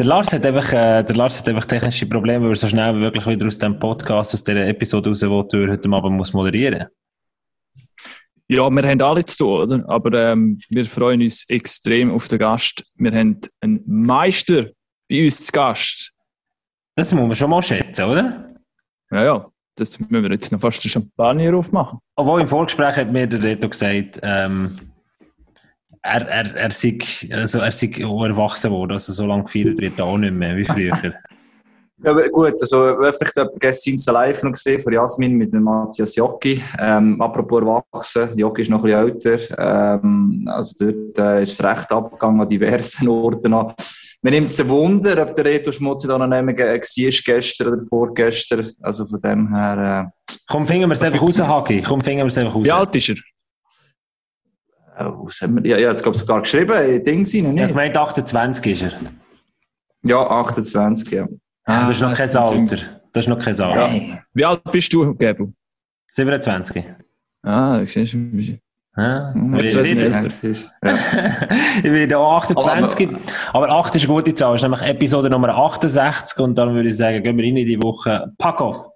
Der 0.00 0.06
Lars 0.06 0.32
hat 0.32 0.46
einfach, 0.46 0.72
äh, 0.72 1.02
der 1.02 1.14
Lars 1.14 1.40
hat 1.40 1.48
einfach 1.50 1.66
technische 1.66 2.06
Probleme, 2.06 2.46
weil 2.46 2.52
er 2.52 2.56
so 2.56 2.66
schnell 2.66 2.96
wie 2.96 3.02
wirklich 3.02 3.26
wieder 3.26 3.46
aus 3.46 3.58
dem 3.58 3.78
Podcast, 3.78 4.32
aus 4.32 4.42
dieser 4.42 4.66
Episode 4.66 5.10
raus, 5.10 5.22
wo 5.24 5.42
er 5.42 5.72
heute 5.72 5.90
Abend 5.90 6.16
muss 6.16 6.32
moderieren 6.32 6.86
Ja, 8.48 8.70
wir 8.70 8.82
haben 8.82 9.02
alle 9.02 9.22
zu 9.26 9.36
tun, 9.36 9.60
oder? 9.60 9.84
Aber 9.90 10.32
ähm, 10.32 10.58
wir 10.70 10.86
freuen 10.86 11.20
uns 11.20 11.46
extrem 11.50 12.14
auf 12.14 12.28
den 12.28 12.38
Gast. 12.38 12.82
Wir 12.94 13.12
haben 13.12 13.40
einen 13.60 13.82
Meister 13.86 14.70
bei 15.06 15.22
uns 15.26 15.44
zu 15.44 15.52
Gast. 15.52 16.14
Das 16.94 17.12
muss 17.12 17.26
man 17.26 17.36
schon 17.36 17.50
mal 17.50 17.62
schätzen, 17.62 18.04
oder? 18.06 18.54
Ja, 19.10 19.22
ja. 19.22 19.50
Das 19.74 20.00
müssen 20.00 20.22
wir 20.22 20.30
jetzt 20.30 20.50
noch 20.50 20.62
fast 20.62 20.82
den 20.82 20.88
Champagner 20.88 21.54
aufmachen. 21.54 21.98
Obwohl 22.16 22.40
im 22.40 22.48
Vorgespräch 22.48 22.96
hat 22.96 23.12
mir 23.12 23.26
der 23.26 23.42
Reto 23.42 23.68
gesagt, 23.68 24.18
ähm, 24.22 24.74
er, 26.02 26.26
er, 26.28 26.56
er, 26.56 26.70
sei, 26.70 26.98
also 27.32 27.58
er 27.58 27.72
sei 27.72 28.04
auch 28.04 28.24
erwachsen 28.24 28.70
worden, 28.70 28.92
also 28.92 29.12
so 29.12 29.26
lange 29.26 29.44
gefeiert 29.44 29.80
wird 29.80 29.98
er 29.98 30.04
auch 30.04 30.18
nicht 30.18 30.34
mehr 30.34 30.56
wie 30.56 30.64
früher. 30.64 30.92
Ja, 32.02 32.12
aber 32.12 32.26
gut, 32.30 32.54
also 32.58 32.96
vielleicht 32.96 33.36
habe 33.36 33.50
ich 33.52 33.60
gestern 33.60 34.14
live 34.14 34.42
noch 34.42 34.52
gesehen 34.52 34.80
von 34.80 34.90
Jasmin 34.90 35.36
mit 35.36 35.52
dem 35.52 35.64
Matthias 35.64 36.16
Jocki. 36.16 36.62
Ähm, 36.78 37.20
apropos 37.20 37.60
erwachsen, 37.60 38.38
Jocki 38.38 38.62
ist 38.62 38.70
noch 38.70 38.82
ein 38.82 39.14
bisschen 39.14 39.36
älter. 39.38 39.98
Ähm, 40.02 40.48
also 40.50 40.86
dort 40.86 41.18
äh, 41.18 41.42
ist 41.42 41.60
es 41.60 41.62
recht 41.62 41.92
abgegangen 41.92 42.40
an 42.40 42.48
diversen 42.48 43.06
Orten. 43.06 43.52
An. 43.52 43.74
Mir 44.22 44.30
nimmt 44.30 44.46
es 44.46 44.58
ein 44.58 44.68
Wunder, 44.70 45.20
ob 45.20 45.34
der 45.34 45.44
Reto 45.44 45.72
Schmutz 45.72 46.04
da 46.04 46.16
noch 46.16 46.26
nicht 46.26 46.42
mehr 46.42 46.58
war 46.58 46.78
gestern 46.78 47.68
oder 47.68 47.80
vorgestern. 47.82 48.70
Also 48.80 49.04
von 49.04 49.20
dem 49.20 49.54
her... 49.54 50.10
Äh, 50.28 50.34
Komm, 50.48 50.66
fingen 50.66 50.88
wir 50.88 50.94
es 50.94 51.02
einfach 51.02 51.20
raus, 51.20 51.38
Hagi. 51.38 51.82
Komm, 51.82 52.00
fingen 52.00 52.20
wir 52.20 52.26
es 52.28 52.38
einfach 52.38 52.54
raus. 52.54 52.64
Wie 52.64 52.72
alt 52.72 52.96
ist 52.96 53.10
er? 53.10 53.16
Äh, 55.00 55.04
was 55.04 55.40
haben 55.40 55.62
wir? 55.62 55.70
Ja, 55.70 55.78
ja, 55.78 55.88
jetzt 55.88 56.02
glaube 56.02 56.16
ich 56.16 56.20
sogar 56.20 56.42
geschrieben, 56.42 57.02
Ding 57.04 57.24
sind 57.24 57.48
nicht. 57.48 57.60
Ja, 57.60 57.68
ich 57.68 57.74
meine 57.74 57.98
28 57.98 58.66
ist 58.66 58.82
er. 58.82 58.92
Ja, 60.02 60.26
28, 60.26 61.10
ja. 61.10 61.26
Ah, 61.64 61.88
das 61.88 61.96
ist 61.96 62.02
noch 62.02 62.14
kein 62.14 62.36
Alter. 62.36 62.76
Das 63.12 63.24
ist 63.24 63.28
noch 63.28 63.38
kein 63.38 63.60
Alter. 63.60 63.94
Ja. 63.94 64.18
Wie 64.34 64.44
alt 64.44 64.62
bist 64.70 64.92
du, 64.92 65.14
Gebo? 65.14 65.52
27. 66.12 66.84
Ah, 67.42 67.78
du 67.78 67.86
siehst 67.86 68.14
ein 68.14 68.32
bisschen. 68.32 68.60
Ja, 68.96 69.32
ich, 69.34 69.54
ich 71.76 71.82
bin 71.82 72.12
auch 72.14 72.38
28, 72.38 73.08
aber, 73.52 73.68
aber 73.68 73.68
8 73.70 73.94
ist 73.94 74.04
eine 74.04 74.12
gute 74.12 74.34
Zahl. 74.34 74.52
Das 74.52 74.62
ist 74.62 74.68
nämlich 74.68 74.82
Episode 74.82 75.30
Nummer 75.30 75.48
68 75.50 76.38
und 76.40 76.56
dann 76.56 76.74
würde 76.74 76.88
ich 76.88 76.96
sagen, 76.96 77.22
gehen 77.22 77.36
wir 77.36 77.44
rein 77.44 77.56
in 77.56 77.66
die 77.66 77.82
Woche. 77.82 78.32
Pack 78.36 78.60
auf! 78.60 78.88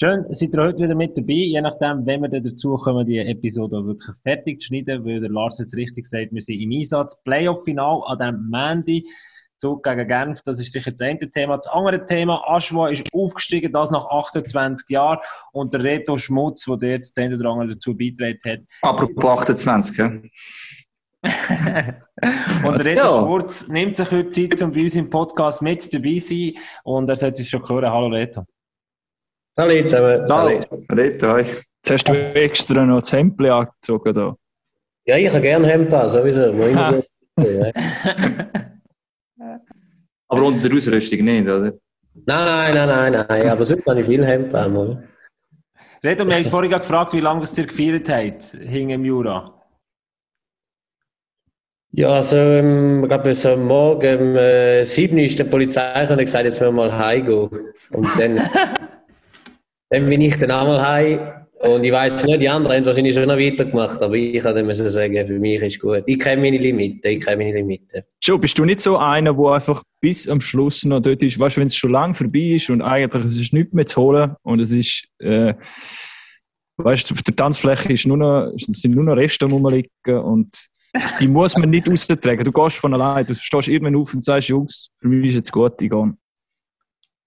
Schön, 0.00 0.24
seid 0.32 0.54
ihr 0.54 0.62
heute 0.62 0.84
wieder 0.84 0.94
mit 0.94 1.18
dabei. 1.18 1.32
Je 1.32 1.60
nachdem, 1.60 2.06
wenn 2.06 2.22
wir 2.22 2.28
dann 2.28 2.44
dazu 2.44 2.76
kommen, 2.76 3.04
die 3.04 3.18
Episode 3.18 3.84
wirklich 3.84 4.16
fertig 4.22 4.60
zu 4.60 4.68
schneiden, 4.68 5.04
weil 5.04 5.18
der 5.18 5.28
Lars 5.28 5.58
jetzt 5.58 5.76
richtig 5.76 6.06
sagt, 6.06 6.32
wir 6.32 6.40
sind 6.40 6.60
im 6.60 6.70
Einsatz. 6.70 7.20
Playoff-Final 7.24 8.02
an 8.06 8.18
diesem 8.18 8.48
Mandy. 8.48 9.08
Zug 9.56 9.82
gegen 9.82 10.06
Genf, 10.06 10.40
das 10.42 10.60
ist 10.60 10.70
sicher 10.70 10.92
das 10.92 11.00
eine 11.00 11.28
Thema. 11.28 11.56
Das 11.56 11.66
andere 11.66 12.06
Thema, 12.06 12.40
Aschwa 12.46 12.90
ist 12.90 13.12
aufgestiegen, 13.12 13.72
das 13.72 13.90
nach 13.90 14.06
28 14.06 14.88
Jahren. 14.88 15.18
Und 15.50 15.72
der 15.72 15.82
Reto 15.82 16.16
Schmutz, 16.16 16.64
der 16.80 16.90
jetzt 16.90 17.16
das 17.16 17.24
Ende 17.24 17.36
oder 17.36 17.66
dazu 17.66 17.96
beigetragen 17.96 18.38
hat. 18.44 18.60
Apropos 18.82 19.40
28, 19.40 19.98
ja. 19.98 20.06
und 22.64 22.78
der 22.78 22.84
Reto 22.84 23.18
Schmutz 23.18 23.66
nimmt 23.66 23.96
sich 23.96 24.08
heute 24.12 24.30
Zeit, 24.30 24.62
um 24.62 24.70
bei 24.70 24.82
uns 24.82 24.94
im 24.94 25.10
Podcast 25.10 25.60
mit 25.60 25.92
dabei 25.92 26.20
zu 26.20 26.28
sein. 26.28 26.52
Und 26.84 27.08
er 27.08 27.16
sollte 27.16 27.38
uns 27.38 27.48
schon 27.48 27.68
hören. 27.68 27.90
Hallo 27.90 28.06
Reto. 28.06 28.46
Hallo 29.58 29.74
zusammen. 29.82 30.24
Hallo. 30.30 30.60
Hallo. 30.88 31.02
Jetzt 31.02 31.90
hast 31.90 32.08
du 32.08 32.12
extra 32.36 32.86
noch 32.86 33.00
das 33.00 33.12
Hemd 33.12 33.40
angezogen 33.40 34.14
da. 34.14 34.36
Ja, 35.04 35.16
ich 35.16 35.28
habe 35.28 35.40
gerne 35.40 35.66
Hemd 35.66 35.92
an, 35.92 36.08
sowieso. 36.08 36.42
aber 40.28 40.42
unter 40.44 40.62
der 40.62 40.76
Ausrüstung 40.76 41.24
nicht, 41.24 41.48
oder? 41.48 41.72
Nein, 42.14 42.24
nein, 42.24 42.72
nein, 42.72 43.12
nein, 43.12 43.26
nein. 43.28 43.48
Aber 43.48 43.64
sonst 43.64 43.84
habe 43.84 44.00
ich 44.00 44.06
viel 44.06 44.24
Hemd 44.24 44.54
an. 44.54 44.76
Oder? 44.76 45.02
Reto, 46.04 46.24
wir 46.24 46.34
haben 46.34 46.38
uns 46.38 46.48
vorhin 46.48 46.70
gefragt, 46.70 47.12
wie 47.14 47.20
lange 47.20 47.40
das 47.40 47.58
ihr 47.58 47.66
gefeiert 47.66 48.08
habt, 48.08 48.44
hing 48.44 48.90
im 48.90 49.04
Jura. 49.04 49.60
Ja, 51.90 52.10
also, 52.10 52.36
ähm, 52.36 53.02
ich 53.02 53.08
glaube, 53.08 53.34
so 53.34 53.56
morgen 53.56 54.20
um 54.20 54.36
äh, 54.36 54.84
7 54.84 55.16
Uhr 55.16 55.24
ist 55.24 55.36
der 55.36 55.44
Polizei 55.44 56.08
und 56.08 56.18
gesagt, 56.18 56.44
jetzt 56.44 56.60
müssen 56.60 56.76
wir 56.76 56.88
mal 56.88 56.96
heimgehen. 56.96 57.50
Und 57.90 58.20
dann 58.20 58.38
dann 59.90 60.08
bin 60.08 60.20
ich 60.20 60.36
dann 60.36 60.50
einmal 60.50 60.86
heim 60.86 61.38
und 61.60 61.82
ich 61.82 61.90
weiß 61.90 62.24
nicht, 62.24 62.40
die 62.40 62.48
anderen 62.48 62.76
haben 62.76 62.86
wahrscheinlich 62.86 63.14
schon 63.14 63.26
noch 63.26 63.36
weitergemacht, 63.36 64.00
aber 64.00 64.14
ich 64.14 64.40
kann 64.40 64.54
dann 64.54 64.72
sagen, 64.72 65.26
für 65.26 65.38
mich 65.40 65.60
ist 65.60 65.80
gut. 65.80 66.04
Ich 66.06 66.18
kenne 66.18 66.40
meine 66.40 66.56
Limiten, 66.56 67.10
ich 67.10 67.24
kenne 67.24 67.38
meine 67.38 67.52
Limiten. 67.52 68.02
Schon, 68.22 68.40
bist 68.40 68.56
du 68.58 68.64
nicht 68.64 68.80
so 68.80 68.96
einer, 68.96 69.34
der 69.34 69.46
einfach 69.46 69.82
bis 70.00 70.28
am 70.28 70.40
Schluss 70.40 70.84
noch 70.84 71.00
dort 71.00 71.20
ist, 71.22 71.38
weißt 71.38 71.56
du, 71.56 71.60
wenn 71.60 71.66
es 71.66 71.74
schon 71.74 71.90
lange 71.90 72.14
vorbei 72.14 72.54
ist 72.54 72.70
und 72.70 72.80
eigentlich 72.80 73.24
es 73.24 73.36
ist 73.36 73.52
nichts 73.52 73.72
mehr 73.72 73.86
zu 73.86 74.00
holen 74.00 74.36
und 74.42 74.60
es 74.60 74.70
ist, 74.70 75.08
äh, 75.18 75.54
weißt 76.76 77.10
du, 77.10 77.14
auf 77.14 77.22
der 77.22 77.34
Tanzfläche 77.34 77.92
ist 77.92 78.06
nur 78.06 78.18
noch, 78.18 78.52
sind 78.56 78.94
nur 78.94 79.04
noch 79.04 79.16
Reste 79.16 79.46
rumliegen 79.46 80.18
und 80.22 80.54
die 81.20 81.26
muss 81.26 81.56
man 81.56 81.70
nicht 81.70 81.88
austragen. 81.90 82.44
Du 82.44 82.52
gehst 82.52 82.76
von 82.76 82.94
allein, 82.94 83.26
du 83.26 83.34
stehst 83.34 83.66
irgendwann 83.66 83.96
auf 83.96 84.14
und 84.14 84.24
sagst, 84.24 84.48
Jungs, 84.48 84.90
für 84.96 85.08
mich 85.08 85.30
ist 85.30 85.34
jetzt 85.34 85.52
gut, 85.52 85.82
ich 85.82 85.90
gehe. 85.90 86.14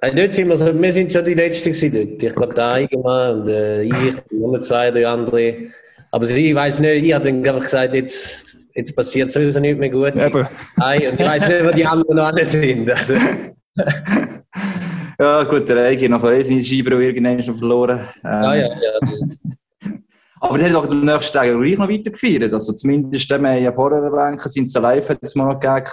Also 0.03 0.15
dort 0.15 0.33
sind 0.33 0.49
wir, 0.49 0.57
so, 0.57 0.81
wir 0.81 0.93
sind 0.93 1.13
schon 1.13 1.23
die 1.23 1.35
Letzten 1.35 1.73
dort. 1.93 2.23
Ich 2.23 2.35
glaube, 2.35 2.55
der 2.55 2.71
Eigenmann 2.71 3.41
und 3.41 3.49
äh, 3.49 3.83
ich, 3.83 4.15
noch 4.31 4.59
zwei, 4.61 4.89
drei 4.89 5.07
andere. 5.07 5.55
Aber 6.09 6.27
ich 6.27 6.55
weiß 6.55 6.79
nicht, 6.79 7.03
ich 7.03 7.13
habe 7.13 7.25
dann 7.25 7.47
einfach 7.47 7.63
gesagt, 7.63 7.93
jetzt, 7.93 8.45
jetzt 8.73 8.95
passiert 8.95 9.29
sowieso 9.29 9.59
nicht 9.59 9.77
mehr 9.77 9.89
gut. 9.89 10.19
Eben. 10.19 10.47
Nein, 10.77 11.01
und 11.11 11.19
ich 11.19 11.27
weiß 11.27 11.47
nicht, 11.47 11.65
wo 11.65 11.71
die 11.71 11.85
anderen 11.85 12.17
noch 12.17 12.25
alle 12.25 12.43
sind. 12.43 12.89
Also. 12.89 13.13
ja, 15.19 15.43
gut, 15.43 15.69
der 15.69 15.85
Eigi 15.85 16.09
noch 16.09 16.23
seine 16.23 16.63
Scheibe 16.63 17.03
irgendwann 17.03 17.41
schon 17.43 17.55
verloren. 17.55 17.99
Ähm. 18.23 18.43
Ja, 18.43 18.55
ja, 18.55 18.67
ja. 18.67 19.89
Aber 20.41 20.57
der 20.57 20.69
hat 20.69 20.73
doch 20.73 20.87
den 20.87 21.05
nächsten 21.05 21.37
Tag 21.37 21.47
gleich 21.47 21.77
noch 21.77 21.87
weiter 21.87 22.09
gefeiert. 22.09 22.51
Also 22.51 22.73
zumindest, 22.73 23.29
wir 23.29 23.35
haben 23.37 23.63
ja 23.63 23.71
vorher 23.71 24.01
erwähnt, 24.01 24.41
sind 24.41 24.65
es 24.65 24.73
live, 24.73 25.07
hat 25.07 25.19
es 25.21 25.35
mal 25.35 25.53
noch 25.53 25.59
gegeben. 25.59 25.85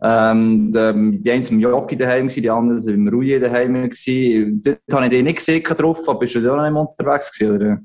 Ähm, 0.00 0.70
die 0.72 1.30
einen 1.30 1.42
waren 1.42 1.52
im 1.54 1.60
Jockey 1.60 1.96
daheim, 1.96 2.28
die 2.28 2.50
anderen 2.50 2.84
waren 2.84 2.94
im 2.94 3.08
Rouillet 3.08 3.42
daheim. 3.42 3.74
Dort 3.74 4.78
habe 4.92 5.04
ich 5.04 5.10
dich 5.10 5.22
nicht 5.22 5.36
gesehen 5.38 5.64
drauf, 5.64 6.08
aber 6.08 6.20
bist 6.20 6.34
du 6.34 6.40
da 6.40 6.56
noch 6.56 6.62
nicht 6.62 6.98
unterwegs 6.98 7.36
gewesen, 7.36 7.56
oder? 7.56 7.78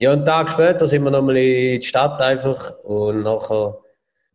Ja, 0.00 0.12
einen 0.12 0.24
Tag 0.24 0.50
später 0.50 0.86
sind 0.86 1.04
wir 1.04 1.10
nochmal 1.10 1.36
in 1.36 1.80
die 1.80 1.86
Stadt 1.86 2.20
einfach 2.20 2.78
und 2.82 3.22
nachher 3.22 3.78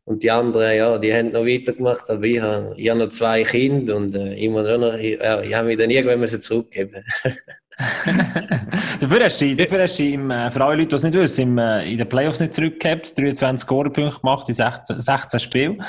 und 0.09 0.23
die 0.23 0.31
anderen, 0.31 0.75
ja, 0.75 0.97
die 0.97 1.13
haben 1.13 1.31
noch 1.31 1.45
weitergemacht, 1.45 2.09
aber 2.09 2.23
ich 2.23 2.41
habe, 2.41 2.73
ich 2.75 2.89
habe 2.89 2.99
noch 2.99 3.09
zwei 3.09 3.43
Kinder 3.43 3.95
und 3.95 4.15
äh, 4.15 4.33
ich, 4.33 4.49
muss 4.49 4.67
noch, 4.67 4.95
ich, 4.95 5.19
ja, 5.19 5.39
ich 5.41 5.53
habe 5.53 5.67
mich 5.67 5.77
dann 5.77 5.91
irgendwann 5.91 6.19
müssen 6.19 6.41
zurückgeben. 6.41 7.03
dafür 9.01 9.23
hast 9.23 9.39
du, 9.39 9.55
dafür 9.55 9.83
hast 9.83 9.99
du 9.99 10.03
im, 10.05 10.31
äh, 10.31 10.49
für 10.49 10.65
alle 10.65 10.77
Leute, 10.77 10.87
die 10.87 10.95
es 10.95 11.03
nicht 11.03 11.13
wissen, 11.13 11.41
im, 11.41 11.57
äh, 11.59 11.91
in 11.91 11.99
den 11.99 12.09
Playoffs 12.09 12.39
nicht 12.39 12.55
zurückgehabt, 12.55 13.15
23 13.19 13.59
Scorepunkte 13.59 14.19
gemacht 14.19 14.49
in 14.49 14.55
16, 14.55 14.99
16 14.99 15.39
Spielen. 15.39 15.83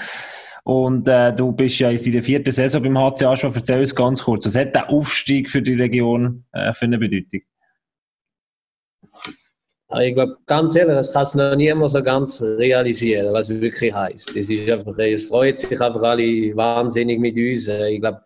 Und 0.70 1.08
äh, 1.08 1.34
du 1.34 1.50
bist 1.50 1.80
ja 1.80 1.90
in 1.90 2.12
der 2.12 2.22
vierten 2.22 2.52
Saison 2.52 2.80
beim 2.80 2.96
HCA 2.96 3.36
schon. 3.36 3.52
Erzähl 3.52 3.80
uns 3.80 3.92
ganz 3.92 4.22
kurz, 4.22 4.46
was 4.46 4.54
hat 4.54 4.72
der 4.72 4.88
Aufstieg 4.88 5.50
für 5.50 5.60
die 5.60 5.74
Region 5.74 6.44
äh, 6.52 6.72
für 6.72 6.84
eine 6.84 6.96
Bedeutung? 6.96 7.40
Ich 9.98 10.14
glaube, 10.14 10.36
ganz 10.46 10.76
ehrlich, 10.76 10.94
das 10.94 11.12
kannst 11.12 11.34
du 11.34 11.38
noch 11.38 11.56
niemand 11.56 11.90
so 11.90 12.00
ganz 12.00 12.40
realisieren, 12.40 13.32
was 13.32 13.50
es 13.50 13.60
wirklich 13.60 13.92
heisst. 13.92 14.36
Es, 14.36 14.48
ist 14.48 14.70
einfach, 14.70 14.96
es 14.96 15.24
freut 15.24 15.58
sich 15.58 15.80
einfach 15.80 16.02
alle 16.04 16.54
wahnsinnig 16.54 17.18
mit 17.18 17.34
uns. 17.34 17.66
Ich 17.66 18.00
glaube, 18.00 18.22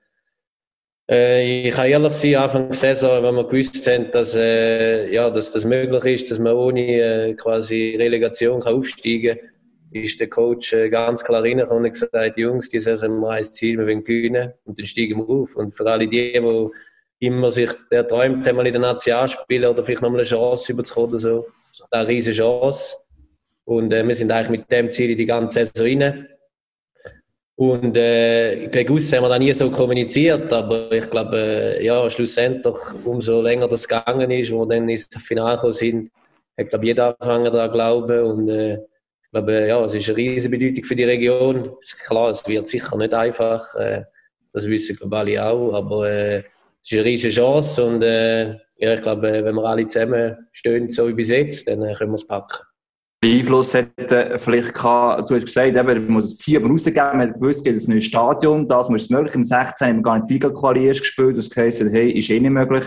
äh, 1.11 1.69
ich 1.69 1.75
kann 1.75 1.87
ehrlich 1.87 2.12
sein, 2.12 2.35
Anfang 2.35 2.67
der 2.67 2.75
Saison, 2.75 3.23
wenn 3.23 3.37
wir 3.37 3.49
gewusst 3.49 3.87
haben, 3.87 4.11
dass, 4.11 4.35
äh, 4.35 5.11
ja, 5.11 5.31
dass 5.31 5.50
das 5.50 5.64
möglich 5.64 6.20
ist, 6.20 6.31
dass 6.31 6.38
man 6.38 6.52
ohne 6.52 6.82
äh, 6.82 7.35
quasi 7.37 7.97
Relegation 7.99 8.61
kann 8.61 8.75
aufsteigen 8.75 9.38
kann, 9.38 9.49
ist 9.94 10.19
der 10.19 10.29
Coach 10.29 10.73
äh, 10.73 10.88
ganz 10.88 11.23
klar 11.23 11.43
reingekommen 11.43 11.85
und 11.85 11.91
gesagt, 11.91 12.37
Jungs, 12.37 12.69
die 12.69 12.81
Saison 12.81 13.12
haben 13.12 13.20
wir 13.20 13.31
ein 13.31 13.44
Ziel, 13.44 13.79
wir 13.79 13.87
wollen 13.87 14.02
gewinnen 14.02 14.52
und 14.64 14.79
dann 14.79 14.87
steigen 14.87 15.19
wir 15.19 15.29
auf. 15.29 15.56
Und 15.56 15.75
für 15.75 15.87
alle 15.87 16.08
die, 16.08 16.32
die 16.32 17.26
immer 17.26 17.50
sich 17.50 17.70
der 17.91 18.06
träumt, 18.06 18.52
mal 18.52 18.67
in 18.67 18.73
der 18.73 18.82
Nation 18.82 19.29
spielen 19.29 19.70
oder 19.70 19.85
vielleicht 19.85 20.02
nochmal 20.02 20.20
eine 20.20 20.29
Chance 20.29 20.73
überzukommen 20.73 21.11
oder 21.11 21.19
so, 21.19 21.46
ist 21.70 21.81
doch 21.81 21.93
eine 21.93 22.08
riesige 22.08 22.37
Chance. 22.37 22.96
Und 23.64 23.93
äh, 23.93 24.06
wir 24.06 24.14
sind 24.14 24.31
eigentlich 24.31 24.61
mit 24.61 24.70
dem 24.70 24.91
Ziel 24.91 25.11
in 25.11 25.19
die 25.19 25.26
ganze 25.26 25.67
Saison 25.67 25.87
rein. 26.02 26.29
Und 27.56 27.97
äh, 27.97 28.69
bewusst 28.70 29.12
haben 29.12 29.23
wir 29.23 29.29
da 29.29 29.38
nie 29.38 29.52
so 29.52 29.70
kommuniziert, 29.70 30.52
aber 30.52 30.90
ich 30.90 31.08
glaube, 31.08 31.37
äh, 31.79 31.85
ja, 31.85 32.11
schlussendlich, 32.11 32.75
umso 33.05 33.40
länger 33.40 33.69
das 33.69 33.87
gegangen 33.87 34.29
ist, 34.32 34.50
wo 34.50 34.64
wir 34.67 34.75
dann 34.75 34.88
ins 34.88 35.08
Finale 35.25 35.55
gekommen 35.55 35.73
sind, 35.73 36.11
hat, 36.58 36.69
glaube 36.69 36.87
jeder 36.87 37.08
angefangen 37.20 37.52
daran 37.52 37.73
glauben 37.73 38.25
und 38.25 38.49
äh, 38.49 38.79
glaube, 39.35 39.67
ja, 39.67 39.85
es 39.85 39.95
ist 39.95 40.09
eine 40.09 40.17
riesige 40.17 40.57
Bedeutung 40.57 40.85
für 40.85 40.95
die 40.95 41.05
Region. 41.05 41.73
Ist 41.83 41.99
klar, 41.99 42.31
es 42.31 42.47
wird 42.47 42.69
sicher 42.69 42.97
nicht 42.97 43.13
einfach, 43.13 43.75
äh, 43.75 44.05
das 44.53 44.67
wissen 44.69 44.97
glaube 44.97 45.17
alle 45.17 45.45
auch, 45.45 45.75
aber 45.75 46.09
äh, 46.09 46.39
es 46.39 46.93
ist 46.93 46.99
eine 46.99 47.05
riesige 47.05 47.35
Chance 47.35 47.85
und 47.85 48.03
äh, 48.03 48.53
ja, 48.77 48.95
ich 48.95 49.03
glaube, 49.03 49.23
wenn 49.23 49.55
wir 49.55 49.65
alle 49.65 49.87
zusammen 49.87 50.37
stehen, 50.53 50.89
so 50.89 51.09
wie 51.09 51.15
bis 51.15 51.31
jetzt, 51.31 51.69
dann 51.69 51.83
äh, 51.83 51.95
können 51.95 52.13
wir 52.13 52.17
es 52.17 52.27
packen. 52.27 52.65
Einfluss 53.25 53.73
hätte 53.73 54.39
vielleicht 54.39 54.75
gehabt, 54.75 55.31
du 55.31 55.35
hast 55.35 55.47
gesagt, 55.47 55.77
eben, 55.77 55.87
man 55.87 56.07
muss 56.09 56.37
Ziel 56.37 56.59
aber 56.59 56.69
rausgeben, 56.69 57.17
man 57.17 57.29
hat 57.29 57.35
gewusst, 57.35 57.59
es 57.59 57.65
gibt 57.65 57.81
ein 57.81 57.91
neues 57.91 58.05
Stadion, 58.05 58.69
das 58.69 58.89
muss 58.89 59.09
möglich. 59.09 59.35
Im 59.35 59.45
16 59.45 59.89
haben 59.89 59.97
wir 59.97 60.03
gar 60.03 60.19
nicht 60.19 60.31
Liga-Quali 60.31 60.89
gespielt, 60.89 61.39
das 61.39 61.51
heisst, 61.57 61.83
hey, 61.91 62.13
ist 62.13 62.31
eh 62.31 62.39
nicht 62.39 62.51
möglich, 62.51 62.85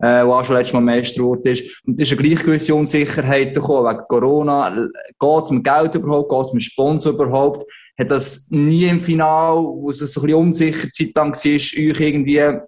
äh, 0.00 0.24
wo 0.24 0.32
auch 0.32 0.44
schon 0.44 0.56
letztes 0.56 0.74
Mal 0.74 0.80
Meister 0.80 1.22
ist. 1.44 1.82
Und 1.84 2.00
es 2.00 2.10
ist 2.10 2.18
eine 2.18 2.28
gleich 2.28 2.44
gewisse 2.44 2.74
Unsicherheit 2.74 3.54
gekommen, 3.54 3.88
wegen 3.88 4.04
Corona, 4.08 4.88
geht 5.18 5.44
es 5.44 5.50
mit 5.50 5.64
Geld 5.64 5.94
überhaupt, 5.94 6.30
geht 6.30 6.46
es 6.46 6.52
mit 6.52 6.62
Sponsor 6.62 7.12
überhaupt, 7.12 7.64
hat 7.98 8.10
das 8.10 8.48
nie 8.50 8.84
im 8.84 9.00
Final, 9.00 9.56
wo 9.56 9.90
es 9.90 9.98
so 9.98 10.20
bisschen 10.20 10.38
unsicher 10.38 10.88
Zeit 10.90 11.14
lang 11.14 11.34
war, 11.34 11.52
euch 11.52 12.00
irgendwie 12.00 12.60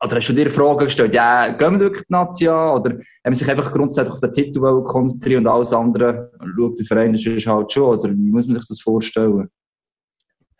oder 0.00 0.16
hast 0.16 0.28
du 0.28 0.32
dir 0.32 0.48
Fragen 0.48 0.84
gestellt, 0.84 1.12
ja, 1.12 1.48
gehen 1.48 1.72
wir 1.72 1.80
wirklich 1.80 2.06
die 2.06 2.12
Nazi? 2.12 2.48
Oder 2.48 2.98
haben 3.24 3.34
sich 3.34 3.50
einfach 3.50 3.72
grundsätzlich 3.72 4.14
auf 4.14 4.20
den 4.20 4.32
Titel 4.32 4.60
konzentrieren 4.84 5.44
und 5.44 5.52
alles 5.52 5.72
andere 5.72 6.30
schaut 6.56 6.78
der 6.78 6.86
Verein 6.86 7.12
das 7.12 7.26
ist 7.26 7.46
halt 7.46 7.72
schon? 7.72 7.98
Oder 7.98 8.10
wie 8.10 8.30
muss 8.30 8.46
man 8.46 8.58
sich 8.58 8.68
das 8.68 8.80
vorstellen? 8.80 9.48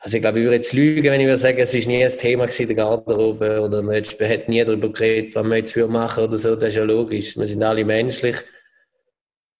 Also 0.04 0.16
ich 0.16 0.22
glaube, 0.22 0.40
ich 0.40 0.44
würde 0.44 0.56
jetzt 0.56 0.72
lügen, 0.72 1.12
wenn 1.12 1.20
ich 1.20 1.26
würde 1.28 1.38
sagen, 1.38 1.58
es 1.58 1.74
war 1.74 1.86
nie 1.86 2.04
ein 2.04 2.10
Thema 2.10 2.46
in 2.46 2.66
der 2.66 2.76
Garderobe 2.76 3.60
oder 3.60 3.82
man 3.82 3.94
hat 3.94 4.48
nie 4.48 4.64
darüber 4.64 4.92
geredet, 4.92 5.36
was 5.36 5.46
man 5.46 5.58
jetzt 5.58 5.76
machen 5.76 6.24
oder 6.24 6.38
so. 6.38 6.56
Das 6.56 6.70
ist 6.70 6.76
ja 6.76 6.82
logisch. 6.82 7.36
Wir 7.36 7.46
sind 7.46 7.62
alle 7.62 7.84
menschlich. 7.84 8.36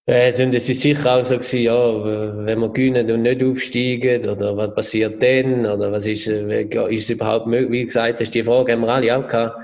Äh, 0.05 0.27
es 0.27 0.39
ist 0.39 0.81
sicher 0.81 1.15
auch 1.15 1.23
so 1.23 1.35
gewesen, 1.35 1.59
ja, 1.61 2.45
wenn 2.45 2.59
wir 2.59 2.73
gewinnen 2.73 3.09
und 3.09 3.21
nicht 3.21 3.41
aufsteigen, 3.41 4.27
oder 4.27 4.57
was 4.57 4.75
passiert 4.75 5.23
dann, 5.23 5.65
oder 5.65 5.93
was 5.93 6.05
ist, 6.05 6.27
äh, 6.27 6.63
ist 6.63 7.03
es 7.03 7.09
überhaupt 7.09 7.47
möglich? 7.47 7.71
Wie 7.71 7.85
gesagt, 7.85 8.15
das 8.15 8.23
ist 8.27 8.35
die 8.35 8.43
Frage, 8.43 8.73
haben 8.73 8.81
wir 8.81 8.89
alle 8.89 9.17
auch 9.17 9.25
gehabt. 9.25 9.55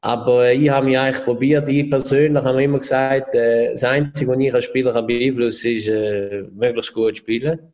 Aber 0.00 0.44
äh, 0.46 0.54
ich 0.54 0.70
habe 0.70 0.86
mich 0.86 0.96
eigentlich 0.96 1.24
probiert, 1.24 1.68
ich 1.68 1.90
persönlich 1.90 2.44
habe 2.44 2.62
immer 2.62 2.78
gesagt, 2.78 3.34
das 3.34 3.82
Einzige, 3.82 4.30
was 4.30 4.38
ich 4.38 4.54
als 4.54 4.64
Spieler 4.66 5.02
beeinflussen 5.02 5.76
kann, 5.76 5.76
ist, 5.76 6.52
möglichst 6.52 6.94
gut 6.94 7.16
spielen. 7.16 7.73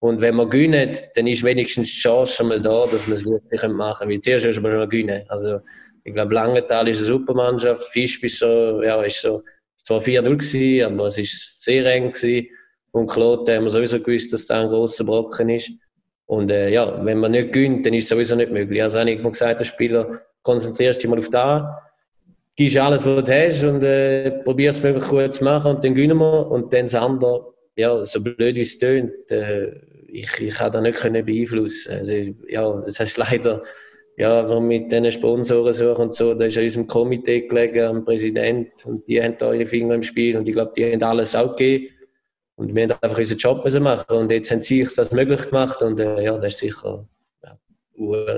Und 0.00 0.20
wenn 0.20 0.34
wir 0.36 0.48
gewinnen, 0.48 0.96
dann 1.14 1.26
ist 1.26 1.44
wenigstens 1.44 1.88
die 1.88 2.00
Chance 2.00 2.42
mal 2.42 2.60
da, 2.60 2.86
dass 2.86 3.06
wir 3.06 3.14
es 3.14 3.24
wirklich 3.24 3.62
machen 3.68 3.98
können. 3.98 4.10
Weil 4.10 4.20
zuerst 4.20 4.46
müssen 4.46 4.62
wir 4.62 4.72
noch 4.72 4.88
gewinnen. 4.88 5.22
Also, 5.28 5.60
ich 6.02 6.14
glaube, 6.14 6.34
Langenthal 6.34 6.88
ist 6.88 6.98
eine 6.98 7.06
super 7.06 7.34
Mannschaft, 7.34 7.84
Fisch 7.88 8.22
ist 8.22 8.38
so, 8.38 8.82
ja, 8.82 9.02
ist 9.02 9.20
so, 9.20 9.42
zwar 9.76 10.00
4-0 10.00 10.22
gewesen, 10.22 10.86
aber 10.86 11.06
es 11.06 11.18
war 11.18 11.24
sehr 11.24 11.86
eng 11.86 12.12
gewesen. 12.12 12.48
Und 12.92 13.08
Kloten 13.08 13.54
haben 13.54 13.64
wir 13.64 13.70
sowieso 13.70 14.00
gewusst, 14.00 14.32
dass 14.32 14.46
das 14.46 14.58
ein 14.58 14.68
grosser 14.68 15.04
Brocken 15.04 15.50
ist. 15.50 15.70
Und 16.26 16.50
äh, 16.50 16.70
ja, 16.70 17.04
wenn 17.04 17.18
man 17.18 17.32
nicht 17.32 17.52
gönnt, 17.52 17.84
dann 17.84 17.94
ist 17.94 18.04
es 18.04 18.10
sowieso 18.10 18.36
nicht 18.36 18.50
möglich. 18.50 18.82
Also 18.82 18.98
habe 18.98 19.10
ich 19.10 19.18
immer 19.18 19.30
gesagt, 19.30 19.60
der 19.60 19.64
Spieler, 19.64 20.22
konzentrierst 20.42 21.02
dich 21.02 21.10
mal 21.10 21.18
auf 21.18 21.28
das, 21.28 21.62
gibst 22.56 22.78
alles, 22.78 23.04
was 23.04 23.24
du 23.24 23.32
hast 23.32 23.64
und 23.64 23.82
äh, 23.82 24.30
probierst 24.42 24.78
es 24.78 24.84
möglichst 24.84 25.10
gut 25.10 25.34
zu 25.34 25.44
machen 25.44 25.76
und 25.76 25.84
dann 25.84 25.94
gewinnen 25.94 26.18
wir. 26.18 26.50
Und 26.50 26.72
dann 26.72 26.86
das 26.86 26.94
andere, 26.94 27.52
ja, 27.76 28.04
so 28.04 28.22
blöd 28.22 28.54
wie 28.54 28.60
es 28.60 28.78
tönt, 28.78 29.12
äh, 29.30 29.72
ich, 30.12 30.40
ich 30.40 30.54
kann 30.54 30.72
das 30.72 30.82
nicht 30.82 31.26
beeinflussen. 31.26 31.92
Also, 31.92 32.14
ja, 32.48 32.80
das 32.80 33.00
heißt 33.00 33.18
leider 33.18 33.62
ja, 34.16 34.60
mit 34.60 34.92
diesen 34.92 35.10
Sponsoren 35.12 35.72
suchen 35.72 36.02
und 36.02 36.14
so, 36.14 36.34
da 36.34 36.44
ist 36.44 36.58
an 36.58 36.64
unserem 36.64 36.86
Komitee 36.86 37.48
gelegen, 37.48 37.84
am 37.84 38.04
Präsident, 38.04 38.70
und 38.84 39.08
die 39.08 39.22
haben 39.22 39.36
da 39.38 39.52
ihre 39.52 39.66
Finger 39.66 39.94
im 39.94 40.02
Spiel 40.02 40.36
und 40.36 40.46
ich 40.46 40.54
glaube, 40.54 40.72
die 40.76 40.92
haben 40.92 41.02
alles 41.02 41.34
auch 41.34 41.56
gegeben. 41.56 41.94
Und 42.56 42.74
wir 42.74 42.82
haben 42.82 42.92
einfach 43.00 43.16
unseren 43.16 43.38
Job 43.38 43.64
müssen 43.64 43.82
machen 43.82 44.16
und 44.16 44.30
jetzt 44.30 44.50
haben 44.50 44.60
sie 44.60 44.84
sich 44.84 44.94
das 44.94 45.12
möglich 45.12 45.46
gemacht 45.46 45.80
und 45.80 45.98
äh, 45.98 46.22
ja, 46.22 46.36
das 46.36 46.54
ist 46.54 46.58
sicher 46.58 47.06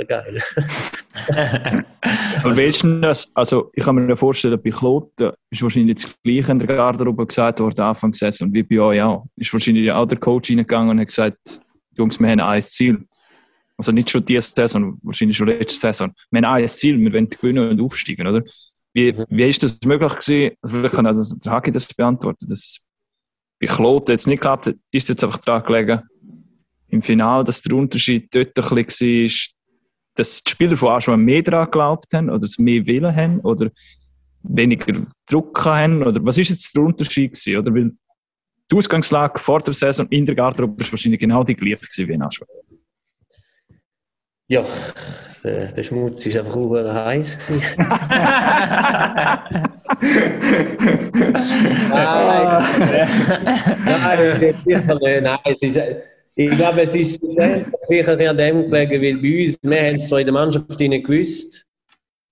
geil. 0.08 0.42
Und 2.44 3.02
das, 3.04 3.30
also 3.34 3.70
ich 3.74 3.84
kann 3.84 3.94
mir 3.94 4.16
vorstellen, 4.16 4.60
bei 4.62 4.70
Kloten 4.70 5.32
ist 5.50 5.62
wahrscheinlich 5.62 6.02
das 6.02 6.16
Gleiche 6.22 6.52
in 6.52 6.58
der 6.58 6.68
Garderobe 6.68 7.26
gesagt 7.26 7.60
worden, 7.60 7.80
Anfang 7.80 8.12
der 8.12 8.18
Saison, 8.18 8.52
wie 8.52 8.62
bei 8.62 8.80
euch 8.80 9.02
auch. 9.02 9.26
Ist 9.36 9.52
wahrscheinlich 9.52 9.90
auch 9.92 10.06
der 10.06 10.18
Coach 10.18 10.50
reingegangen 10.50 10.90
und 10.90 11.00
hat 11.00 11.08
gesagt, 11.08 11.60
Jungs, 11.96 12.18
wir 12.18 12.28
haben 12.28 12.40
ein 12.40 12.62
Ziel. 12.62 13.06
Also 13.76 13.92
nicht 13.92 14.10
schon 14.10 14.24
diese 14.24 14.52
Saison, 14.54 14.98
wahrscheinlich 15.02 15.36
schon 15.36 15.48
letzte 15.48 15.80
Saison. 15.80 16.12
Wir 16.30 16.42
haben 16.42 16.62
ein 16.62 16.68
Ziel, 16.68 16.98
wir 16.98 17.12
wollen 17.12 17.28
gewinnen 17.28 17.68
und 17.70 17.80
aufsteigen, 17.80 18.26
oder? 18.26 18.42
Wie, 18.94 19.12
mhm. 19.12 19.26
wie 19.28 19.48
ist 19.48 19.62
das 19.62 19.78
möglich 19.84 20.12
gewesen? 20.12 20.56
Also 20.60 20.76
vielleicht 20.76 20.94
kann 20.94 21.06
also 21.06 21.36
der 21.36 21.52
Hagi 21.52 21.70
das 21.70 21.92
beantworten, 21.92 22.46
dass 22.48 22.58
es 22.58 22.86
bei 23.60 23.66
Kloten 23.66 24.12
jetzt 24.12 24.26
nicht 24.26 24.40
geklappt 24.40 24.66
hat. 24.66 24.74
Ist 24.90 25.04
es 25.04 25.08
jetzt 25.10 25.24
einfach 25.24 25.38
daran 25.38 25.62
gelegen, 25.64 26.02
im 26.92 27.02
Finale, 27.02 27.42
dass 27.42 27.62
der 27.62 27.76
Unterschied 27.76 28.32
dort 28.34 28.56
ein 28.58 28.84
bisschen 28.84 29.24
war, 29.24 29.30
dass 30.14 30.44
die 30.44 30.50
Spieler 30.50 30.76
von 30.76 31.00
schon 31.00 31.24
mehr 31.24 31.42
daran 31.42 31.64
geglaubt 31.64 32.12
haben 32.12 32.28
oder 32.28 32.44
es 32.44 32.58
mehr 32.58 32.84
Willen 32.86 33.16
haben 33.16 33.40
oder 33.40 33.70
weniger 34.42 34.94
Druck 35.26 35.64
haben? 35.64 36.02
Oder 36.02 36.22
was 36.24 36.36
ist 36.36 36.50
jetzt 36.50 36.76
der 36.76 36.82
Unterschied 36.82 37.32
gewesen? 37.32 37.56
Oder 37.56 37.74
weil 37.74 37.92
die 38.70 38.76
Ausgangslage 38.76 39.38
vor 39.38 39.60
der 39.60 39.72
Saison 39.72 40.06
in 40.10 40.26
der 40.26 40.34
Garderobe 40.34 40.82
ist 40.82 40.92
wahrscheinlich 40.92 41.20
genau 41.20 41.42
die 41.42 41.54
gleiche 41.54 41.78
gewesen 41.78 42.08
wie 42.08 42.12
in 42.12 42.22
Aschwell. 42.22 42.48
Ja, 44.48 44.66
der, 45.44 45.72
der 45.72 45.82
Schmutz 45.82 46.26
war 46.26 46.40
einfach 46.40 46.56
auch 46.56 47.04
heiß. 47.06 47.38
nein, 53.86 54.54
nein, 55.00 55.22
nein, 55.22 55.38
es 55.44 55.62
ist, 55.62 55.80
ich 56.34 56.50
glaube, 56.50 56.82
es 56.82 56.94
ist 56.94 57.20
sicher 57.88 58.30
an 58.30 58.36
dem 58.36 58.70
gelegen, 58.70 59.02
weil 59.02 59.16
bei 59.18 59.46
uns, 59.46 59.58
wir 59.62 59.80
haben 59.80 59.96
es 59.96 60.08
zwar 60.08 60.20
in 60.20 60.26
der 60.26 60.32
Mannschaft 60.32 60.80
nicht 60.80 61.04
gewusst 61.06 61.66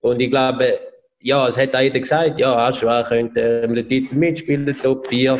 und 0.01 0.19
ich 0.19 0.29
glaube, 0.29 0.79
ja, 1.21 1.47
es 1.47 1.57
hat 1.57 1.75
auch 1.75 1.81
jeder 1.81 1.99
gesagt, 1.99 2.39
ja, 2.39 2.67
Aschwa 2.67 3.03
könnte 3.03 3.63
um 3.67 3.75
den 3.75 3.87
Titel 3.87 4.15
mitspielen, 4.15 4.75
Top 4.81 5.05
4. 5.05 5.39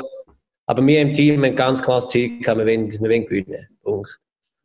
Aber 0.67 0.85
wir 0.85 1.01
im 1.01 1.13
Team 1.13 1.43
haben 1.43 1.55
ganz 1.55 1.81
klar 1.81 1.99
das 1.99 2.09
Ziel 2.09 2.39
gehabt, 2.39 2.59
wir 2.59 2.65
wollen, 2.65 2.91
wir 2.91 3.01
wollen 3.01 3.25
gewinnen. 3.25 3.67
Punkt. 3.81 4.17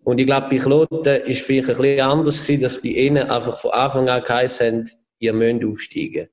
Und 0.04 0.20
ich 0.20 0.26
glaube, 0.26 0.48
bei 0.50 0.58
Kloten 0.58 1.04
war 1.04 1.26
es 1.26 1.40
vielleicht 1.40 1.70
ein 1.70 1.76
bisschen 1.76 2.00
anders 2.00 2.42
gewesen, 2.42 2.62
dass 2.62 2.80
die 2.80 2.98
ihnen 2.98 3.28
einfach 3.28 3.58
von 3.58 3.72
Anfang 3.72 4.08
an 4.08 4.22
geheißen 4.22 4.66
haben, 4.66 4.90
ihr 5.18 5.32
müsst 5.32 5.64
aufsteigen. 5.64 6.28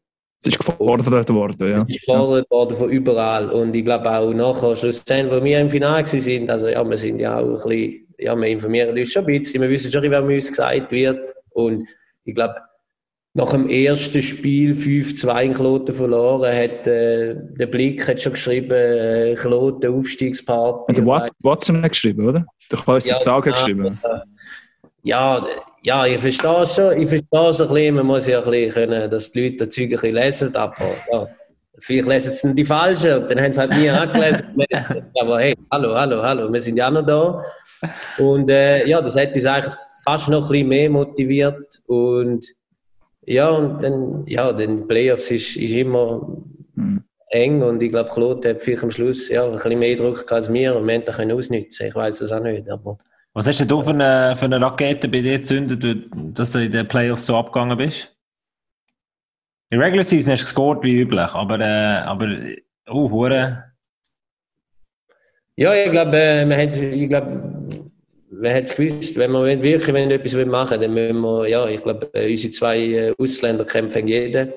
Es 0.46 0.48
ist 0.48 0.60
gefordert 0.60 1.30
worden, 1.30 1.70
ja. 1.70 1.78
Es 1.78 1.84
ist 1.88 2.02
gefordert 2.02 2.52
worden 2.52 2.78
von 2.78 2.90
überall. 2.90 3.50
Und 3.50 3.74
ich 3.74 3.86
glaube 3.86 4.12
auch 4.12 4.34
nachher, 4.34 4.76
schlussendlich, 4.76 5.40
wo 5.40 5.44
wir 5.44 5.62
im 5.62 5.70
Finale 5.70 6.06
sind, 6.06 6.50
also 6.50 6.68
ja, 6.68 6.84
wir 6.88 6.98
sind 6.98 7.20
ja 7.20 7.40
auch 7.40 7.46
ein 7.46 7.70
bisschen, 7.70 8.08
ja, 8.18 8.36
wir 8.36 8.48
informieren 8.48 8.98
uns 8.98 9.12
schon 9.12 9.24
ein 9.26 9.40
bisschen, 9.40 9.62
wir 9.62 9.70
wissen 9.70 9.90
schon, 9.90 10.12
was 10.12 10.22
uns 10.22 10.50
gesagt 10.50 10.92
wird. 10.92 11.34
Und 11.52 11.88
ich 12.26 12.36
glaube, 12.36 12.56
nach 13.36 13.52
dem 13.52 13.70
ersten 13.70 14.22
Spiel 14.22 14.74
5-2 14.74 15.42
in 15.42 15.54
Kloten 15.54 15.96
verloren, 15.96 16.54
hat 16.54 16.88
äh, 16.88 17.36
der 17.36 17.68
Blick 17.68 18.06
hat 18.06 18.20
schon 18.20 18.34
geschrieben, 18.34 18.72
äh, 18.74 19.36
Kloten 19.36 19.94
Aufstiegsparty. 19.94 20.92
Hat 20.92 20.98
der 20.98 21.06
Watson 21.42 21.80
nicht 21.80 21.92
geschrieben, 21.92 22.28
oder? 22.28 22.46
Der 22.70 22.80
Klaus 22.80 23.08
ja, 23.08 23.18
Zager 23.18 23.52
ja, 23.52 23.54
geschrieben. 23.54 23.98
Ja, 24.04 24.24
ja, 25.04 26.06
ich 26.06 26.18
verstehe 26.18 26.66
schon, 26.66 27.02
ich 27.02 27.10
verstehe 27.10 27.50
es 27.50 27.62
ein 27.62 27.68
bisschen, 27.68 27.96
man 27.96 28.06
muss 28.06 28.28
ja 28.28 28.42
ein 28.42 28.50
bisschen 28.50 28.72
können, 28.72 29.12
dass 29.12 29.32
die 29.32 29.44
Leute 29.44 29.66
das 29.66 29.76
Zeug 29.76 29.84
ein 29.84 29.90
bisschen 29.90 30.16
lesen, 30.16 30.56
aber 30.56 30.86
ja, 31.12 31.28
vielleicht 31.80 32.08
lesen 32.08 32.32
sie 32.32 32.56
die 32.56 32.66
Falschen 32.66 33.14
und 33.22 33.30
dann 33.30 33.42
haben 33.42 33.54
sie 33.54 33.60
halt 33.60 33.78
nie 33.78 33.90
angelesen. 33.90 34.46
aber 35.20 35.40
hey, 35.40 35.56
hallo, 35.72 35.94
hallo, 35.94 36.24
hallo, 36.24 36.52
wir 36.52 36.62
sind 36.62 36.78
ja 36.78 36.90
noch 36.90 37.06
da. 37.06 37.44
Und 38.18 38.50
äh, 38.50 38.88
ja, 38.88 39.02
das 39.02 39.18
hat 39.18 39.36
uns 39.36 39.46
eigentlich 39.46 39.76
fast 40.06 40.30
noch 40.30 40.46
ein 40.46 40.52
bisschen 40.52 40.68
mehr 40.70 40.90
motiviert 40.90 41.82
und 41.86 42.48
ja, 43.26 43.50
und 43.50 43.82
dann, 43.84 44.26
ja, 44.28 44.52
den 44.52 44.88
Playoffs 44.88 45.32
ist, 45.32 45.56
ist 45.56 45.76
immer 45.76 46.28
mhm. 46.76 47.04
eng 47.30 47.62
und 47.62 47.82
ich 47.82 47.90
glaube, 47.90 48.10
Claude 48.10 48.50
hat 48.50 48.62
vielleicht 48.62 48.84
am 48.84 48.92
Schluss 48.92 49.30
ja, 49.30 49.46
ein 49.46 49.54
bisschen 49.54 49.80
mehr 49.80 49.96
Druck 49.96 50.30
als 50.32 50.52
wir 50.52 50.76
und 50.76 50.88
wir 50.88 50.96
haben 50.96 51.06
das 51.06 51.20
ausnutzen 51.20 51.88
Ich 51.88 51.96
weiß 51.96 52.20
das 52.20 52.32
auch 52.32 52.42
nicht. 52.42 52.70
Aber 52.70 52.98
Was 53.36 53.48
hast 53.48 53.68
du 53.70 53.82
für 53.82 53.90
eine, 53.90 54.36
für 54.36 54.46
eine 54.46 54.62
Rakete 54.62 55.08
bei 55.08 55.22
dir 55.22 55.40
gezündet, 55.40 55.84
dass 56.14 56.52
du 56.52 56.60
in 56.60 56.72
den 56.72 56.88
Playoffs 56.88 57.26
so 57.26 57.36
abgegangen 57.36 57.76
bist? 57.78 58.16
In 59.72 59.82
Regular 59.82 60.04
Season 60.04 60.34
hast 60.34 60.42
du 60.42 60.46
gescored 60.46 60.84
wie 60.84 61.02
üblich, 61.02 61.34
aber, 61.34 61.60
äh, 61.60 62.04
aber 62.04 62.28
oh, 62.90 63.10
hure. 63.10 63.64
Ja, 65.56 65.74
ich 65.74 65.90
glaube, 65.90 66.16
äh, 66.16 66.46
man 66.46 66.60
hat, 66.60 66.74
es 66.74 66.80
gewusst, 68.76 69.18
wenn 69.18 69.32
wir 69.32 69.64
wirklich 69.64 69.94
wenn 69.94 70.12
etwas 70.12 70.36
machen 70.36 70.70
wollen, 70.70 70.82
dann 70.82 70.94
müssen 70.94 71.22
wir, 71.22 71.48
ja, 71.48 71.68
ich 71.68 71.82
glaube, 71.82 72.12
äh, 72.14 72.30
unsere 72.30 72.54
zwei 72.54 72.80
äh, 72.80 73.16
Ausländer 73.18 73.66
kämpfen 73.66 74.08
jeden. 74.08 74.54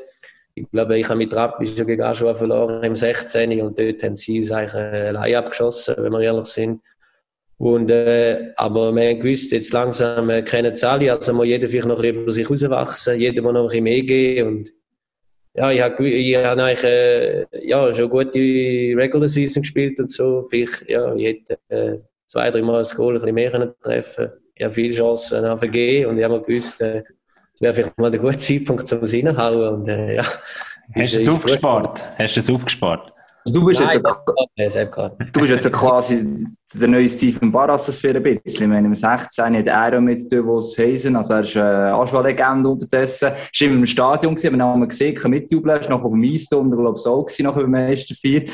Ich 0.54 0.70
glaube, 0.70 0.98
ich 0.98 1.08
habe 1.08 1.16
mit 1.16 1.34
Rappi 1.34 1.66
schon 1.66 1.86
gegen 1.86 2.02
Aschua 2.02 2.34
verloren 2.34 2.82
im 2.82 2.96
16. 2.96 3.62
und 3.62 3.78
dort 3.78 4.02
haben 4.02 4.14
sie 4.14 4.40
es 4.40 4.52
eigentlich 4.52 4.74
äh, 4.74 5.08
allein 5.08 5.36
abgeschossen, 5.36 5.94
wenn 5.98 6.12
wir 6.12 6.20
ehrlich 6.20 6.46
sind. 6.46 6.82
Und, 7.58 7.90
äh, 7.90 8.52
aber 8.56 8.92
wir 8.94 9.08
haben 9.08 9.20
gewusst, 9.20 9.52
jetzt 9.52 9.72
langsam 9.72 10.28
äh, 10.28 10.42
kennen 10.42 10.72
es 10.74 10.84
alle, 10.84 11.12
also 11.12 11.32
muss 11.32 11.46
jeder 11.46 11.68
vielleicht 11.68 11.88
noch 11.88 11.96
ein 11.96 12.02
bisschen 12.02 12.22
über 12.22 12.32
sich 12.32 12.50
rauswachsen, 12.50 13.18
jeder 13.18 13.40
muss 13.42 13.54
noch 13.54 13.62
ein 13.62 13.68
bisschen 13.68 13.84
mehr 13.84 14.02
gehen 14.02 14.46
und 14.46 14.72
ja, 15.54 15.70
ich 15.70 15.80
habe 15.80 16.06
ich 16.06 16.36
hab 16.36 16.58
eigentlich 16.58 16.84
äh, 16.84 17.46
ja, 17.66 17.92
schon 17.94 18.10
gute 18.10 18.38
Regular 18.38 19.26
Season 19.26 19.62
gespielt 19.62 19.98
und 19.98 20.10
so. 20.10 20.44
Vielleicht, 20.50 20.86
ja, 20.86 21.14
ich 21.14 21.24
hätte 21.24 21.58
äh, 21.68 21.98
zwei, 22.26 22.50
drei 22.50 22.60
Mal 22.60 22.80
das 22.80 22.94
Goal 22.94 23.14
ein 23.14 23.20
bisschen 23.20 23.34
mehr 23.34 23.50
können 23.50 23.72
treffen 23.80 24.32
Ich 24.54 24.62
habe 24.62 24.74
viele 24.74 24.94
Chancen 24.94 25.46
AVG 25.46 26.04
und 26.04 26.18
ich 26.18 26.24
habe 26.24 26.42
gewusst, 26.42 26.82
äh, 26.82 27.02
es 27.54 27.62
wäre 27.62 27.72
vielleicht 27.72 27.96
mal 27.96 28.10
der 28.10 28.20
gute 28.20 28.36
Zeitpunkt 28.36 28.86
zum 28.86 28.98
Reinhauen. 29.02 29.76
Und, 29.76 29.88
äh, 29.88 30.16
ja, 30.16 30.24
Hast 30.94 31.14
du 31.14 31.20
es 31.20 31.28
aufgespart? 31.28 32.04
Hast 32.18 32.36
du 32.36 32.40
es 32.40 32.50
aufgespart? 32.50 33.12
Du 33.52 33.64
bist, 33.64 33.80
Nein, 33.80 34.00
jetzt, 34.56 34.76
hat 34.76 35.16
du 35.32 35.40
bist 35.40 35.52
jetzt 35.52 35.64
ja 35.64 35.70
quasi 35.70 36.36
der 36.74 36.88
neue 36.88 37.08
Steven 37.08 37.52
Barras 37.52 37.98
für 37.98 38.14
ein 38.14 38.22
bisschen. 38.22 38.62
Ich 38.64 38.68
meine, 38.68 38.88
im 38.88 38.94
16 38.94 39.56
hat 39.56 39.66
er 39.66 40.00
mit 40.00 40.30
Devos 40.32 40.76
Heisen, 40.76 41.14
also 41.14 41.34
er 41.34 41.40
ist 41.42 41.56
eine 41.56 41.94
Aschwa-Legende 41.94 42.68
unterdessen. 42.68 43.32
Ist 43.52 43.62
immer 43.62 43.76
im 43.76 43.86
Stadion 43.86 44.34
gewesen, 44.34 44.56
wir 44.56 44.64
haben 44.64 44.82
ihn 44.82 44.88
gesehen, 44.88 45.14
kann 45.14 45.30
mitjubeln, 45.30 45.80
ist 45.80 45.88
noch 45.88 46.02
auf 46.02 46.12
dem 46.12 46.24
Eis 46.24 46.46
und 46.52 46.72
ich 46.72 46.78
glaube, 46.78 46.98
so 46.98 47.22
gewesen, 47.22 47.44
nach 47.44 47.56
dem 47.56 47.70
Meister 47.70 48.14
4. 48.14 48.44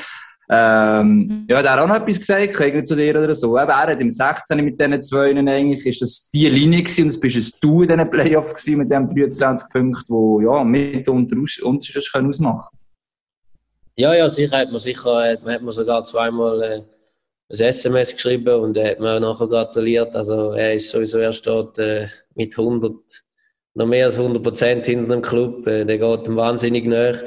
Ähm, 0.50 1.46
ja, 1.48 1.62
der 1.62 1.72
hat 1.72 1.78
auch 1.78 1.86
noch 1.86 1.96
etwas 1.96 2.18
gesagt, 2.18 2.60
irgendwie 2.60 2.84
zu 2.84 2.94
dir 2.94 3.16
oder 3.16 3.34
so. 3.34 3.58
Eben, 3.58 3.70
er 3.70 3.86
hat 3.86 4.00
im 4.00 4.10
16 4.10 4.62
mit 4.62 4.78
diesen 4.78 5.02
zwei 5.02 5.30
eigentlich, 5.30 5.86
ist 5.86 6.02
das 6.02 6.28
die 6.28 6.48
Linie 6.48 6.82
gewesen 6.82 7.04
und 7.04 7.08
das 7.08 7.20
bist 7.20 7.36
es 7.36 7.58
du 7.58 7.82
in 7.82 7.88
diesen 7.88 8.10
Playoffs 8.10 8.54
gewesen 8.54 8.78
mit 8.80 8.92
dem 8.92 9.08
23 9.08 9.70
Punkten, 9.72 10.04
wo, 10.08 10.40
ja, 10.40 10.62
mit 10.62 11.08
unter 11.08 11.36
Unterschied 11.36 12.12
können 12.12 12.28
ausmachen 12.28 12.76
Ja, 13.96 14.14
ja, 14.14 14.28
sicher 14.30 14.56
hat 14.58 14.70
man 14.70 14.80
sicher, 14.80 15.22
hat, 15.22 15.42
hat 15.44 15.62
man 15.62 15.72
sogar 15.72 16.04
zweimal 16.04 16.62
äh, 16.62 16.82
ein 17.50 17.60
SMS 17.60 18.12
geschrieben 18.14 18.54
und 18.60 18.76
er 18.76 18.92
hat 18.92 19.00
mir 19.00 19.20
nachher 19.20 19.48
gratuliert. 19.48 20.16
Also 20.16 20.52
er 20.52 20.74
ist 20.74 20.90
sowieso, 20.90 21.18
er 21.18 21.32
steht 21.32 21.78
äh, 21.78 22.08
mit 22.34 22.56
100, 22.58 22.94
noch 23.74 23.86
mehr 23.86 24.06
als 24.06 24.16
100 24.18 24.42
Prozent 24.42 24.86
hinter 24.86 25.08
dem 25.14 25.22
Club. 25.22 25.66
Äh, 25.66 25.84
der 25.84 25.98
geht 25.98 26.26
ihm 26.26 26.36
wahnsinnig 26.36 26.86
nach. 26.86 27.22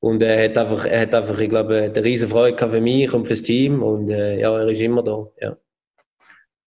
Und 0.00 0.22
er 0.22 0.44
hat 0.44 0.58
einfach, 0.58 0.86
er 0.86 1.00
hat 1.02 1.14
einfach, 1.14 1.38
ich 1.40 1.48
glaube, 1.48 1.76
eine 1.82 2.04
riesen 2.04 2.28
Freude 2.30 2.68
für 2.68 2.80
mich 2.80 3.12
und 3.12 3.26
fürs 3.26 3.42
Team. 3.42 3.82
Und 3.82 4.10
äh, 4.10 4.40
ja, 4.40 4.58
er 4.58 4.68
ist 4.68 4.80
immer 4.80 5.02
da. 5.02 5.30
Ja. 5.40 5.56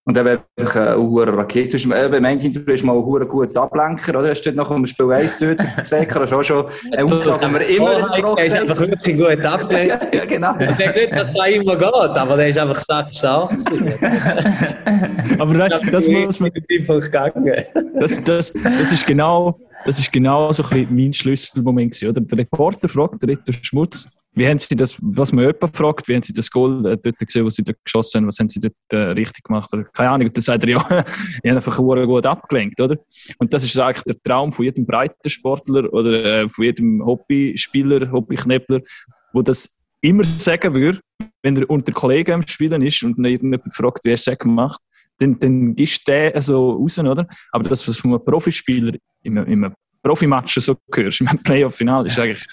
Und 0.06 0.16
eben 0.16 0.38
einfach 0.56 0.76
eine 0.76 0.96
hohe 0.96 1.26
Rakete. 1.26 1.76
Du 1.76 1.92
hast, 1.92 2.10
beim 2.10 2.24
Interview 2.24 2.72
ist 2.72 2.84
mal 2.84 2.96
ein 2.96 3.04
hoher 3.04 3.26
guter 3.26 3.62
Ablenker, 3.62 4.18
oder? 4.18 4.30
Hast 4.30 4.42
du 4.42 4.52
nach 4.52 4.68
dem 4.68 4.86
Spiel 4.86 5.12
1 5.12 5.38
dort 5.38 5.58
gesehen? 5.76 6.06
Das 6.14 6.30
ist 6.30 6.32
auch 6.32 6.42
schon 6.42 6.66
eine 6.92 7.04
Aussage, 7.04 7.46
die 7.46 7.54
wir 7.54 7.66
immer 7.76 8.38
Er 8.38 8.46
ist 8.46 8.56
einfach 8.56 8.78
wirklich 8.78 9.16
gut 9.16 9.44
abgelenkt. 9.44 10.08
ja, 10.14 10.24
genau. 10.24 10.54
Ich 10.58 10.72
sage 10.72 11.00
nicht, 11.00 11.12
dass 11.12 11.28
er 11.34 11.46
immer 11.48 11.76
geht, 11.76 11.92
aber 11.92 12.36
der 12.36 12.48
ist 12.48 12.58
einfach 12.58 12.80
stark 12.80 13.14
stark. 13.14 13.52
aber 15.38 15.68
das, 15.68 15.82
das 15.90 16.08
muss 16.08 16.40
man... 16.40 16.50
Das, 17.94 18.24
das, 18.24 18.52
das 18.52 18.92
ist 18.92 19.06
genau 19.06 19.58
das 19.84 19.98
ist 19.98 20.12
genau 20.12 20.52
so 20.52 20.62
ein 20.64 20.68
bisschen 20.68 20.94
mein 20.94 21.12
Schlüsselmoment 21.12 21.92
gewesen, 21.92 22.10
oder? 22.10 22.20
Der 22.20 22.38
Reporter 22.38 22.88
fragt, 22.88 23.22
der 23.22 23.30
Ritter 23.30 23.52
Schmutz, 23.62 24.19
wie 24.32 24.46
haben 24.46 24.58
Sie 24.58 24.76
das, 24.76 24.96
was 25.02 25.32
man 25.32 25.44
jemand 25.44 25.76
fragt, 25.76 26.08
wie 26.08 26.14
haben 26.14 26.22
Sie 26.22 26.32
das 26.32 26.50
Goal 26.50 26.86
äh, 26.86 26.96
dort 26.96 27.18
gesehen, 27.18 27.44
was 27.44 27.56
Sie 27.56 27.64
dort 27.64 27.78
geschossen 27.84 28.18
haben, 28.18 28.28
was 28.28 28.38
haben 28.38 28.48
Sie 28.48 28.60
dort 28.60 28.74
äh, 28.92 29.10
richtig 29.12 29.44
gemacht? 29.44 29.72
Oder, 29.72 29.84
keine 29.84 30.10
Ahnung, 30.10 30.30
dann 30.32 30.42
sagt 30.42 30.64
er, 30.64 30.70
ja, 30.70 30.78
ich 31.42 31.50
habe 31.50 31.56
einfach 31.56 31.76
gut 31.76 32.26
abgelenkt, 32.26 32.80
oder? 32.80 32.96
Und 33.38 33.52
das 33.52 33.64
ist 33.64 33.78
eigentlich 33.78 34.04
der 34.04 34.22
Traum 34.22 34.52
von 34.52 34.64
jedem 34.64 34.86
Breitensportler 34.86 35.92
oder 35.92 36.24
äh, 36.24 36.48
von 36.48 36.64
jedem 36.64 37.04
Hobbyspieler, 37.04 38.10
Hobbyknäppler, 38.12 38.80
wo 39.32 39.42
das 39.42 39.76
immer 40.00 40.24
sagen 40.24 40.74
würde, 40.74 41.00
wenn 41.42 41.56
er 41.56 41.68
unter 41.68 41.92
Kollegen 41.92 42.32
am 42.32 42.46
Spielen 42.46 42.82
ist 42.82 43.02
und 43.02 43.18
irgendjemand 43.24 43.74
fragt, 43.74 44.04
wie 44.04 44.10
du 44.10 44.14
das 44.14 44.38
gemacht, 44.38 44.80
dann, 45.18 45.38
dann 45.38 45.74
gibst 45.74 46.06
du 46.06 46.12
den 46.12 46.40
so 46.40 46.72
raus, 46.72 46.98
oder? 46.98 47.26
Aber 47.52 47.64
das, 47.64 47.86
was 47.86 47.98
von 47.98 48.12
einem 48.12 48.24
Profispieler 48.24 48.96
im, 49.22 49.36
im 49.36 49.74
Profimatch 50.02 50.58
so 50.60 50.76
hörst, 50.94 51.20
im 51.20 51.26
Playoff-Final, 51.26 52.06
ist 52.06 52.18
eigentlich, 52.18 52.46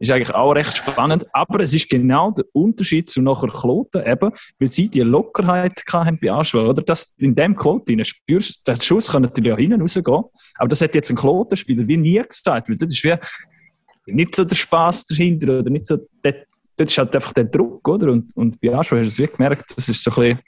ist 0.00 0.10
eigentlich 0.10 0.34
auch 0.34 0.52
recht 0.52 0.76
spannend. 0.76 1.26
Aber 1.32 1.60
es 1.60 1.74
ist 1.74 1.88
genau 1.88 2.30
der 2.30 2.46
Unterschied 2.54 3.08
zu 3.08 3.20
nachher 3.20 3.48
Kloten, 3.48 4.04
eben, 4.04 4.32
weil 4.58 4.72
sie 4.72 4.88
die 4.88 5.00
Lockerheit 5.00 5.82
hatten 5.92 6.18
bei 6.20 6.32
Aschwa, 6.32 6.66
oder? 6.66 6.82
Das, 6.82 7.14
in 7.18 7.34
dem 7.34 7.54
Quote 7.54 8.04
spürst 8.04 8.66
du, 8.66 8.72
der 8.72 8.80
Schuss 8.80 9.12
kann 9.12 9.22
natürlich 9.22 9.52
auch 9.52 9.58
hinten 9.58 9.80
rausgehen, 9.80 10.24
aber 10.56 10.68
das 10.68 10.80
hat 10.80 10.94
jetzt 10.94 11.10
ein 11.10 11.16
Klotenspieler 11.16 11.86
wie 11.86 11.98
nie 11.98 12.22
gesagt, 12.26 12.68
weil 12.68 12.76
das 12.76 12.92
ist 12.92 13.04
wie 13.04 13.14
nicht 14.06 14.34
so 14.34 14.44
der 14.44 14.56
Spaß 14.56 15.06
dahinter, 15.06 15.60
oder 15.60 15.70
nicht 15.70 15.86
so, 15.86 15.98
dort, 16.22 16.46
dort 16.76 16.90
ist 16.90 16.98
halt 16.98 17.14
einfach 17.14 17.32
der 17.32 17.44
Druck, 17.44 17.86
oder? 17.86 18.10
Und, 18.10 18.34
und 18.36 18.60
bei 18.60 18.74
Aschwa 18.74 18.96
hast 18.96 19.18
du 19.18 19.22
es 19.22 19.30
wie 19.30 19.36
gemerkt, 19.36 19.72
das 19.76 19.88
ist 19.88 20.02
so 20.02 20.10
ein 20.12 20.14
bisschen, 20.14 20.40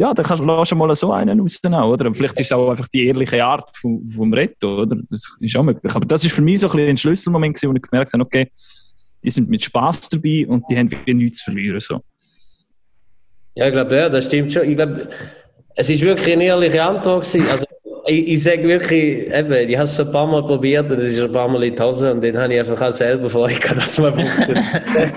ja, 0.00 0.14
dann 0.14 0.24
kannst 0.24 0.42
du 0.42 0.64
schon 0.64 0.78
mal 0.78 0.94
so 0.94 1.12
einen 1.12 1.40
rausnehmen, 1.40 1.82
oder? 1.82 2.14
vielleicht 2.14 2.40
ist 2.40 2.46
es 2.46 2.52
auch 2.52 2.70
einfach 2.70 2.88
die 2.88 3.06
ehrliche 3.06 3.44
Art 3.44 3.68
vom, 3.76 4.08
vom 4.08 4.32
Retto, 4.32 4.80
oder? 4.80 4.96
Das 5.10 5.36
ist 5.38 5.56
auch 5.56 5.62
möglich. 5.62 5.94
Aber 5.94 6.06
das 6.06 6.24
ist 6.24 6.32
für 6.32 6.40
mich 6.40 6.60
so 6.60 6.68
ein, 6.68 6.72
bisschen 6.72 6.88
ein 6.88 6.96
Schlüsselmoment, 6.96 7.62
wo 7.62 7.74
ich 7.74 7.82
gemerkt 7.82 8.14
habe, 8.14 8.24
okay, 8.24 8.50
die 9.22 9.30
sind 9.30 9.50
mit 9.50 9.62
Spaß 9.62 10.08
dabei 10.08 10.46
und 10.48 10.64
die 10.70 10.78
haben 10.78 10.90
wie 10.90 11.12
nichts 11.12 11.40
zu 11.40 11.50
verlieren. 11.50 11.80
So. 11.80 12.00
Ja, 13.54 13.66
ich 13.66 13.72
glaube, 13.72 13.94
ja, 13.94 14.08
das 14.08 14.24
stimmt 14.24 14.50
schon. 14.50 14.70
Ich 14.70 14.76
glaube, 14.76 15.10
es 15.76 15.90
ist 15.90 16.00
wirklich 16.00 16.32
eine 16.32 16.44
ehrliche 16.44 16.82
Antwort 16.82 17.26
gewesen. 17.26 17.46
Also, 17.50 17.66
ich, 18.06 18.26
ich 18.26 18.42
sage 18.42 18.66
wirklich, 18.66 19.30
eben, 19.30 19.52
ich 19.52 19.76
habe 19.76 19.84
es 19.84 20.00
ein 20.00 20.10
paar 20.10 20.26
Mal 20.26 20.42
probiert 20.44 20.90
und 20.90 20.96
es 20.96 21.12
ist 21.12 21.20
ein 21.20 21.30
paar 21.30 21.46
Mal 21.46 21.62
in 21.62 21.76
die 21.76 21.82
Hose 21.82 22.10
und 22.10 22.24
dann 22.24 22.38
habe 22.38 22.54
ich 22.54 22.60
einfach 22.60 22.88
auch 22.88 22.92
selber 22.92 23.28
Freude 23.28 23.56
gehabt, 23.56 23.82
dass 23.82 23.98
man 23.98 24.14
funktioniert. 24.14 25.12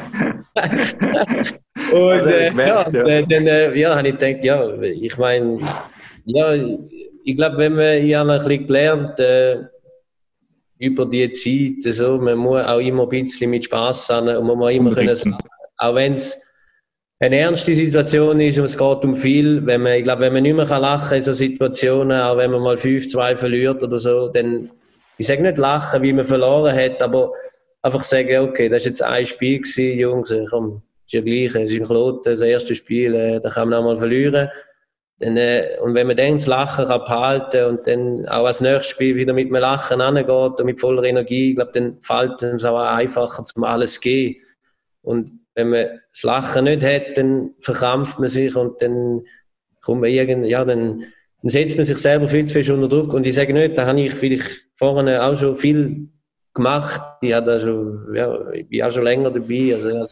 und 1.93 2.11
also, 2.11 2.29
äh, 2.29 2.49
gemerkt, 2.49 2.93
ja, 2.93 3.07
ja. 3.07 3.21
dann 3.21 3.47
äh, 3.47 3.77
ja, 3.77 3.95
habe 3.95 4.07
ich 4.07 4.17
gedacht, 4.17 4.43
ja, 4.43 4.81
ich 4.81 5.17
meine, 5.17 5.59
ja, 6.25 6.53
ich 7.23 7.35
glaube, 7.35 7.57
wenn 7.57 7.75
man, 7.75 7.97
ich 8.03 8.13
habe 8.15 8.33
ein 8.33 8.39
bisschen 8.39 8.67
gelernt, 8.67 9.19
äh, 9.19 9.57
über 10.79 11.05
die 11.05 11.31
Zeit, 11.31 11.93
so, 11.93 12.17
man 12.17 12.37
muss 12.37 12.65
auch 12.65 12.79
immer 12.79 13.03
ein 13.03 13.09
bisschen 13.09 13.49
mit 13.49 13.65
Spaß 13.65 14.09
haben 14.09 14.29
und 14.29 14.47
man 14.47 14.57
muss 14.57 14.71
immer 14.71 14.93
können, 14.93 15.37
auch 15.77 15.95
wenn 15.95 16.13
es 16.13 16.43
eine 17.19 17.37
ernste 17.37 17.73
Situation 17.73 18.39
ist 18.41 18.57
und 18.57 18.65
es 18.65 18.77
geht 18.77 19.05
um 19.05 19.15
viel, 19.15 19.65
wenn 19.65 19.81
man, 19.81 19.93
ich 19.93 20.03
glaube, 20.03 20.21
wenn 20.21 20.33
man 20.33 20.43
nicht 20.43 20.55
mehr 20.55 20.65
lachen 20.65 21.09
kann 21.09 21.17
in 21.17 21.23
so 21.23 21.31
Situationen, 21.31 22.19
auch 22.19 22.37
wenn 22.37 22.51
man 22.51 22.61
mal 22.61 22.75
5-2 22.75 23.37
verliert 23.37 23.81
oder 23.81 23.97
so, 23.97 24.27
dann, 24.27 24.71
ich 25.17 25.27
sage 25.27 25.41
nicht 25.41 25.57
lachen, 25.57 26.01
wie 26.01 26.11
man 26.11 26.25
verloren 26.25 26.75
hat, 26.75 27.01
aber 27.01 27.31
einfach 27.81 28.03
sagen, 28.03 28.37
okay, 28.39 28.67
das 28.67 28.83
war 28.83 28.89
jetzt 28.89 29.03
ein 29.03 29.25
Spiel 29.25 29.59
gewesen, 29.59 29.99
Jungs, 29.99 30.33
komm, 30.49 30.81
ist 31.05 31.13
ja 31.13 31.21
gleich, 31.21 31.55
es 31.55 31.71
ist 31.71 31.87
Kloten, 31.87 32.31
das 32.31 32.41
erste 32.41 32.75
Spiel, 32.75 33.13
äh, 33.15 33.39
da 33.41 33.49
kann 33.49 33.69
man 33.69 33.79
auch 33.79 33.83
mal 33.83 33.97
verlieren. 33.97 34.49
Dann, 35.19 35.37
äh, 35.37 35.77
und 35.81 35.93
wenn 35.93 36.07
man 36.07 36.17
dann 36.17 36.33
das 36.33 36.47
Lachen 36.47 36.87
kann 36.87 36.99
behalten 37.01 37.65
und 37.65 37.87
dann 37.87 38.27
auch 38.27 38.45
als 38.45 38.61
nächstes 38.61 38.87
Spiel 38.87 39.15
wieder 39.15 39.33
mit 39.33 39.47
dem 39.47 39.55
Lachen 39.55 40.01
angeht 40.01 40.29
und 40.29 40.63
mit 40.65 40.79
voller 40.79 41.03
Energie, 41.03 41.51
ich 41.51 41.65
dann 41.73 41.97
fällt 42.01 42.41
es 42.41 42.65
auch 42.65 42.79
einfacher, 42.79 43.43
zum 43.43 43.63
alles 43.63 43.99
gehen. 44.01 44.35
Und 45.01 45.31
wenn 45.55 45.69
man 45.69 45.99
das 46.11 46.23
Lachen 46.23 46.65
nicht 46.65 46.83
hat, 46.83 47.17
dann 47.17 47.51
verkrampft 47.59 48.19
man 48.19 48.29
sich 48.29 48.55
und 48.55 48.81
dann 48.81 49.23
kommt 49.81 50.01
man 50.01 50.09
irgend, 50.09 50.45
ja, 50.47 50.65
dann, 50.65 51.03
dann 51.41 51.49
setzt 51.49 51.77
man 51.77 51.85
sich 51.85 51.97
selber 51.97 52.27
viel 52.27 52.45
zu 52.45 52.55
viel 52.55 52.71
unter 52.71 52.87
Druck. 52.87 53.13
Und 53.13 53.27
ich 53.27 53.35
sage 53.35 53.53
nicht, 53.53 53.77
da 53.77 53.85
habe 53.85 54.01
ich 54.01 54.13
vielleicht 54.13 54.67
vorhin 54.77 55.09
auch 55.09 55.35
schon 55.35 55.55
viel 55.55 56.09
gemacht. 56.53 57.01
Ich, 57.21 57.33
habe 57.33 57.59
schon, 57.59 58.15
ja, 58.15 58.49
ich 58.51 58.67
bin 58.67 58.81
auch 58.81 58.91
schon 58.91 59.03
länger 59.03 59.29
dabei. 59.29 59.73
Also 59.75 60.05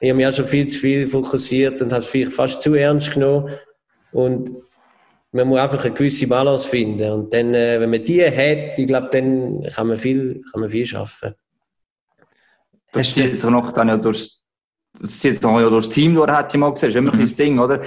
ich 0.00 0.10
habe 0.10 0.16
mich 0.16 0.26
auch 0.26 0.32
schon 0.32 0.46
viel 0.46 0.66
zu 0.66 0.78
viel 0.78 1.08
fokussiert 1.08 1.82
und 1.82 1.92
habe 1.92 2.02
es 2.02 2.08
vielleicht 2.08 2.32
fast 2.32 2.62
zu 2.62 2.74
ernst 2.74 3.12
genommen. 3.12 3.52
Und 4.12 4.50
man 5.32 5.48
muss 5.48 5.60
einfach 5.60 5.84
eine 5.84 5.94
gewisse 5.94 6.26
Balance 6.26 6.68
finden. 6.68 7.10
Und 7.10 7.34
dann, 7.34 7.54
äh, 7.54 7.80
wenn 7.80 7.90
man 7.90 8.02
die 8.04 8.24
hat, 8.24 8.78
ich 8.78 8.86
glaube, 8.86 9.08
dann 9.10 9.66
kann 9.74 9.88
man 9.88 9.98
viel, 9.98 10.42
kann 10.50 10.60
man 10.60 10.70
viel 10.70 10.86
schaffen. 10.86 11.34
Das 12.92 13.12
zieht 13.12 13.36
sich 13.36 13.50
noch 13.50 13.72
dann 13.72 13.88
ja 13.88 13.96
durchs, 13.98 14.42
das 14.98 15.18
zieht 15.18 15.34
sich 15.34 15.42
ja 15.42 15.68
durchs 15.68 15.90
Team 15.90 16.14
durch, 16.14 16.30
hat 16.30 16.54
ich 16.54 16.60
mal 16.60 16.72
gesehen. 16.72 16.88
Das 16.88 16.94
ist 16.94 16.96
immer 16.96 17.14
mhm. 17.14 17.20
ein 17.20 17.36
Ding, 17.36 17.58
oder? 17.58 17.82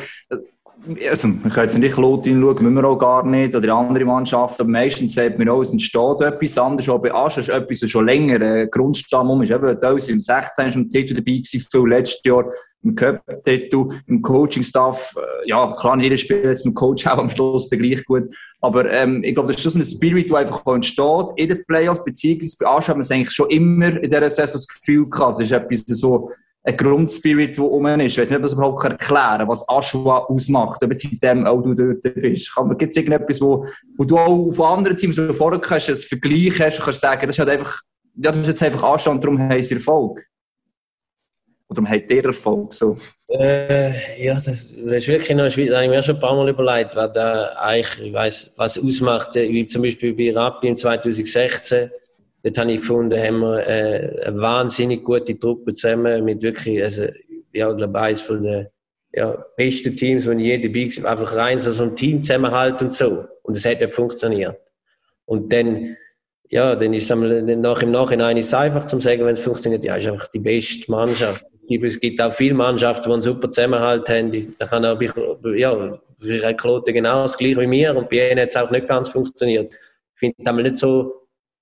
Also, 1.09 1.27
wir 1.27 1.51
können 1.51 1.67
jetzt 1.67 1.77
nicht 1.77 1.97
Lot 1.97 2.25
hinschauen, 2.25 2.63
müssen 2.63 2.73
wir 2.73 2.85
auch 2.85 2.97
gar 2.97 3.25
nicht, 3.25 3.55
oder 3.55 3.75
andere 3.75 4.05
Mannschaften, 4.05 4.63
aber 4.63 4.71
meistens 4.71 5.13
sagt 5.13 5.37
man 5.37 5.49
auch, 5.49 5.61
es 5.61 5.69
entsteht 5.69 6.21
etwas 6.21 6.57
anderes, 6.57 7.01
bei 7.01 7.13
Asch 7.13 7.37
ist 7.37 7.49
etwas, 7.49 7.83
was 7.83 7.89
schon 7.89 8.05
länger 8.05 8.41
ein 8.41 8.69
Grundstamm 8.69 9.29
um 9.29 9.41
ist, 9.43 9.51
eben, 9.51 9.79
da 9.79 9.91
im 9.91 9.99
16. 9.99 10.67
ist 10.67 10.75
im 10.75 10.89
Titel 10.89 11.13
dabei 11.13 11.33
gewesen, 11.33 11.59
viel 11.59 11.87
letztes 11.87 12.23
Jahr 12.23 12.45
im 12.83 12.95
Cup-Titel, 12.95 13.89
im 14.07 14.23
Coaching-Staff, 14.23 15.15
äh, 15.17 15.49
ja, 15.49 15.71
klar, 15.73 15.97
nicht 15.97 16.05
jeder 16.05 16.17
spielt 16.17 16.45
jetzt 16.45 16.65
mit 16.65 16.73
dem 16.73 16.75
Coach 16.75 17.05
auch 17.05 17.19
am 17.19 17.29
Schluss 17.29 17.69
der 17.69 17.77
gleich 17.77 18.03
gut, 18.05 18.23
aber 18.61 18.89
ähm, 18.89 19.23
ich 19.23 19.35
glaube, 19.35 19.49
das 19.49 19.57
ist 19.57 19.63
schon 19.63 19.73
so 19.73 19.79
ein 19.79 19.85
Spirit, 19.85 20.31
der 20.31 20.37
einfach 20.37 20.65
entsteht 20.65 21.27
in 21.35 21.49
den 21.49 21.63
Playoffs, 21.65 22.03
beziehungsweise 22.03 22.57
bei 22.59 22.67
Asch 22.67 22.87
hat 22.87 22.95
man 22.95 23.01
es 23.01 23.11
eigentlich 23.11 23.31
schon 23.31 23.49
immer 23.51 24.01
in 24.01 24.09
dieser 24.09 24.29
Saison 24.29 24.53
das 24.53 24.67
Gefühl 24.67 25.07
gehabt, 25.07 25.35
es 25.35 25.41
ist 25.41 25.51
etwas 25.51 25.83
so, 25.85 26.31
ein 26.63 26.77
Grundspirit, 26.77 27.57
der 27.57 27.63
rum 27.63 27.85
ist. 27.87 28.13
Ich 28.13 28.19
weiß 28.19 28.29
nicht, 28.29 28.37
ob 28.37 28.43
das 28.43 28.53
überhaupt 28.53 28.83
erklären 28.83 29.39
kann, 29.39 29.47
was 29.47 29.67
Aschua 29.67 30.25
ausmacht, 30.25 30.83
ob 30.83 30.93
seitdem 30.93 31.45
auch 31.47 31.61
du 31.61 31.73
dort 31.73 32.01
bist. 32.15 32.51
Gibt 32.77 32.91
es 32.91 32.97
irgendetwas, 32.97 33.41
wo, 33.41 33.65
du 33.97 34.17
auch 34.17 34.51
von 34.51 34.65
anderen 34.65 34.97
Teams, 34.97 35.15
du 35.15 35.33
vorher 35.33 35.59
ein 35.59 35.95
Vergleich 35.95 36.59
hast 36.59 36.79
kannst 36.81 37.01
sagen, 37.01 37.25
das 37.25 37.39
ist 37.39 37.47
einfach, 37.47 37.79
ja, 38.15 38.31
das 38.31 38.41
ist 38.41 38.47
jetzt 38.47 38.63
einfach 38.63 38.83
Aschua 38.83 39.13
und 39.13 39.23
darum 39.23 39.39
haben 39.39 39.51
Erfolg? 39.51 40.19
Oder 41.71 41.83
haben 41.89 42.07
der 42.07 42.25
Erfolg 42.25 42.73
so? 42.73 42.97
Äh, 43.29 44.25
ja, 44.25 44.33
das, 44.33 44.45
das 44.45 44.65
ist 44.65 45.07
wirklich 45.07 45.35
noch 45.35 45.49
schwierig. 45.49 45.71
Da 45.71 45.77
habe 45.77 45.85
ich 45.85 45.91
mir 45.91 46.03
schon 46.03 46.15
ein 46.15 46.21
paar 46.21 46.35
Mal 46.35 46.49
überlegt, 46.49 46.97
was 46.97 47.13
da 47.13 47.53
eigentlich, 47.55 48.07
ich 48.07 48.13
weiss, 48.13 48.53
was 48.57 48.77
ausmacht, 48.77 49.35
wie 49.35 49.65
zum 49.67 49.81
Beispiel 49.81 50.13
bei 50.13 50.37
Rappi 50.37 50.67
im 50.67 50.75
2016 50.75 51.89
dort 52.43 52.57
habe 52.57 52.71
ich 52.71 52.79
gefunden, 52.79 53.19
haben 53.19 53.39
wir 53.39 53.67
äh, 53.67 54.25
eine 54.25 54.41
wahnsinnig 54.41 55.03
gute 55.03 55.37
Truppe 55.37 55.73
zusammen 55.73 56.23
mit 56.23 56.41
wirklich, 56.41 56.81
also, 56.81 57.03
ja, 57.53 57.69
ich 57.69 57.77
glaube, 57.77 57.99
eines 57.99 58.21
von 58.21 58.43
den 58.43 58.67
ja, 59.13 59.45
besten 59.57 59.95
Teams, 59.95 60.25
wo 60.25 60.31
ich 60.31 60.39
je 60.39 60.57
dabei 60.57 60.89
war, 61.03 61.11
einfach 61.11 61.35
rein 61.35 61.59
so, 61.59 61.71
so 61.71 61.83
ein 61.83 61.95
Team 61.95 62.23
zusammenhalten 62.23 62.87
und 62.87 62.93
so. 62.93 63.25
Und 63.43 63.57
es 63.57 63.65
hat 63.65 63.81
nicht 63.81 63.93
funktioniert. 63.93 64.57
Und 65.25 65.51
dann, 65.51 65.97
ja, 66.49 66.75
dann 66.75 66.93
ist 66.93 67.09
es 67.09 67.17
nach, 67.17 67.81
im 67.81 67.91
Nachhinein 67.91 68.37
ist 68.37 68.47
es 68.47 68.53
einfach 68.53 68.85
zu 68.85 68.99
sagen, 68.99 69.25
wenn 69.25 69.33
es 69.33 69.39
funktioniert, 69.39 69.83
ja, 69.83 69.95
ist 69.95 70.07
einfach 70.07 70.27
die 70.29 70.39
beste 70.39 70.89
Mannschaft. 70.89 71.45
Es 71.69 71.99
gibt 71.99 72.19
auch 72.21 72.33
viele 72.33 72.53
Mannschaften, 72.53 73.07
die 73.07 73.13
einen 73.13 73.21
super 73.21 73.49
Zusammenhalt 73.49 74.07
haben. 74.09 74.55
Da 74.57 74.65
kann 74.65 74.83
auch, 74.83 74.99
ja, 75.55 75.99
für 76.19 76.53
Klote 76.53 76.93
genau 76.93 77.23
das 77.23 77.37
gleiche 77.37 77.61
wie 77.61 77.67
mir 77.67 77.95
und 77.95 78.09
bei 78.09 78.29
ihnen 78.29 78.41
hat 78.41 78.49
es 78.49 78.55
auch 78.55 78.69
nicht 78.71 78.87
ganz 78.87 79.09
funktioniert. 79.09 79.69
Ich 79.71 80.19
finde 80.19 80.35
es 80.43 80.53
nicht 80.53 80.77
so, 80.77 81.20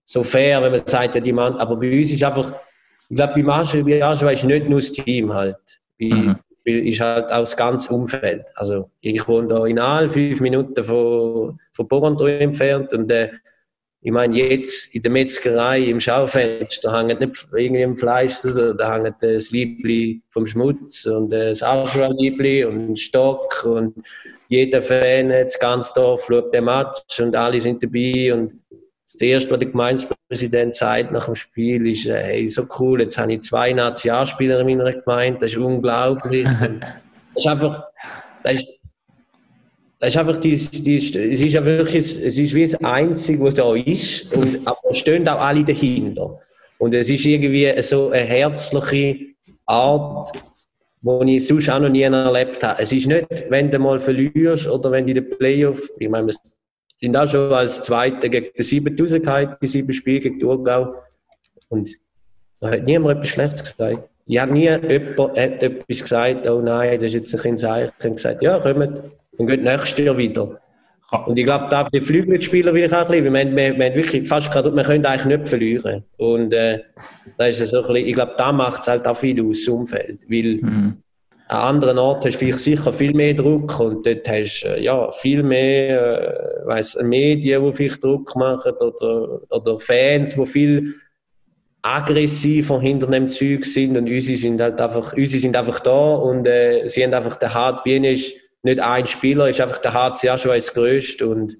so 0.09 0.23
fair, 0.23 0.59
wenn 0.63 0.71
man 0.71 0.87
sagt, 0.87 1.13
ja, 1.13 1.21
die 1.21 1.31
Mann, 1.31 1.55
aber 1.57 1.75
bei 1.75 1.99
uns 1.99 2.11
ist 2.11 2.23
einfach, 2.23 2.51
ich 3.09 3.15
glaube, 3.15 3.33
bei 3.35 3.43
Marsch, 3.43 3.73
bei 3.73 4.03
Aschwa 4.03 4.31
ist 4.31 4.43
nicht 4.43 4.67
nur 4.67 4.79
das 4.79 4.91
Team 4.91 5.31
halt. 5.31 5.57
Bei, 5.99 6.07
mhm. 6.07 6.35
ist 6.65 6.99
halt 6.99 7.31
auch 7.31 7.41
das 7.41 7.55
ganze 7.55 7.93
Umfeld. 7.93 8.43
Also, 8.55 8.89
ich 9.01 9.27
wohne 9.27 9.49
da 9.49 9.65
in 9.67 9.77
Aal, 9.77 10.09
fünf 10.09 10.41
Minuten 10.41 10.83
von, 10.83 11.59
von 11.73 11.87
Borondro 11.87 12.25
entfernt 12.25 12.91
und 12.91 13.11
äh, 13.11 13.29
ich 14.01 14.11
meine, 14.11 14.35
jetzt 14.35 14.95
in 14.95 15.01
der 15.03 15.11
Metzgerei 15.11 15.81
im 15.81 15.99
Schaufenster 15.99 16.97
hängt 16.97 17.19
nicht 17.19 17.47
irgendwie 17.53 17.83
im 17.83 17.95
Fleisch, 17.95 18.43
also, 18.43 18.73
da 18.73 18.91
hängt 18.91 19.21
das 19.21 19.51
Liebli 19.51 20.23
vom 20.29 20.47
Schmutz 20.47 21.05
und 21.05 21.31
das 21.31 21.61
Arschwa-Liebli 21.61 22.65
und 22.65 22.89
ein 22.89 22.97
Stock 22.97 23.63
und 23.63 23.93
jeder 24.47 24.81
Fan, 24.81 25.29
das 25.29 25.59
ganze 25.59 25.93
Dorf 25.93 26.25
schaut 26.25 26.51
den 26.51 26.65
Match 26.65 27.19
und 27.19 27.35
alle 27.35 27.61
sind 27.61 27.83
dabei 27.83 28.33
und 28.33 28.53
das 29.19 29.27
erste, 29.27 29.51
was 29.51 29.59
der 29.59 29.67
Gemeindepräsident 29.69 30.75
sagt 30.75 31.11
nach 31.11 31.25
dem 31.25 31.35
Spiel, 31.35 31.85
ist, 31.87 32.05
äh, 32.05 32.23
hey, 32.23 32.47
so 32.47 32.65
cool, 32.79 33.01
jetzt 33.01 33.17
habe 33.17 33.33
ich 33.33 33.41
zwei 33.41 33.73
Nationalspieler 33.73 34.61
in 34.61 34.77
meiner 34.77 34.93
Gemeinde, 34.93 35.39
das 35.41 35.51
ist 35.51 35.57
unglaublich. 35.57 36.47
das 37.35 37.43
ist 37.43 37.47
einfach, 37.47 37.83
das 38.43 38.53
ist, 38.53 38.67
das 39.99 40.09
ist 40.09 40.17
einfach 40.17 40.37
die, 40.37 40.55
die, 40.55 40.95
es 40.95 41.41
ist 41.41 41.53
ja 41.53 41.65
wirklich, 41.65 41.97
es 41.97 42.37
ist 42.37 42.53
wie 42.53 42.65
das 42.65 42.81
Einzige, 42.81 43.43
was 43.43 43.55
da 43.55 43.75
ist, 43.75 44.35
und, 44.37 44.65
aber 44.65 44.79
es 44.91 44.99
stehen 44.99 45.27
auch 45.27 45.41
alle 45.41 45.65
dahinter. 45.65 46.39
Und 46.77 46.95
es 46.95 47.09
ist 47.09 47.25
irgendwie 47.25 47.81
so 47.81 48.11
eine 48.11 48.23
herzliche 48.23 49.17
Art, 49.65 50.31
die 51.01 51.35
ich 51.35 51.45
sonst 51.45 51.69
auch 51.69 51.79
noch 51.79 51.89
nie 51.89 52.03
erlebt 52.03 52.63
habe. 52.63 52.81
Es 52.81 52.93
ist 52.93 53.07
nicht, 53.07 53.27
wenn 53.49 53.69
du 53.69 53.79
mal 53.79 53.99
verlierst 53.99 54.69
oder 54.69 54.89
wenn 54.91 55.05
du 55.05 55.11
in 55.11 55.25
den 55.25 55.29
Playoff, 55.37 55.89
ich 55.99 56.07
meine, 56.07 56.31
sind 56.99 57.15
auch 57.15 57.27
schon 57.27 57.51
als 57.53 57.81
Zweiter 57.81 58.27
gegen 58.27 58.47
die 58.57 58.63
7000 58.63 59.23
gehalten, 59.23 59.55
die 59.61 59.67
sieben 59.67 59.93
Spiele 59.93 60.19
gegen 60.19 60.39
Thurgau. 60.39 60.95
Und 61.69 61.89
da 62.59 62.71
hat 62.71 62.83
niemand 62.83 63.17
etwas 63.17 63.29
Schlechtes 63.29 63.63
gesagt. 63.63 64.09
Ich 64.25 64.39
habe 64.39 64.51
nie 64.51 64.69
jemand 64.69 65.37
hat 65.37 65.63
etwas 65.63 66.01
gesagt, 66.01 66.47
oh 66.47 66.61
nein, 66.61 66.99
das 66.99 67.05
ist 67.05 67.31
jetzt 67.31 67.45
ein 67.45 67.57
Zeichen. 67.57 67.91
Ich 67.97 68.05
habe 68.05 68.15
gesagt, 68.15 68.41
ja, 68.41 68.59
kommt, 68.59 69.01
dann 69.37 69.47
geht 69.47 69.63
nächstes 69.63 70.05
Jahr 70.05 70.17
wieder. 70.17 70.59
Und 71.25 71.39
ich 71.39 71.45
glaube, 71.45 71.67
da 71.71 71.89
die 71.89 72.01
Flügelspieler 72.01 72.73
will 72.73 72.83
ich 72.83 72.93
auch 72.93 73.09
ein 73.09 73.23
bisschen, 73.23 73.33
wir, 73.33 73.55
wir, 73.55 73.77
wir 73.77 73.85
haben 73.85 73.95
wirklich 73.95 74.27
fast 74.27 74.51
gerade, 74.51 74.75
wir 74.75 74.83
können 74.83 75.05
eigentlich 75.05 75.37
nicht 75.37 75.47
verlieren. 75.47 76.03
Und 76.17 76.53
äh, 76.53 76.81
da 77.37 77.45
ist 77.47 77.61
es 77.61 77.71
so 77.71 77.81
ein 77.81 77.87
bisschen, 77.87 78.07
ich 78.09 78.13
glaube, 78.13 78.33
da 78.37 78.51
macht 78.51 78.81
es 78.81 78.87
halt 78.87 79.07
auch 79.07 79.17
viel 79.17 79.43
aus, 79.43 79.57
das 79.57 79.67
Umfeld. 79.69 80.19
Weil 80.27 80.59
mhm. 80.61 80.97
An 81.49 81.75
anderen 81.75 81.97
Orten 81.97 82.27
hast 82.27 82.35
du 82.35 82.39
vielleicht 82.39 82.59
sicher 82.59 82.93
viel 82.93 83.13
mehr 83.13 83.33
Druck 83.33 83.79
und 83.79 84.05
dort 84.05 84.29
hast 84.29 84.61
du 84.61 84.67
äh, 84.67 84.83
ja, 84.83 85.11
viel 85.11 85.41
mehr 85.41 86.61
äh, 86.63 86.67
weiss, 86.67 86.95
Medien, 87.01 87.65
die 87.65 87.73
vielleicht 87.73 88.03
Druck 88.03 88.35
machen 88.35 88.73
oder, 88.73 89.41
oder 89.49 89.79
Fans, 89.79 90.35
die 90.35 90.45
viel 90.45 90.93
aggressiver 91.81 92.79
hinter 92.79 93.07
dem 93.07 93.29
Zeug 93.29 93.65
sind 93.65 93.97
und 93.97 94.07
unsere 94.07 94.37
sind 94.37 94.61
halt 94.61 94.79
einfach, 94.79 95.13
unsere 95.13 95.41
sind 95.41 95.55
einfach 95.55 95.79
da 95.79 96.13
und 96.15 96.45
äh, 96.45 96.87
sie 96.87 97.03
haben 97.03 97.15
einfach 97.15 97.37
den 97.37 97.53
Hart, 97.53 97.83
wie 97.83 97.95
ist 97.95 98.35
nicht 98.61 98.79
ein 98.79 99.07
Spieler, 99.07 99.49
ist 99.49 99.59
einfach 99.59 99.79
der 99.79 99.93
HCA 99.93 100.37
schon 100.37 100.51
als 100.51 100.71
größte 100.71 101.27
und 101.27 101.57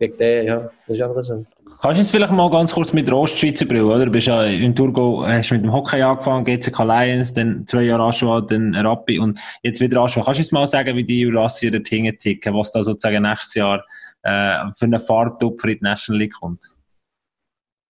wegen 0.00 0.16
der, 0.18 0.42
ja, 0.42 0.70
das 0.88 0.96
ist 0.96 1.02
einfach 1.02 1.22
so. 1.22 1.44
Kannst 1.82 1.96
du 1.96 2.02
jetzt 2.02 2.10
vielleicht 2.10 2.32
mal 2.32 2.50
ganz 2.50 2.74
kurz 2.74 2.92
mit 2.92 3.08
der 3.08 3.16
Ostschweizer 3.16 3.64
Brille, 3.64 3.86
oder? 3.86 4.04
Du 4.04 4.10
bist 4.10 4.26
ja 4.26 4.44
in 4.44 4.76
Thurgau, 4.76 5.26
hast 5.26 5.50
mit 5.50 5.62
dem 5.62 5.72
Hockey 5.72 6.02
angefangen, 6.02 6.44
GCK 6.44 6.80
Lions, 6.80 7.32
dann 7.32 7.66
zwei 7.66 7.84
Jahre 7.84 8.02
Aschua, 8.02 8.42
dann 8.42 8.74
Rappi 8.74 9.18
und 9.18 9.40
jetzt 9.62 9.80
wieder 9.80 10.02
Aschua. 10.02 10.22
Kannst 10.22 10.40
du 10.40 10.42
jetzt 10.42 10.52
mal 10.52 10.66
sagen, 10.66 10.94
wie 10.94 11.04
die 11.04 11.20
Jurassier 11.20 11.70
dort 11.70 11.86
ticken, 11.86 12.54
was 12.54 12.70
da 12.72 12.82
sozusagen 12.82 13.22
nächstes 13.22 13.54
Jahr 13.54 13.82
äh, 14.22 14.70
für 14.76 14.84
eine 14.84 15.00
Fahrt 15.00 15.42
in 15.42 15.56
die 15.58 15.78
National 15.80 16.18
League 16.18 16.34
kommt? 16.34 16.60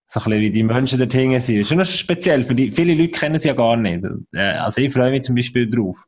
So 0.06 0.20
ein 0.20 0.24
bisschen 0.24 0.40
wie 0.40 0.50
die 0.50 0.62
Menschen 0.62 0.96
dort 0.96 1.10
sind. 1.10 1.34
Das 1.34 1.48
ist 1.48 1.68
schon 1.68 1.84
speziell, 1.84 2.44
für 2.44 2.54
die, 2.54 2.70
viele 2.70 2.94
Leute 2.94 3.10
kennen 3.10 3.40
sie 3.40 3.48
ja 3.48 3.54
gar 3.54 3.76
nicht. 3.76 4.04
Äh, 4.32 4.52
also 4.52 4.80
ich 4.80 4.92
freue 4.92 5.10
mich 5.10 5.22
zum 5.22 5.34
Beispiel 5.34 5.68
drauf. 5.68 6.06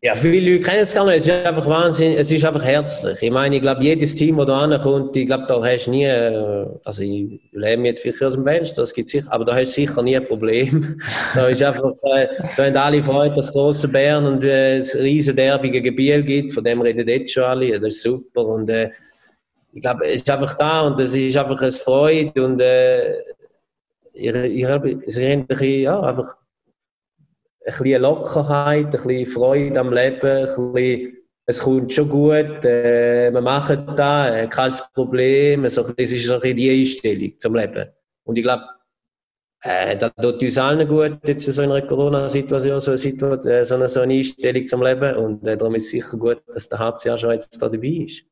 Ja, 0.00 0.14
viele 0.14 0.52
Leute 0.52 0.64
kennen 0.64 0.82
es 0.82 0.94
gar 0.94 1.04
nicht. 1.06 1.18
Es 1.18 1.26
ist 1.26 1.46
einfach 1.46 1.66
Wahnsinn, 1.66 2.12
es 2.16 2.30
ist 2.30 2.44
einfach 2.44 2.62
herzlich. 2.62 3.20
Ich 3.20 3.30
meine, 3.32 3.56
ich 3.56 3.62
glaube, 3.62 3.82
jedes 3.82 4.14
Team, 4.14 4.36
das 4.36 4.46
da 4.46 4.60
ankommt, 4.60 5.16
ich 5.16 5.26
glaube, 5.26 5.44
da 5.48 5.60
hast 5.60 5.86
du 5.86 5.90
nie, 5.90 6.04
äh, 6.04 6.66
also 6.84 7.02
ich 7.02 7.40
lebe 7.50 7.82
jetzt 7.82 8.00
vielleicht 8.00 8.22
aus 8.22 8.34
dem 8.34 8.44
Fenster, 8.44 8.82
das 8.82 8.94
gibt 8.94 9.08
sicher, 9.08 9.26
aber 9.32 9.44
da 9.44 9.56
hast 9.56 9.70
du 9.70 9.80
sicher 9.80 10.00
nie 10.02 10.16
ein 10.16 10.26
Problem. 10.26 10.96
da 11.34 11.48
ist 11.48 11.64
einfach, 11.64 11.92
äh, 12.14 12.28
da 12.56 12.66
haben 12.66 12.76
alle 12.76 13.02
Freude, 13.02 13.34
dass 13.34 13.52
große 13.52 13.88
Bern 13.88 14.24
und 14.24 14.44
äh, 14.44 14.78
es 14.78 14.94
riesen 14.94 15.34
derbige 15.34 15.82
Gebiet 15.82 16.26
gibt, 16.26 16.52
von 16.52 16.62
dem 16.62 16.80
reden 16.80 17.08
jetzt 17.08 17.32
schon 17.32 17.44
alle, 17.44 17.80
das 17.80 17.94
ist 17.94 18.02
super 18.02 18.46
und 18.46 18.70
äh, 18.70 18.90
ich 19.72 19.80
glaube, 19.80 20.04
es 20.06 20.16
ist 20.16 20.30
einfach 20.30 20.54
da 20.54 20.82
und 20.82 21.00
es 21.00 21.14
ist 21.14 21.36
einfach 21.36 21.60
eine 21.60 21.72
Freude 21.72 22.44
und 22.44 22.60
äh, 22.60 23.18
ich, 24.12 24.32
ich, 24.32 24.64
es 24.64 25.16
ist 25.16 25.24
ein 25.24 25.46
bisschen, 25.46 25.80
ja, 25.82 26.00
einfach 26.00 26.34
ein 26.34 26.41
bisschen 27.64 28.02
Lockerheit, 28.02 28.86
ein 28.86 28.90
bisschen 28.90 29.26
Freude 29.26 29.80
am 29.80 29.92
Leben, 29.92 30.48
ein 30.48 30.72
bisschen, 30.72 31.18
es 31.46 31.58
kommt 31.58 31.92
schon 31.92 32.08
gut, 32.08 32.64
äh, 32.64 33.32
wir 33.32 33.40
machen 33.40 33.94
das, 33.96 34.30
äh, 34.30 34.46
kein 34.48 34.72
Problem. 34.94 35.68
So, 35.68 35.82
das 35.82 36.12
ist 36.12 36.26
so 36.26 36.34
ein 36.34 36.40
bisschen 36.40 36.56
die 36.56 36.80
Einstellung 36.80 37.38
zum 37.38 37.54
Leben. 37.54 37.88
Und 38.24 38.38
ich 38.38 38.44
glaube, 38.44 38.64
äh, 39.62 39.96
das 39.96 40.12
tut 40.20 40.42
uns 40.42 40.58
allen 40.58 40.88
gut, 40.88 41.18
jetzt 41.26 41.46
so 41.46 41.62
in 41.62 41.70
einer 41.70 41.86
Corona-Situation, 41.86 42.80
so, 42.80 42.92
eine 42.92 43.00
äh, 43.00 43.64
so, 43.64 43.74
eine, 43.74 43.88
so 43.88 44.00
eine 44.00 44.14
Einstellung 44.14 44.66
zum 44.66 44.82
Leben. 44.82 45.16
Und 45.16 45.46
äh, 45.46 45.56
darum 45.56 45.74
ist 45.74 45.84
es 45.84 45.90
sicher 45.90 46.16
gut, 46.16 46.42
dass 46.48 46.68
der 46.68 46.78
HCA 46.78 47.18
schon 47.18 47.32
jetzt 47.32 47.60
da 47.60 47.68
dabei 47.68 48.06
ist. 48.06 48.24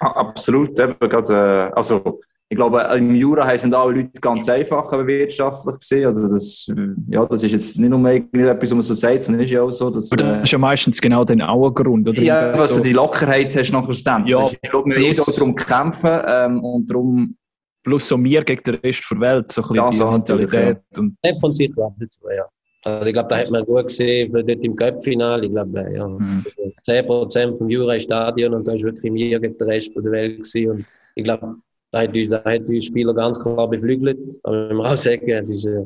Absolut, 0.00 0.78
eben 0.78 0.98
gerade, 0.98 1.32
äh, 1.32 1.72
also 1.74 2.20
ich 2.48 2.56
glaube, 2.56 2.80
im 2.96 3.14
Jura 3.16 3.56
sind 3.58 3.74
alle 3.74 3.96
Leute 3.96 4.20
ganz 4.20 4.48
einfach 4.48 4.92
wirtschaftlich 4.92 5.78
gesehen. 5.78 6.06
Also 6.06 6.32
das, 6.32 6.72
ja, 7.08 7.24
das 7.26 7.42
ist 7.42 7.52
jetzt 7.52 7.78
nicht 7.78 7.90
nur 7.90 8.08
etwas, 8.08 8.70
was 8.70 8.72
man 8.72 8.82
so 8.82 8.94
sagt, 8.94 9.24
sondern 9.24 9.42
ist 9.42 9.50
ja 9.50 9.62
auch 9.62 9.72
so, 9.72 9.90
dass... 9.90 10.12
Aber 10.12 10.22
das 10.22 10.42
ist 10.44 10.52
ja 10.52 10.58
meistens 10.58 11.00
genau 11.00 11.24
dann 11.24 11.42
auch 11.42 11.66
ein 11.66 11.74
Grund, 11.74 12.08
oder? 12.08 12.22
Ja, 12.22 12.52
also 12.52 12.80
die 12.80 12.92
Lockerheit 12.92 13.56
hast 13.56 13.70
du 13.70 13.72
nachher 13.74 13.94
dann. 14.04 14.26
Ja, 14.26 14.48
ich 14.48 14.60
glaube, 14.70 14.90
wir 14.90 15.00
jeder 15.00 15.24
darum 15.24 15.54
kämpfen 15.56 16.20
ähm, 16.24 16.62
und 16.62 16.88
darum... 16.88 17.36
Plus 17.82 18.08
so 18.08 18.16
mir 18.16 18.42
gegen 18.44 18.62
den 18.64 18.74
Rest 18.76 19.04
der 19.10 19.20
Welt, 19.20 19.50
so 19.50 19.62
ein 19.62 19.68
bisschen 19.68 19.76
ja, 19.76 19.90
die 19.90 19.96
so 19.96 20.10
Mentalität. 20.10 20.78
Ja. 20.94 21.00
Und 21.00 21.16
von 21.40 21.50
sich 21.50 21.72
dazu, 21.76 22.20
ja. 22.36 22.44
Also 22.84 23.06
ich 23.06 23.12
glaube, 23.12 23.28
da 23.28 23.38
hat 23.38 23.50
man 23.50 23.64
gut 23.64 23.88
gesehen, 23.88 24.32
dort 24.32 24.64
im 24.64 24.76
Cup-Final, 24.76 25.44
ich 25.44 25.50
glaube, 25.50 25.92
ja, 25.92 26.06
mhm. 26.06 26.44
10% 26.86 27.56
vom 27.56 27.68
Jura-Stadion 27.68 28.54
und 28.54 28.68
da 28.68 28.74
ist 28.74 28.84
wirklich 28.84 29.10
mir 29.10 29.40
gegen 29.40 29.58
den 29.58 29.68
Rest 29.68 29.90
der 29.96 30.04
Welt 30.12 30.36
gewesen. 30.36 30.70
Und 30.70 30.84
ich 31.16 31.24
glaube, 31.24 31.56
da 31.92 32.02
hat 32.02 32.16
uns, 32.16 32.30
da 32.30 32.44
hat 32.44 32.68
die 32.68 32.80
Spieler 32.80 33.14
ganz 33.14 33.40
klar 33.40 33.68
beflügelt. 33.68 34.38
Aber 34.42 34.68
wenn 34.68 34.76
wir 34.76 34.84
auch 34.84 34.96
sagen, 34.96 35.28
es 35.30 35.50
ist, 35.50 35.66
äh, 35.66 35.84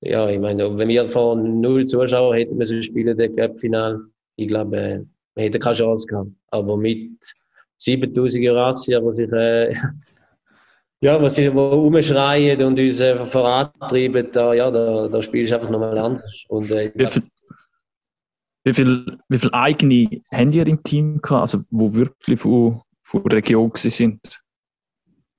ja, 0.00 0.28
ich 0.28 0.38
meine, 0.38 0.76
wenn 0.76 0.88
wir 0.88 1.08
von 1.08 1.60
null 1.60 1.86
Zuschauer 1.86 2.34
hätten 2.34 2.56
müssen 2.56 2.82
spielen, 2.82 3.16
der 3.16 3.28
Cup-Final, 3.30 4.00
ich 4.36 4.48
glaube, 4.48 4.76
äh, 4.76 5.04
wir 5.34 5.44
hätten 5.44 5.60
keine 5.60 5.76
Chance 5.76 6.06
gehabt. 6.06 6.30
Aber 6.50 6.76
mit 6.76 7.10
7000 7.78 8.44
Jurassier, 8.44 9.00
die 9.00 9.12
sich, 9.12 9.32
äh, 9.32 9.74
ja, 11.00 11.20
was 11.20 11.36
sie 11.36 11.46
rumschreien 11.46 12.62
und 12.62 12.78
uns 12.78 13.00
äh, 13.00 13.24
vorantreiben, 13.24 14.28
da, 14.32 14.54
ja, 14.54 14.70
da, 14.70 15.08
da 15.08 15.22
spielst 15.22 15.52
du 15.52 15.56
einfach 15.56 15.70
nochmal 15.70 15.98
anders. 15.98 16.44
Und, 16.48 16.70
äh, 16.72 16.92
wie, 16.94 17.06
viel, 17.06 17.22
wie, 18.64 18.74
viel, 18.74 19.18
wie 19.28 19.38
viel 19.38 19.50
eigene 19.52 19.94
ihr 20.30 20.66
im 20.66 20.82
Team 20.82 21.20
gehabt, 21.20 21.40
also 21.40 21.60
wo 21.70 21.94
wirklich 21.94 22.40
von, 22.40 22.82
von 23.02 23.24
der 23.24 23.38
Region 23.38 23.72
sind? 23.74 24.20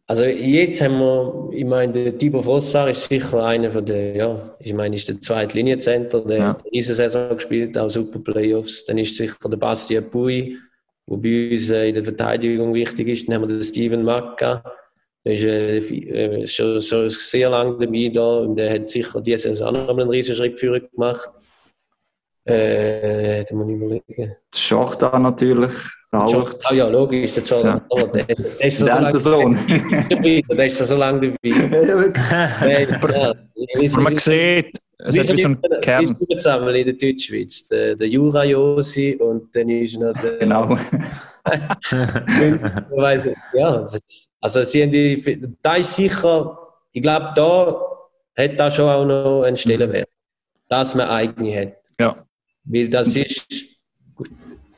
Also 0.05 0.25
jetzt 0.25 0.81
haben 0.81 0.99
wir, 0.99 1.49
ich 1.53 1.63
meine, 1.63 1.93
der 1.93 2.17
Tibor 2.17 2.43
Fossar 2.43 2.89
ist 2.89 3.07
sicher 3.07 3.45
einer 3.45 3.71
von 3.71 3.85
der, 3.85 4.15
ja, 4.15 4.55
ich 4.59 4.73
meine, 4.73 4.97
ist 4.97 5.07
der 5.07 5.21
zweite 5.21 5.57
Linienzenter, 5.57 6.21
der 6.25 6.37
ja. 6.37 6.49
hat 6.49 6.63
diese 6.73 6.93
Saison 6.93 7.29
gespielt, 7.35 7.77
auch 7.77 7.89
Super 7.89 8.19
Playoffs. 8.19 8.83
Dann 8.83 8.97
ist 8.97 9.15
sicher 9.15 9.49
der 9.49 9.57
Bastian 9.57 10.09
Pui, 10.09 10.57
der 11.07 11.17
bei 11.17 11.51
uns 11.51 11.69
äh, 11.69 11.87
in 11.87 11.93
der 11.93 12.03
Verteidigung 12.03 12.73
wichtig 12.73 13.07
ist. 13.07 13.27
Dann 13.27 13.35
haben 13.35 13.43
wir 13.43 13.55
den 13.55 13.63
Steven 13.63 14.03
Macca, 14.03 14.61
der 15.25 15.33
ist 15.33 15.91
äh, 15.91 16.47
schon, 16.47 16.81
schon 16.81 17.09
sehr 17.09 17.49
lange 17.49 17.77
dabei 17.79 18.11
da 18.13 18.39
und 18.39 18.57
der 18.57 18.73
hat 18.73 18.89
sicher 18.89 19.21
diese 19.21 19.53
Saison 19.53 19.73
noch 19.73 19.87
einen 19.87 20.09
riesen 20.09 20.35
Schritt 20.35 20.59
für 20.59 20.81
gemacht. 20.81 21.29
Äh, 22.45 23.43
da 23.45 23.56
muss 23.56 23.69
ich 23.69 23.75
überlegen. 23.75 24.36
Schach 24.53 24.95
da 24.95 25.17
natürlich. 25.17 25.73
Ah 26.12 26.27
ja, 26.73 26.88
logisch, 26.88 27.34
der 27.34 27.43
Jordan 27.43 27.82
ja. 27.89 28.06
der, 28.06 28.23
der, 28.25 28.36
der 28.36 28.67
ist 28.67 28.77
so, 28.77 28.86
so 28.86 28.91
lange 28.91 29.17
Sohn. 29.17 29.58
der 30.49 30.65
ist 30.65 30.77
so 30.77 30.95
lange 30.95 31.36
dabei. 31.41 32.13
ja, 33.65 33.99
man 33.99 34.17
sieht, 34.19 34.77
es 34.99 35.17
hat 35.17 35.29
wie 35.32 35.41
so 35.41 35.47
ein 35.47 35.60
Kern. 35.82 36.15
Wir 36.19 36.38
zusammen 36.38 36.75
in 36.75 36.86
der 36.86 36.93
Deutschschweiz. 36.93 37.67
Der, 37.67 37.95
der 37.95 38.08
Jura 38.08 38.43
Josi 38.43 39.15
und 39.19 39.56
dann 39.56 39.69
ist 39.69 39.97
noch 39.97 40.13
der... 40.13 40.38
Genau. 40.38 40.77
ja, 43.53 43.86
also 44.39 44.63
sie 44.63 44.84
haben 44.84 44.91
die, 44.91 45.56
da 45.62 45.75
ist 45.75 45.95
sicher, 45.95 46.58
ich 46.91 47.01
glaube, 47.01 47.32
da 47.36 47.82
hat 48.38 48.60
da 48.60 48.71
schon 48.71 48.89
auch 48.89 49.06
noch 49.06 49.43
einen 49.43 49.58
Stellenwert, 49.58 50.08
dass 50.69 50.95
man 50.95 51.10
eigene 51.10 51.60
hat. 51.60 51.73
Ja. 51.99 52.22
Weil 52.65 52.88
das 52.88 53.15
ist, 53.15 53.45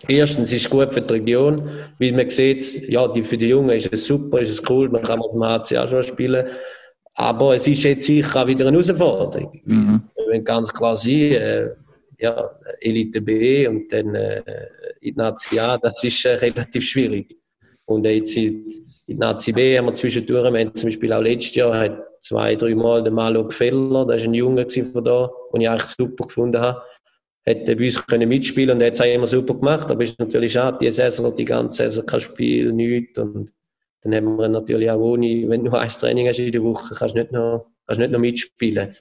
erstens 0.07 0.53
ist 0.53 0.69
gut 0.69 0.91
für 0.91 1.01
die 1.01 1.13
Region, 1.13 1.69
weil 1.99 2.11
man 2.13 2.29
sieht, 2.29 2.89
ja, 2.89 3.07
die, 3.07 3.23
für 3.23 3.37
die 3.37 3.47
Jungen 3.47 3.71
ist 3.71 3.89
es 3.91 4.05
super, 4.05 4.39
ist 4.39 4.49
es 4.49 4.69
cool, 4.69 4.89
man 4.89 5.03
kann 5.03 5.19
mit 5.19 5.31
dem 5.33 5.43
HC 5.43 5.77
auch 5.77 5.87
schon 5.87 6.03
spielen. 6.03 6.47
Aber 7.13 7.55
es 7.55 7.67
ist 7.67 7.83
jetzt 7.83 8.05
sicher 8.05 8.43
auch 8.43 8.47
wieder 8.47 8.67
eine 8.67 8.77
Herausforderung. 8.77 9.61
Mhm. 9.63 10.01
Wir 10.27 10.39
ganz 10.41 10.73
klar 10.73 10.97
sein, 10.97 11.31
äh, 11.31 11.69
ja, 12.19 12.49
Elite 12.81 13.21
B 13.21 13.67
und 13.67 13.91
dann 13.91 14.15
äh, 14.15 14.41
in 15.01 15.15
Nazi 15.15 15.59
A, 15.59 15.77
das 15.77 16.03
ist 16.03 16.25
äh, 16.25 16.35
relativ 16.35 16.83
schwierig. 16.83 17.35
Und 17.85 18.05
jetzt 18.05 18.35
in, 18.35 18.65
in 18.65 18.85
die 19.07 19.13
Nazi 19.15 19.53
B 19.53 19.77
haben 19.77 19.85
wir 19.85 19.93
zwischendurch, 19.93 20.51
wir 20.51 20.59
haben 20.59 20.75
zum 20.75 20.87
Beispiel 20.87 21.13
auch 21.13 21.21
letztes 21.21 21.55
Jahr 21.55 21.77
hat 21.77 21.97
zwei, 22.19 22.55
drei 22.55 22.73
Mal 22.73 23.03
den 23.03 23.13
Malo 23.13 23.47
Gefeller, 23.47 24.05
das 24.05 24.21
war 24.21 24.29
ein 24.29 24.33
Junge 24.33 24.67
von 24.67 25.03
da, 25.03 25.29
den 25.53 25.61
ich 25.61 25.69
eigentlich 25.69 25.85
super 25.85 26.25
gefunden 26.25 26.59
habe 26.59 26.81
hätte 27.45 27.75
bei 27.75 27.85
uns 27.85 28.05
können 28.07 28.27
mitspielen 28.27 28.77
und 28.77 28.83
hat 28.83 28.93
es 28.93 28.99
immer 28.99 29.27
super 29.27 29.53
gemacht, 29.53 29.89
aber 29.91 30.03
es 30.03 30.11
ist 30.11 30.19
natürlich 30.19 30.53
schade, 30.53 30.77
die 30.81 30.91
Saison, 30.91 31.33
die 31.33 31.45
ganze 31.45 31.83
Saison 31.83 32.05
kein 32.05 32.21
Spiel, 32.21 32.73
nichts 32.73 33.19
und 33.19 33.53
dann 34.01 34.15
haben 34.15 34.37
wir 34.37 34.47
natürlich 34.47 34.89
auch 34.91 34.99
ohne, 34.99 35.47
wenn 35.47 35.63
du 35.63 35.71
ein 35.71 35.89
Training 35.89 36.27
hast 36.27 36.39
in 36.39 36.51
der 36.51 36.63
Woche, 36.63 36.93
kannst 36.93 37.15
du 37.15 37.19
nicht 37.19 37.31
noch, 37.31 37.71
kannst 37.87 37.99
nicht 37.99 38.11
noch 38.11 38.19
mitspielen. 38.19 38.95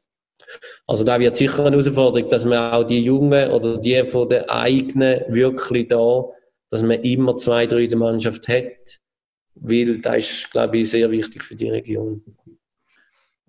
Also 0.86 1.04
da 1.04 1.20
wird 1.20 1.36
sicher 1.36 1.64
eine 1.64 1.76
Herausforderung, 1.76 2.28
dass 2.28 2.44
man 2.44 2.72
auch 2.72 2.84
die 2.84 3.02
Jungen 3.02 3.50
oder 3.50 3.78
die 3.78 4.04
von 4.06 4.28
den 4.28 4.44
eigenen 4.48 5.20
wirklich 5.28 5.88
da, 5.88 6.24
dass 6.70 6.82
man 6.82 7.02
immer 7.02 7.36
zwei, 7.36 7.66
drei 7.66 7.82
in 7.82 7.90
der 7.90 7.98
Mannschaft 7.98 8.48
hat, 8.48 9.00
weil 9.54 9.98
das 9.98 10.16
ist, 10.16 10.50
glaube 10.50 10.78
ich, 10.78 10.90
sehr 10.90 11.10
wichtig 11.10 11.42
für 11.42 11.54
die 11.54 11.68
Region. 11.70 12.22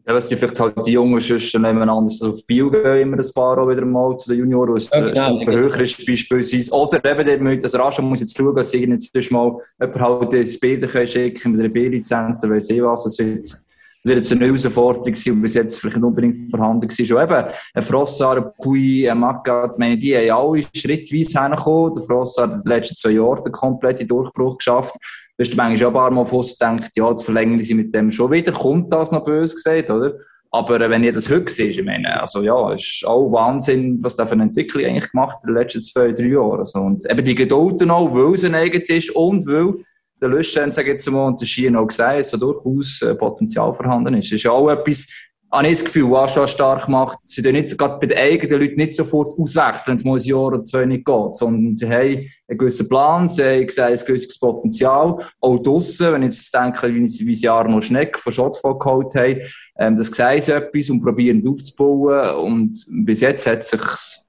Ja, 0.07 0.13
was 0.13 0.29
die 0.29 0.35
vielleicht 0.35 0.59
halt 0.59 0.75
die 0.85 0.91
jungen 0.91 1.19
Schüchtern 1.19 1.63
nebeneinander 1.63 2.11
so 2.11 2.29
auf 2.29 2.45
Bio 2.45 2.69
gehen, 2.69 3.01
immer 3.01 3.17
ein 3.17 3.31
paar 3.33 3.57
auch 3.57 3.67
wieder 3.67 3.83
mal 3.85 4.15
zu 4.15 4.29
den 4.29 4.39
Junioren, 4.39 4.73
wo 4.73 4.75
es 4.75 4.87
ja, 4.91 4.99
genau, 4.99 5.35
Stufe 5.37 5.51
höher 5.51 5.79
ist 5.79 6.05
beispielsweise. 6.05 6.71
Oder 6.71 7.03
eben 7.03 7.27
dort 7.27 7.41
mit, 7.41 7.63
also 7.63 7.79
Rascha 7.79 8.03
muss 8.03 8.19
jetzt 8.19 8.37
schauen, 8.37 8.55
dass 8.55 8.69
sie 8.69 8.85
jetzt 8.85 9.31
mal 9.31 9.57
jemand 9.81 9.99
halt 9.99 10.33
ins 10.35 10.59
Bilder 10.59 11.07
schicken 11.07 11.53
mit 11.53 11.61
einer 11.61 11.69
B-Lizenz, 11.69 12.43
oder 12.43 12.53
weiss 12.53 12.69
ich 12.69 12.83
was, 12.83 13.07
es 13.07 13.17
wird, 13.17 13.45
es 13.45 13.65
wird 14.03 14.17
jetzt 14.17 14.31
eine 14.31 14.45
Herausforderung 14.45 15.15
sein, 15.15 15.33
die 15.33 15.41
bis 15.41 15.55
jetzt 15.55 15.79
vielleicht 15.79 15.97
nicht 15.97 16.05
unbedingt 16.05 16.51
vorhanden 16.51 16.87
war. 16.87 17.05
Schon 17.05 17.23
eben, 17.23 17.53
ein 17.73 17.81
Frossar, 17.81 18.37
ein 18.37 18.51
Pui, 18.61 19.09
ein 19.09 19.19
Magat, 19.19 19.79
meine, 19.79 19.97
die 19.97 20.15
haben 20.15 20.29
alle 20.29 20.63
schrittweise 20.75 21.41
hergekommen. 21.41 21.95
Der 21.95 22.03
Frossar 22.03 22.45
hat 22.45 22.53
in 22.53 22.61
den 22.61 22.69
letzten 22.69 22.95
zwei 22.95 23.09
Jahren 23.09 23.43
den 23.43 23.53
kompletten 23.53 24.07
Durchbruch 24.07 24.59
geschafft. 24.59 24.93
Hast 25.39 25.51
du 25.51 25.57
manchmal 25.57 25.77
schon 25.77 25.87
ein 25.87 25.93
paar 25.93 26.11
Mal 26.11 26.25
fast 26.25 26.59
gedacht, 26.59 26.91
ja, 26.95 27.09
jetzt 27.09 27.23
verlängern 27.23 27.61
sie 27.61 27.73
mit 27.73 27.93
dem 27.93 28.11
schon 28.11 28.31
wieder. 28.31 28.51
Kommt 28.51 28.91
das 28.93 29.11
noch 29.11 29.25
böse 29.25 29.55
gesagt, 29.55 29.89
oder? 29.89 30.13
Aber 30.51 30.79
äh, 30.79 30.89
wenn 30.89 31.03
ihr 31.03 31.11
das 31.11 31.29
heute 31.29 31.51
seht, 31.51 31.77
ich 31.77 31.83
meine, 31.83 32.21
also 32.21 32.41
ja, 32.41 32.73
ist 32.73 33.03
auch 33.05 33.29
Wahnsinn, 33.31 33.99
was 34.01 34.15
da 34.15 34.25
für 34.25 34.33
eine 34.33 34.43
Entwicklung 34.43 34.85
eigentlich 34.85 35.11
gemacht 35.11 35.35
hat 35.35 35.43
in 35.43 35.53
den 35.53 35.61
letzten 35.61 35.81
zwei, 35.81 36.13
drei 36.13 36.27
Jahren. 36.27 36.59
Also, 36.59 36.79
und 36.79 37.09
eben 37.09 37.25
die 37.25 37.35
Geduld 37.35 37.83
auch, 37.89 38.15
weil 38.15 38.35
es 38.35 38.45
ein 38.45 38.55
eigen 38.55 38.81
ist 38.83 39.13
und 39.13 39.45
weil 39.45 39.73
der 40.21 40.29
Löschen, 40.29 40.71
sag 40.71 40.83
ich 40.83 40.93
jetzt 40.93 41.11
mal, 41.11 41.27
und 41.27 41.41
der 41.41 41.45
Schien 41.45 41.75
auch 41.75 41.87
gesagt, 41.87 42.23
so 42.25 42.37
durchaus 42.37 43.01
äh, 43.01 43.15
Potenzial 43.15 43.73
vorhanden 43.73 44.13
ist. 44.13 44.31
Das 44.31 44.39
ist 44.39 44.47
auch 44.47 44.69
etwas, 44.69 45.09
habe 45.55 45.67
ich 45.67 45.79
das 45.79 45.85
Gefühl, 45.85 46.11
was 46.11 46.33
schon 46.33 46.47
stark 46.47 46.87
macht, 46.87 47.17
sie 47.21 47.41
dann 47.41 47.53
nicht, 47.53 47.77
gerade 47.77 47.99
bei 47.99 48.07
den 48.07 48.17
eigenen 48.17 48.61
Leuten 48.61 48.75
nicht 48.75 48.93
sofort 48.93 49.37
auswechseln, 49.39 49.87
wenn 49.87 49.95
es 49.97 50.03
mal 50.03 50.17
ein 50.17 50.23
Jahr 50.23 50.47
oder 50.47 50.63
zwei 50.63 50.85
nicht 50.85 51.05
geht, 51.05 51.35
sondern 51.35 51.73
sie 51.73 51.89
haben 51.89 52.27
einen 52.47 52.57
gewissen 52.57 52.89
Plan, 52.89 53.27
sie 53.27 53.43
haben 53.43 53.67
gesagt, 53.67 53.91
ein 53.91 54.05
gewisses 54.05 54.39
Potenzial, 54.39 55.17
auch 55.39 55.59
draussen, 55.59 56.13
wenn 56.13 56.23
ich 56.23 56.35
jetzt 56.35 56.53
denke, 56.53 56.93
wie, 56.93 57.07
sie 57.35 57.49
Arno 57.49 57.81
Schneck 57.81 58.17
von 58.17 58.33
Schottfall 58.33 58.77
geholt 58.77 59.15
haben, 59.15 59.41
ähm, 59.77 59.97
das 59.97 60.07
sehen 60.07 60.41
sie 60.41 60.53
etwas 60.53 60.89
und 60.89 61.01
probieren 61.01 61.47
aufzubauen 61.47 62.35
und 62.35 62.85
bis 63.05 63.21
jetzt 63.21 63.47
hat 63.47 63.59
es 63.59 63.69
sich 63.69 63.81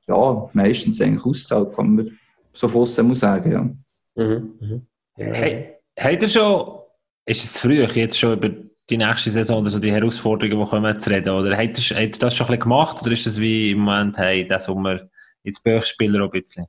ja, 0.09 0.49
meistens 0.53 1.01
eigentlich 1.01 1.25
ausgezahlt, 1.25 1.75
kann 1.75 1.97
man 1.97 2.11
so 2.53 2.69
fast 2.69 3.03
muss 3.03 3.21
sagen, 3.21 3.53
ja. 3.53 4.25
Mhm, 4.25 4.55
mhm. 4.61 4.87
Hey, 5.15 5.75
habt 5.99 6.23
ihr 6.23 6.29
schon, 6.29 6.79
ist 7.27 7.45
es 7.45 7.61
früh, 7.61 7.83
jetzt 7.85 8.19
schon 8.19 8.39
über 8.39 8.51
die 8.89 8.97
nächste 8.97 9.31
Saison 9.31 9.61
oder 9.61 9.71
so 9.71 9.79
die 9.79 9.93
Herausforderungen, 9.93 10.65
die 10.65 10.71
kommen, 10.71 11.01
zu 11.01 11.11
reden? 11.11 11.31
Oder 11.31 11.57
habt 11.57 11.79
ihr, 11.79 11.97
habt 11.97 12.17
ihr 12.17 12.19
das 12.19 12.35
schon 12.35 12.47
ein 12.47 12.51
bisschen 12.51 12.61
gemacht 12.61 13.03
oder 13.03 13.13
ist 13.13 13.27
das 13.27 13.41
wie 13.41 13.73
im 13.73 13.81
Moment, 13.81 14.17
hey, 14.19 14.45
diesen 14.45 14.61
Sommer 14.61 15.01
jetzt 15.43 15.63
Böchspieler 15.65 16.25
ein 16.25 16.31
bisschen? 16.31 16.67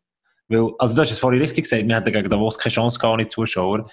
Weil, 0.47 0.71
also 0.79 0.95
du 0.95 1.01
hast 1.01 1.11
es 1.11 1.19
vorhin 1.19 1.41
richtig 1.41 1.65
gesagt, 1.65 1.87
wir 1.87 1.95
hatten 1.95 2.11
gegen 2.11 2.29
Davos 2.29 2.57
keine 2.57 2.73
Chance 2.73 2.97
gar 2.99 3.17
nicht 3.17 3.31
Zuschauer. 3.31 3.87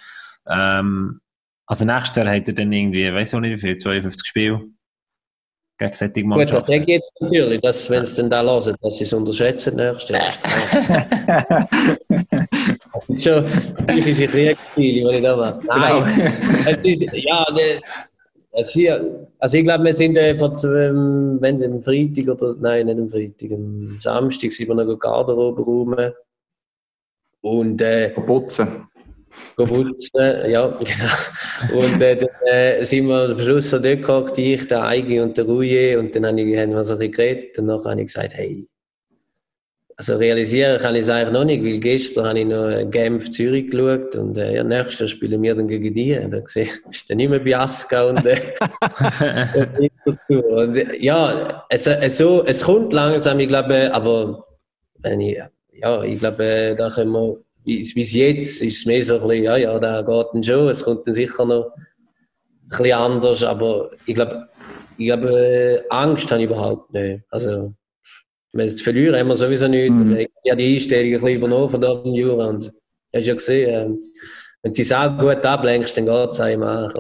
Ähm, 0.49 1.21
also 1.67 1.85
nächstes 1.85 2.17
Jahr 2.17 2.35
hat 2.35 2.49
er 2.49 2.55
dann 2.55 2.73
irgendwie, 2.73 3.13
weiß 3.13 3.29
ich 3.29 3.37
auch 3.37 3.41
nicht 3.41 3.57
wie 3.57 3.61
viel, 3.61 3.77
52 3.77 4.27
Spiele 4.27 4.63
gegen 5.79 5.93
solche 5.93 6.25
Mannschaften. 6.25 6.61
Gut, 6.61 6.69
dann 6.69 6.87
geht 6.87 7.03
es 7.03 7.11
natürlich, 7.21 7.61
dass, 7.61 7.91
wenn 7.91 8.03
es 8.03 8.15
dann 8.15 8.31
da 8.31 8.43
hören, 8.43 8.75
dass 8.81 8.99
sie 8.99 9.05
es 9.05 9.13
unterschätzen 9.13 9.77
nächstes 9.77 10.09
Jahr. 10.11 10.33
schon 13.19 13.45
typische 13.89 14.29
Kriegsspiele, 14.29 15.11
die 15.11 15.17
ich 15.17 15.23
da 15.23 15.37
mache. 15.37 15.61
Nein, 15.67 16.83
genau. 16.83 17.13
ja, 17.15 17.45
also, 18.55 18.81
also 19.39 19.59
ich 19.59 19.65
glaube, 19.65 19.85
wir 19.85 19.95
sind 19.95 20.17
äh, 20.17 20.35
vor 20.35 20.55
zwei, 20.55 20.91
wenn 21.41 21.63
am 21.63 21.83
Freitag 21.83 22.29
oder 22.29 22.55
nein, 22.61 22.87
nicht 22.87 22.99
am 22.99 23.11
Freitag, 23.11 23.53
am 23.53 23.99
Samstag 24.01 24.53
sind 24.53 24.69
wir 24.69 24.75
noch 24.75 24.89
in 24.89 24.99
Garderobe 24.99 25.63
rum. 25.63 25.97
Und 27.41 27.83
äh, 27.83 28.11
putzen. 28.11 28.89
Putzen, 29.57 30.51
ja, 30.51 30.69
genau. 30.79 31.85
Und 31.85 32.01
äh, 32.01 32.17
dann 32.17 32.29
äh, 32.47 32.85
sind 32.85 33.09
wir 33.09 33.31
am 33.31 33.39
Schluss 33.39 33.71
so 33.71 33.79
dort 33.79 34.03
gehockt, 34.03 34.39
ich, 34.39 34.67
der 34.69 34.85
Eigi 34.85 35.21
und 35.21 35.37
der 35.37 35.47
Rouillet, 35.47 35.97
und 35.97 36.15
dann 36.15 36.27
haben 36.27 36.37
wir 36.37 36.85
so 36.85 36.95
ein 36.95 36.99
bisschen 36.99 37.13
geredet 37.13 37.59
und 37.59 37.67
dann 37.67 37.85
habe 37.85 38.01
ich 38.01 38.07
gesagt, 38.07 38.35
hey, 38.35 38.67
also 39.97 40.17
realisieren 40.17 40.81
kann 40.81 40.97
ich 40.97 41.03
es 41.03 41.09
eigentlich 41.09 41.33
noch 41.33 41.45
nicht, 41.45 41.65
weil 41.65 41.79
gestern 41.79 42.27
habe 42.27 42.39
ich 42.41 42.47
noch 42.47 42.91
Genf 42.91 43.31
Zürich 43.31 43.71
geschaut 43.71 44.17
und 44.17 44.37
äh, 44.37 44.57
ja, 44.57 44.65
nächstes 44.65 44.99
Jahr 44.99 45.09
spielen 45.09 45.43
wir 45.43 45.55
dann 45.55 45.69
gegen 45.69 45.95
die. 45.95 46.19
Und 46.19 46.33
da 46.33 46.39
ist 46.91 47.11
dann 47.11 47.17
nicht 47.17 47.31
mehr 47.31 47.39
Biasca 47.39 48.05
und, 48.05 48.27
äh, 48.27 48.41
und 50.29 50.77
äh, 50.77 50.97
ja, 50.99 51.65
es, 51.69 51.87
es, 51.87 52.19
so, 52.19 52.45
es 52.45 52.63
kommt 52.63 52.93
langsam, 52.93 53.39
ich 53.39 53.49
glaube, 53.49 53.93
aber 53.95 54.45
wenn 54.99 55.21
ich, 55.21 55.39
ja, 55.73 56.03
ich 56.03 56.19
glaube, 56.19 56.75
da 56.77 56.91
können 56.91 57.13
wir, 57.13 57.39
bis 57.65 58.13
jetzt 58.13 58.63
ist 58.63 58.79
es 58.79 58.87
mehr 58.87 59.03
so 59.03 59.15
ein 59.15 59.29
bisschen, 59.29 59.45
ja, 59.45 59.57
ja, 59.57 59.79
da 59.79 60.03
geht 60.03 60.27
dann 60.33 60.43
schon, 60.43 60.69
es 60.69 60.83
kommt 60.83 61.07
dann 61.07 61.15
sicher 61.15 61.45
noch 61.45 61.73
ein 61.77 62.69
bisschen 62.69 62.93
anders, 62.93 63.45
aber 63.45 63.91
ich 64.07 64.15
glaube, 64.15 64.49
ich 64.97 65.07
glaube, 65.07 65.85
Angst 65.91 66.31
habe 66.31 66.43
ich 66.43 66.49
überhaupt 66.49 66.93
nicht. 66.93 67.23
Also, 67.31 67.75
es 68.61 68.87
haben 68.87 69.29
wir 69.29 69.37
sowieso 69.37 69.69
nicht. 69.69 69.91
Mhm. 69.91 70.17
Ich 70.17 70.51
habe 70.51 70.63
die 70.63 70.75
Einstellung 70.75 71.07
ein 71.07 71.21
bisschen 71.21 71.37
übernommen 71.37 71.69
von 71.69 71.81
dem 71.81 72.15
Jura. 72.15 72.47
Und 72.47 72.67
du 72.67 72.73
hast 73.19 73.27
ja 73.27 73.35
gesehen, 73.35 73.99
wenn 74.65 74.73
du 74.73 74.83
sie 74.83 74.95
auch 74.95 75.19
gut 75.19 75.45
ablenkst, 75.45 75.97
dann 75.99 76.07
geht 76.07 76.31
es 76.31 76.41
einem 76.41 76.63
auch. 76.63 76.95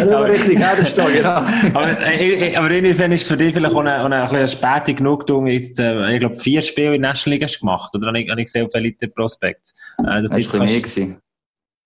aber 0.00 0.28
richtig, 0.28 0.60
ja, 0.60 0.76
das 0.76 0.94
genau. 0.94 1.36
aber, 1.74 2.70
inwiefern 2.70 3.12
ist 3.12 3.22
es 3.22 3.28
für 3.28 3.38
dich 3.38 3.54
vielleicht 3.54 3.74
auch 3.74 3.80
eine, 3.80 4.04
eine, 4.04 4.28
eine 4.28 4.48
späte 4.48 4.92
Genugtuung, 4.92 5.46
jetzt, 5.46 5.80
ich 5.80 6.18
glaube, 6.18 6.38
vier 6.38 6.60
Spiele 6.60 6.96
in 6.96 7.00
der 7.00 7.12
National 7.12 7.38
League 7.38 7.58
gemacht, 7.60 7.94
oder 7.94 8.08
habe 8.08 8.20
ich, 8.20 8.28
habe 8.28 8.42
ich 8.42 8.46
gesehen 8.46 8.66
auf 8.66 8.74
Elite 8.74 9.08
Prospects? 9.08 9.74
Äh, 10.00 10.20
das, 10.20 10.32
das 10.32 10.36
ist 10.36 10.52
bei 10.52 10.58
mir. 10.66 10.82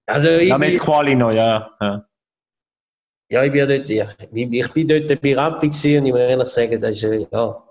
Also, 0.06 0.28
ich, 0.28 0.48
ja, 0.48 0.58
mit 0.58 0.80
Quali 0.80 1.14
noch, 1.14 1.30
ja. 1.30 1.70
ja. 1.80 2.04
Ja, 3.28 3.44
ich 3.44 3.52
bin 3.52 3.68
dort, 3.68 3.90
ja, 3.90 4.08
ich 4.32 4.72
bin 4.72 4.88
dort 4.88 5.08
bei 5.08 5.32
gewesen 5.32 5.98
und 5.98 6.06
ich 6.06 6.12
muss 6.12 6.20
ehrlich 6.20 6.48
sagen, 6.48 6.80
das 6.80 6.90
ist, 6.90 7.02
ja, 7.02 7.66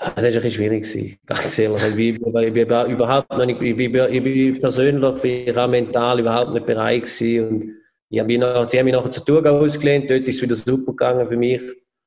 war 0.00 0.16
ein 0.16 0.24
bisschen 0.24 0.50
schwierig, 0.50 0.82
gewesen, 0.82 1.18
ganz 1.26 1.58
ehrlich. 1.58 1.82
Ich 1.82 2.14
ich 2.14 2.52
bin 2.54 2.62
überhaupt 2.64 3.30
noch 3.30 3.44
nicht, 3.44 3.60
ich 3.60 3.76
bin, 3.76 3.94
ich 3.94 4.22
bin 4.24 4.60
persönlich, 4.60 5.24
ich 5.24 5.56
auch 5.56 5.68
mental 5.68 6.20
überhaupt 6.20 6.54
nicht 6.54 6.64
bereit 6.64 7.02
gewesen 7.02 7.48
und 7.48 7.74
ich 8.08 8.18
habe 8.18 8.38
noch, 8.38 8.68
sie 8.68 8.78
haben 8.78 8.86
mich 8.86 8.94
nachher 8.94 9.10
zu 9.10 9.24
Thurgau 9.24 9.60
ausgelehnt, 9.60 10.10
dort 10.10 10.26
ist 10.26 10.36
es 10.36 10.42
wieder 10.42 10.56
super 10.56 10.92
gegangen 10.92 11.28
für 11.28 11.36
mich. 11.36 11.60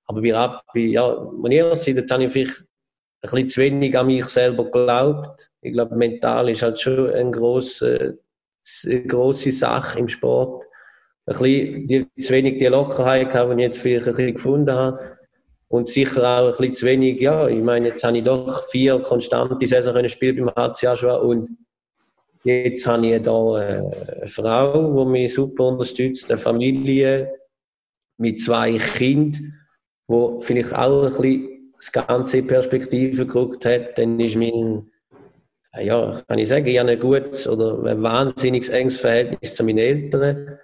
Aber 0.05 0.21
bei 0.21 0.33
Rappi, 0.33 0.91
ja, 0.93 1.15
muss 1.31 1.49
ich 1.51 1.57
ehrlich 1.57 1.79
sein, 1.79 1.95
dort 1.95 2.11
habe 2.11 2.23
ich 2.25 2.31
vielleicht 2.31 2.59
ein 3.21 3.29
bisschen 3.29 3.49
zu 3.49 3.61
wenig 3.61 3.97
an 3.97 4.07
mich 4.07 4.25
selber 4.25 4.65
geglaubt. 4.65 5.51
Ich 5.61 5.71
glaube, 5.71 5.95
mental 5.95 6.49
ist 6.49 6.61
halt 6.63 6.79
schon 6.79 7.11
eine 7.11 7.31
grosse, 7.31 8.17
eine 8.85 9.03
grosse 9.05 9.51
Sache 9.51 9.99
im 9.99 10.07
Sport 10.09 10.65
ein 11.25 11.87
bisschen, 11.87 12.11
zu 12.19 12.33
wenig 12.33 12.57
die 12.57 12.65
Lockerheit 12.67 13.31
gehabt, 13.31 13.51
die 13.51 13.55
ich 13.55 13.61
jetzt 13.61 13.79
vielleicht 13.79 14.07
ein 14.07 14.15
bisschen 14.15 14.33
gefunden 14.33 14.73
habe. 14.73 15.17
und 15.69 15.89
sicher 15.89 16.23
auch 16.23 16.45
ein 16.45 16.49
bisschen 16.51 16.73
zu 16.73 16.85
wenig, 16.85 17.19
ja, 17.19 17.47
ich 17.47 17.61
meine, 17.61 17.89
jetzt 17.89 18.03
habe 18.03 18.17
ich 18.17 18.23
doch 18.23 18.67
vier 18.67 18.99
konstante 18.99 19.65
Saison 19.65 20.07
spielen 20.07 20.45
beim 20.45 20.55
HC 20.55 20.87
Aschua 20.87 21.15
und 21.15 21.49
jetzt 22.43 22.85
habe 22.85 23.07
ich 23.07 23.21
da 23.21 23.53
eine 23.55 24.27
Frau, 24.27 25.05
die 25.05 25.11
mich 25.11 25.33
super 25.33 25.67
unterstützt, 25.67 26.29
eine 26.29 26.39
Familie 26.39 27.33
mit 28.17 28.39
zwei 28.39 28.77
Kindern, 28.77 29.53
wo 30.07 30.41
vielleicht 30.41 30.75
auch 30.75 31.05
ein 31.05 31.13
bisschen 31.13 31.73
das 31.77 31.91
ganze 31.91 32.43
Perspektive 32.43 33.25
geguckt 33.25 33.65
hat, 33.65 33.97
dann 33.97 34.19
ist 34.19 34.35
mein, 34.35 34.89
ja, 35.81 36.21
kann 36.27 36.39
ich 36.39 36.47
sagen, 36.47 36.67
ich 36.67 36.77
habe 36.77 36.91
ein 36.91 36.99
gutes 36.99 37.47
oder 37.47 37.83
ein 37.83 38.03
wahnsinnig 38.03 38.69
enges 38.69 38.97
Verhältnis 38.97 39.55
zu 39.55 39.63
meinen 39.63 39.79
Eltern 39.79 40.59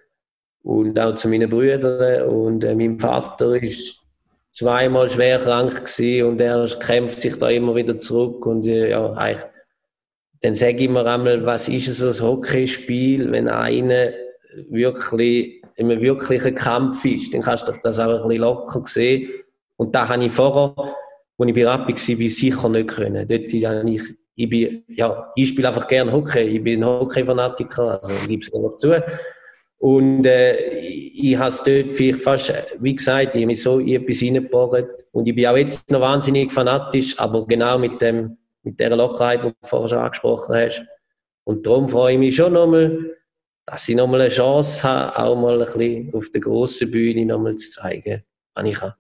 und 0.63 0.99
auch 0.99 1.15
zu 1.15 1.27
meinen 1.27 1.49
Brüdern. 1.49 2.27
Und 2.29 2.63
äh, 2.63 2.75
mein 2.75 2.99
Vater 2.99 3.61
ist 3.61 4.01
zweimal 4.51 5.09
schwer 5.09 5.39
krank 5.39 5.85
gewesen 5.85 6.27
und 6.27 6.41
er 6.41 6.67
kämpft 6.79 7.21
sich 7.21 7.37
da 7.37 7.49
immer 7.49 7.75
wieder 7.75 7.97
zurück. 7.97 8.45
Und 8.45 8.65
äh, 8.67 8.91
ja, 8.91 9.11
eigentlich, 9.13 9.45
dann 10.41 10.55
sage 10.55 10.83
ich 10.83 10.89
mir 10.89 11.05
einmal, 11.05 11.45
was 11.45 11.67
ist 11.67 11.87
es 11.87 12.21
ein 12.21 12.27
Hockeyspiel, 12.27 13.31
wenn 13.31 13.47
einer 13.47 14.11
wirklich 14.69 15.59
in 15.75 15.89
einem 15.89 16.01
wirklichen 16.01 16.55
Kampf 16.55 17.05
ist, 17.05 17.33
dann 17.33 17.41
kannst 17.41 17.67
du 17.67 17.73
das 17.81 17.99
auch 17.99 18.23
ein 18.23 18.27
bisschen 18.27 18.41
locker 18.41 18.81
sehen. 18.85 19.29
Und 19.77 19.95
da 19.95 20.09
habe 20.09 20.25
ich 20.25 20.31
vorher, 20.31 20.73
als 20.77 21.49
ich 21.49 21.55
bei 21.55 21.65
Rappi 21.65 21.93
war, 21.93 22.29
sicher 22.29 22.69
nicht 22.69 22.89
können. 22.89 23.27
Dort 23.27 23.53
ich, 23.53 24.01
ich, 24.35 24.49
bin, 24.49 24.83
ja, 24.89 25.31
ich 25.35 25.47
spiele 25.47 25.69
einfach 25.69 25.87
gerne 25.87 26.11
Hockey, 26.11 26.41
ich 26.41 26.63
bin 26.63 26.83
ein 26.83 26.85
Hockey-Fanatiker, 26.85 28.01
also 28.01 28.11
ich 28.11 28.27
gebe 28.27 28.43
es 28.43 28.51
noch 28.51 28.75
zu. 28.75 29.01
Und 29.79 30.25
äh, 30.25 30.79
ich 30.81 31.37
habe 31.37 31.49
es 31.49 31.63
dort 31.63 31.91
vielleicht 31.93 32.19
fast, 32.19 32.53
wie 32.79 32.95
gesagt, 32.95 33.35
ich 33.35 33.41
habe 33.41 33.47
mich 33.47 33.63
so 33.63 33.79
in 33.79 34.01
etwas 34.01 34.21
reingebohrt. 34.21 35.05
Und 35.11 35.27
ich 35.27 35.33
bin 35.33 35.47
auch 35.47 35.55
jetzt 35.55 35.89
noch 35.89 36.01
wahnsinnig 36.01 36.51
fanatisch, 36.51 37.17
aber 37.17 37.47
genau 37.47 37.79
mit, 37.79 38.01
dem, 38.01 38.37
mit 38.61 38.77
der 38.79 38.95
Lockerheit, 38.95 39.43
die 39.43 39.47
du 39.47 39.55
vorher 39.63 39.87
schon 39.87 39.99
angesprochen 39.99 40.55
hast. 40.55 40.85
Und 41.45 41.65
darum 41.65 41.87
freue 41.87 42.13
ich 42.13 42.19
mich 42.19 42.35
schon 42.35 42.53
nochmal, 42.53 43.15
dass 43.65 43.87
ich 43.87 43.95
nochmal 43.95 44.21
eine 44.21 44.29
Chance 44.29 44.83
habe, 44.83 45.17
auch 45.17 45.35
mal 45.35 45.53
ein 45.53 45.65
bisschen 45.65 46.13
auf 46.13 46.29
der 46.29 46.41
grossen 46.41 46.91
Bühne 46.91 47.25
nochmal 47.25 47.55
zu 47.55 47.71
zeigen, 47.71 48.23
was 48.53 48.65
ich 48.65 48.75
kann. 48.75 48.93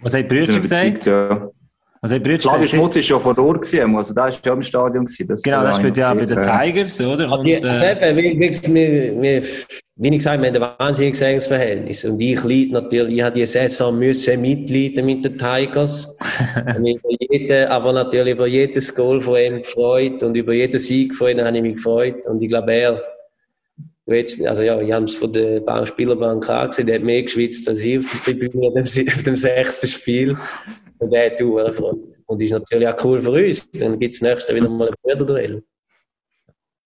Was 0.00 0.14
hat 0.14 0.28
Brüder 0.28 0.60
gesagt? 0.60 1.06
Ja. 1.06 1.50
Also 2.00 2.16
Flavio 2.16 2.66
Schmutz 2.66 2.94
war 2.94 3.02
ja 3.02 3.18
vor 3.18 3.38
Ort, 3.38 3.62
gewesen, 3.62 3.96
also 3.96 4.14
da 4.14 4.22
war 4.22 4.30
ja 4.30 4.52
im 4.52 4.62
Stadion. 4.62 5.04
Gewesen, 5.04 5.26
das 5.26 5.42
genau, 5.42 5.62
das 5.62 5.78
spielt 5.78 5.96
ja 5.96 6.14
bei 6.14 6.26
den 6.26 6.42
Tigers, 6.42 7.00
oder? 7.00 7.30
Und, 7.30 7.46
äh, 7.46 8.16
wie, 8.16 8.38
wie, 8.38 9.20
wie, 9.20 9.42
wie 10.00 10.08
ich 10.08 10.18
gesagt, 10.18 10.40
wir 10.40 10.48
haben 10.48 10.62
ein 10.62 10.74
wahnsinnig 10.78 11.20
enges 11.20 11.48
Verhältnis. 11.48 12.04
Und 12.04 12.20
ich 12.20 12.42
leid 12.44 12.70
natürlich, 12.70 13.16
ich 13.16 13.22
habe 13.22 13.34
die 13.34 13.46
Saison 13.46 13.98
müssen 13.98 14.40
mitleiden 14.40 15.04
mit 15.06 15.24
den 15.24 15.36
Tigers. 15.36 16.14
jeden, 17.30 17.66
aber 17.68 17.92
natürlich 17.92 18.34
über 18.34 18.46
jedes 18.46 18.94
Goal 18.94 19.20
von 19.20 19.38
ihm 19.38 19.62
gefreut 19.62 20.22
und 20.22 20.36
über 20.36 20.52
jeden 20.52 20.78
Sieg 20.78 21.14
von 21.14 21.30
ihm 21.30 21.40
habe 21.40 21.56
ich 21.56 21.62
mich 21.62 21.76
gefreut. 21.76 22.26
Und 22.26 22.40
ich 22.40 22.48
glaube, 22.48 22.72
er, 22.72 23.02
also 24.46 24.62
ja, 24.62 24.80
ich 24.80 24.92
habe 24.92 25.04
es 25.06 25.16
von 25.16 25.32
der 25.32 25.86
Spielerbank 25.86 26.48
angesehen, 26.48 26.86
der 26.86 26.96
hat 26.96 27.04
mehr 27.04 27.22
geschwitzt 27.22 27.68
als 27.68 27.80
ich 27.80 27.98
auf 27.98 28.22
Tribüne 28.24 28.68
auf 28.80 29.22
dem 29.24 29.36
sechsten 29.36 29.88
Spiel. 29.88 30.36
Und 30.98 31.10
der 31.10 31.26
hat 31.26 31.42
auch 31.42 31.64
gefreut. 31.66 32.18
Und 32.26 32.42
ist 32.42 32.50
natürlich 32.50 32.88
auch 32.88 33.04
cool 33.04 33.20
für 33.20 33.30
uns. 33.30 33.70
Dann 33.70 33.98
gibt 33.98 34.14
es 34.14 34.22
nächstes 34.22 34.54
wieder 34.54 34.68
mal 34.68 34.88
ein 34.88 34.94
Brüderduell. 35.02 35.62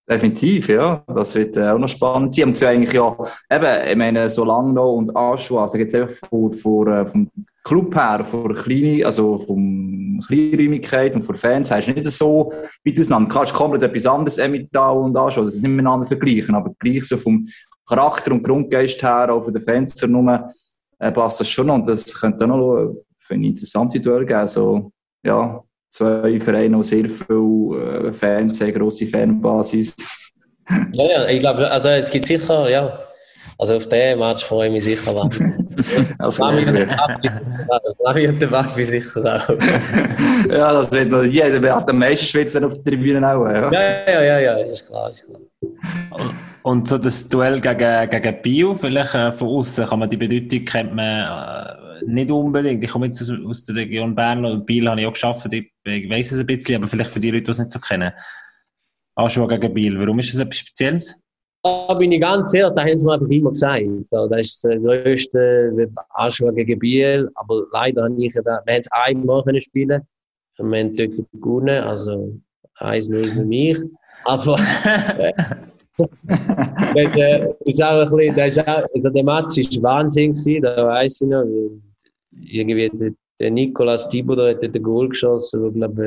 Definitiv, 0.09 0.67
ja. 0.67 1.03
Das 1.07 1.33
wird 1.33 1.55
äh, 1.55 1.69
auch 1.69 1.77
noch 1.77 1.87
spannend. 1.87 2.35
Sie 2.35 2.41
haben 2.41 2.53
ja 2.53 2.69
eigentlich 2.69 2.93
ja, 2.93 3.15
eben, 3.49 3.89
ich 3.89 3.95
meine, 3.95 4.29
Solano 4.29 4.95
und 4.95 5.15
Aschua, 5.15 5.61
also 5.61 5.77
jetzt 5.77 5.95
einfach 5.95 6.27
von, 6.29 6.51
von, 6.51 6.87
äh, 6.91 7.07
vom 7.07 7.29
Club 7.63 7.95
her, 7.95 8.25
von 8.25 8.53
kleine, 8.53 9.05
also 9.05 9.37
von 9.37 10.21
Kleinräumigkeit 10.27 11.15
und 11.15 11.21
von 11.21 11.35
Fans, 11.35 11.71
heißt 11.71 11.87
nicht 11.87 12.07
so 12.09 12.51
du 12.83 12.91
es 12.91 12.99
auseinander. 12.99 13.29
Klar, 13.29 13.43
ist 13.43 13.53
komplett 13.53 13.83
etwas 13.83 14.05
anderes, 14.05 14.37
Emmental 14.37 14.97
und 14.97 15.15
Aschua, 15.15 15.45
das 15.45 15.55
ist 15.55 15.61
nicht 15.61 15.71
miteinander 15.71 16.05
vergleichen, 16.05 16.53
aber 16.53 16.73
gleich 16.79 17.05
so 17.05 17.15
vom 17.15 17.47
Charakter 17.87 18.33
und 18.33 18.43
Grundgeist 18.43 19.01
her, 19.01 19.33
auch 19.33 19.43
von 19.43 19.53
den 19.53 19.61
Fans 19.61 20.05
nur, 20.05 20.49
äh, 20.99 21.11
passt 21.13 21.39
das 21.39 21.49
schon 21.49 21.69
und 21.69 21.87
das 21.87 22.19
könnte 22.19 22.43
auch 22.43 22.49
noch 22.49 22.95
für 23.25 23.33
eine 23.33 23.47
interessante 23.47 23.99
Duell 23.99 24.25
geben. 24.25 24.39
Also, 24.39 24.91
ja, 25.25 25.63
zwei 25.89 26.39
Vereine, 26.39 26.77
die 26.77 26.83
sehr 26.83 27.09
viele 27.09 28.07
äh, 28.07 28.13
Fans, 28.13 28.57
sehr 28.57 28.71
grosse 28.71 29.07
Fanbasis. 29.07 29.95
Ja, 30.93 31.03
ja, 31.03 31.27
ich 31.27 31.41
glaube, 31.41 31.69
also 31.69 31.89
es 31.89 32.09
gibt 32.09 32.25
sicher, 32.25 32.69
ja, 32.69 32.97
also 33.59 33.75
auf 33.75 33.87
den 33.89 34.17
Match 34.17 34.45
freue 34.45 34.67
ich 34.67 34.73
mich 34.73 34.83
sicher 34.85 35.13
was. 35.13 35.39
also, 36.19 36.45
Flavi 36.45 38.27
und 38.27 38.41
der 38.41 38.51
Waffi 38.51 38.83
sicher 38.85 39.19
auch. 39.19 39.49
ja, 40.49 40.73
das 40.73 40.91
wird 40.91 41.09
noch 41.09 41.23
jeder, 41.23 41.61
wer 41.61 41.75
hat 41.75 41.89
am 41.89 41.99
meisten 41.99 42.25
Schweizer 42.25 42.65
auf 42.65 42.75
der 42.75 42.83
Tribüne 42.83 43.19
auch. 43.27 43.45
Ja, 43.45 43.71
ja, 43.71 44.07
ja, 44.07 44.21
ja, 44.21 44.39
ja 44.39 44.57
ist 44.65 44.87
klar, 44.87 45.11
ist 45.11 45.25
klar. 45.25 45.41
Und 46.63 46.87
so 46.87 46.97
das 46.97 47.27
Duell 47.27 47.59
gegen, 47.59 48.09
gegen 48.09 48.41
Bio, 48.41 48.75
vielleicht 48.75 49.15
äh, 49.15 49.33
von 49.33 49.49
außen 49.49 49.85
kann 49.85 49.99
man 49.99 50.09
die 50.09 50.17
Bedeutung 50.17 50.63
kennt 50.63 50.95
man 50.95 51.05
äh, 51.05 51.82
nicht 52.07 52.31
unbedingt. 52.31 52.83
Ich 52.83 52.89
komme 52.89 53.07
jetzt 53.07 53.21
aus, 53.21 53.31
aus 53.45 53.65
der 53.65 53.75
Region 53.75 54.15
Bern 54.15 54.45
und 54.45 54.65
Biel 54.65 54.89
habe 54.89 55.01
ich 55.01 55.07
auch 55.07 55.13
geschafft, 55.13 55.51
ich, 55.51 55.71
ich 55.83 56.09
weiß 56.09 56.31
es 56.31 56.39
ein 56.39 56.45
bisschen, 56.45 56.75
aber 56.75 56.87
vielleicht 56.87 57.11
für 57.11 57.19
die 57.19 57.31
Leute, 57.31 57.43
die 57.43 57.51
es 57.51 57.57
nicht 57.59 57.71
so 57.71 57.79
kennen. 57.79 58.11
Aschua 59.15 59.47
gegen 59.47 59.73
Biel, 59.73 59.99
warum 59.99 60.19
ist 60.19 60.33
das 60.33 60.39
etwas 60.39 60.57
Spezielles? 60.57 61.15
Da 61.63 61.93
bin 61.93 62.11
ich 62.11 62.19
ganz 62.19 62.53
ehrlich, 62.53 62.75
da 62.75 62.81
haben 62.81 62.97
sie 62.97 63.05
mir 63.05 63.13
einfach 63.13 63.29
immer 63.29 63.49
gesagt. 63.51 63.83
Das 64.11 64.39
ist 64.39 64.63
der 64.63 64.79
grösste 64.79 65.89
Aschua 66.09 66.51
gegen 66.51 66.79
Biel, 66.79 67.29
aber 67.35 67.63
leider 67.71 68.03
habe 68.03 68.15
ich 68.17 68.33
da, 68.33 68.41
wir 68.43 68.73
haben 68.73 68.79
es 68.79 68.91
einmal 68.91 69.43
können 69.43 69.61
spielen. 69.61 70.01
Wir 70.57 70.65
haben 70.65 70.95
dort 70.95 71.13
gewonnen, 71.33 71.83
also 71.83 72.39
eins 72.75 73.07
nur 73.09 73.23
für 73.23 73.45
mich. 73.45 73.77
Aber 74.25 74.57
das, 75.97 77.17
äh, 77.17 77.53
ist 77.65 77.83
auch 77.83 78.01
ein 78.01 78.09
bisschen, 78.09 78.35
das 78.35 78.57
ist 78.57 78.67
auch, 78.67 78.83
der 78.93 79.23
Match 79.23 79.57
war 79.81 79.83
Wahnsinn 79.83 80.33
da 80.61 80.87
weiss 80.87 81.21
ich 81.21 81.27
noch. 81.27 81.45
Irgendwie 82.41 82.89
der, 82.89 83.11
der 83.39 83.51
Nicolas 83.51 84.07
Thibodeau 84.09 84.49
hat 84.49 84.63
den 84.63 84.83
Goal 84.83 85.09
geschossen, 85.09 85.63
wo, 85.63 85.71
glaub, 85.71 85.97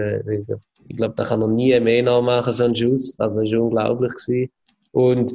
ich 0.89 0.97
glaube, 0.97 1.15
da 1.17 1.25
kann 1.25 1.43
er 1.43 1.49
nie 1.49 1.79
mehr 1.81 2.03
nachmachen, 2.03 2.53
so 2.53 2.65
einen 2.65 2.77
Schuss. 2.77 3.17
Das 3.17 3.35
war 3.35 3.61
unglaublich. 3.61 4.13
Gewesen. 4.15 4.51
Und 4.93 5.35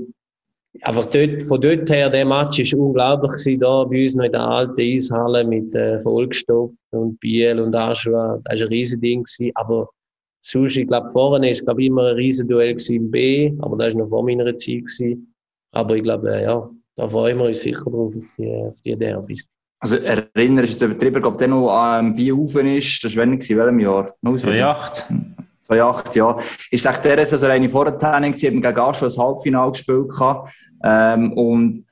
einfach 0.81 1.05
dort, 1.07 1.43
von 1.43 1.61
dort 1.61 1.89
her, 1.89 2.09
der 2.09 2.25
Match 2.25 2.59
war 2.59 2.79
unglaublich 2.79 3.31
gewesen, 3.31 3.59
da 3.59 3.83
bei 3.83 4.03
uns 4.03 4.15
noch 4.15 4.25
in 4.25 4.31
der 4.31 4.41
alten 4.41 4.81
Eishalle 4.81 5.43
mit 5.43 5.75
äh, 5.75 5.99
Volksstock 5.99 6.73
und 6.91 7.19
Biel 7.19 7.59
und 7.59 7.75
Aschua. 7.75 8.39
Das 8.45 8.59
war 8.59 8.67
ein 8.67 8.73
riesiges 8.73 9.01
Ding 9.01 9.23
gewesen, 9.23 9.51
aber 9.55 9.89
Sonst, 10.43 10.75
ich 10.75 10.87
glaube, 10.87 11.09
vorne 11.09 11.51
ist, 11.51 11.63
glaube 11.63 11.85
immer 11.85 12.07
ein 12.07 12.15
Riesenduell 12.15 12.75
im 12.89 13.11
B, 13.11 13.53
aber 13.59 13.77
das 13.77 13.93
war 13.93 14.01
noch 14.01 14.09
vor 14.09 14.23
meiner 14.23 14.45
Zeit. 14.57 14.85
Gewesen. 14.85 15.33
Aber 15.71 15.95
ich 15.95 16.03
glaube, 16.03 16.33
äh, 16.33 16.43
ja, 16.43 16.69
da 16.95 17.07
freuen 17.07 17.37
wir 17.37 17.45
uns 17.45 17.61
sicher 17.61 17.83
drauf, 17.83 18.13
auf 18.15 18.25
die, 18.37 18.51
auf 18.51 18.81
die 18.81 18.95
Derbys. 18.95 19.47
Also 19.83 19.95
erinnere 19.97 20.65
ich 20.65 20.79
mich 20.79 20.81
übertrieben, 20.81 21.21
glaube, 21.21 21.37
der 21.37 21.47
noch 21.47 21.71
am 21.71 22.15
Bier 22.15 22.35
rauf 22.35 22.55
ist, 22.55 23.03
das 23.03 23.15
war 23.15 23.25
wann, 23.25 23.33
in 23.33 23.57
welchem 23.57 23.79
Jahr? 23.79 24.13
2008. 24.21 25.07
2008, 25.61 26.15
ja. 26.15 26.37
Ist 26.69 26.85
echt 26.85 27.03
der 27.03 27.25
Saison 27.25 27.49
eine 27.49 27.67
Vortraining, 27.67 28.35
sie 28.35 28.47
haben 28.47 28.61
gegen 28.61 28.79
Aschua 28.79 29.07
das 29.07 29.17
Halbfinale 29.17 29.71
gespielt. 29.71 30.11
Ähm, 30.83 31.33
und 31.33 31.83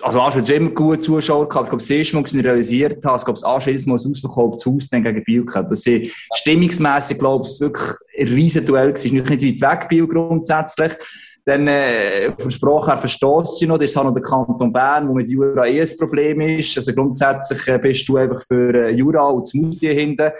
also 0.00 0.20
Asch 0.22 0.36
hat 0.36 0.48
immer 0.48 0.70
gut 0.70 1.04
Zuschauer 1.04 1.48
gehabt. 1.48 1.66
Ich 1.66 1.70
glaube, 1.70 1.82
das 1.82 1.90
erste 1.90 2.16
Mal, 2.16 2.22
als 2.22 2.34
ich 2.34 2.44
realisiert 2.44 3.04
habe, 3.04 3.18
ich 3.18 3.24
glaube, 3.24 3.40
Asch 3.44 3.66
jedes 3.66 3.84
Mal 3.84 3.98
ein 3.98 4.10
ausverkauftes 4.10 4.64
Haus 4.64 4.90
gegen 4.90 5.24
Biel 5.24 5.44
gehabt. 5.44 5.70
Das 5.70 5.86
ist 5.86 6.12
stimmungsmässig, 6.34 7.18
glaube 7.18 7.46
ich, 7.46 7.60
wirklich 7.60 7.90
ein 8.18 8.28
riesen 8.28 8.64
Duell 8.64 8.92
gewesen. 8.92 9.16
Nicht 9.16 9.30
weit 9.30 9.80
weg, 9.80 9.88
Biel 9.88 10.06
grundsätzlich. 10.06 10.92
Dann, 11.48 11.66
äh, 11.66 12.30
von 12.38 12.50
Sprache 12.50 12.90
her 12.90 12.98
verstoße 12.98 13.64
ich 13.64 13.68
noch. 13.68 13.78
Das 13.78 13.88
ist 13.88 13.96
auch 13.96 14.04
noch 14.04 14.12
der 14.12 14.22
Kanton 14.22 14.70
Bern, 14.70 15.08
wo 15.08 15.14
mit 15.14 15.30
Jura 15.30 15.66
eh 15.66 15.80
ein 15.80 15.88
Problem 15.98 16.42
ist. 16.42 16.76
Also 16.76 16.92
grundsätzlich 16.92 17.66
äh, 17.68 17.78
bist 17.78 18.06
du 18.06 18.18
einfach 18.18 18.42
für 18.42 18.74
äh, 18.74 18.90
Jura 18.90 19.22
und 19.28 19.46
das 19.46 19.54
Mutti 19.54 19.86
hinten. 19.86 20.30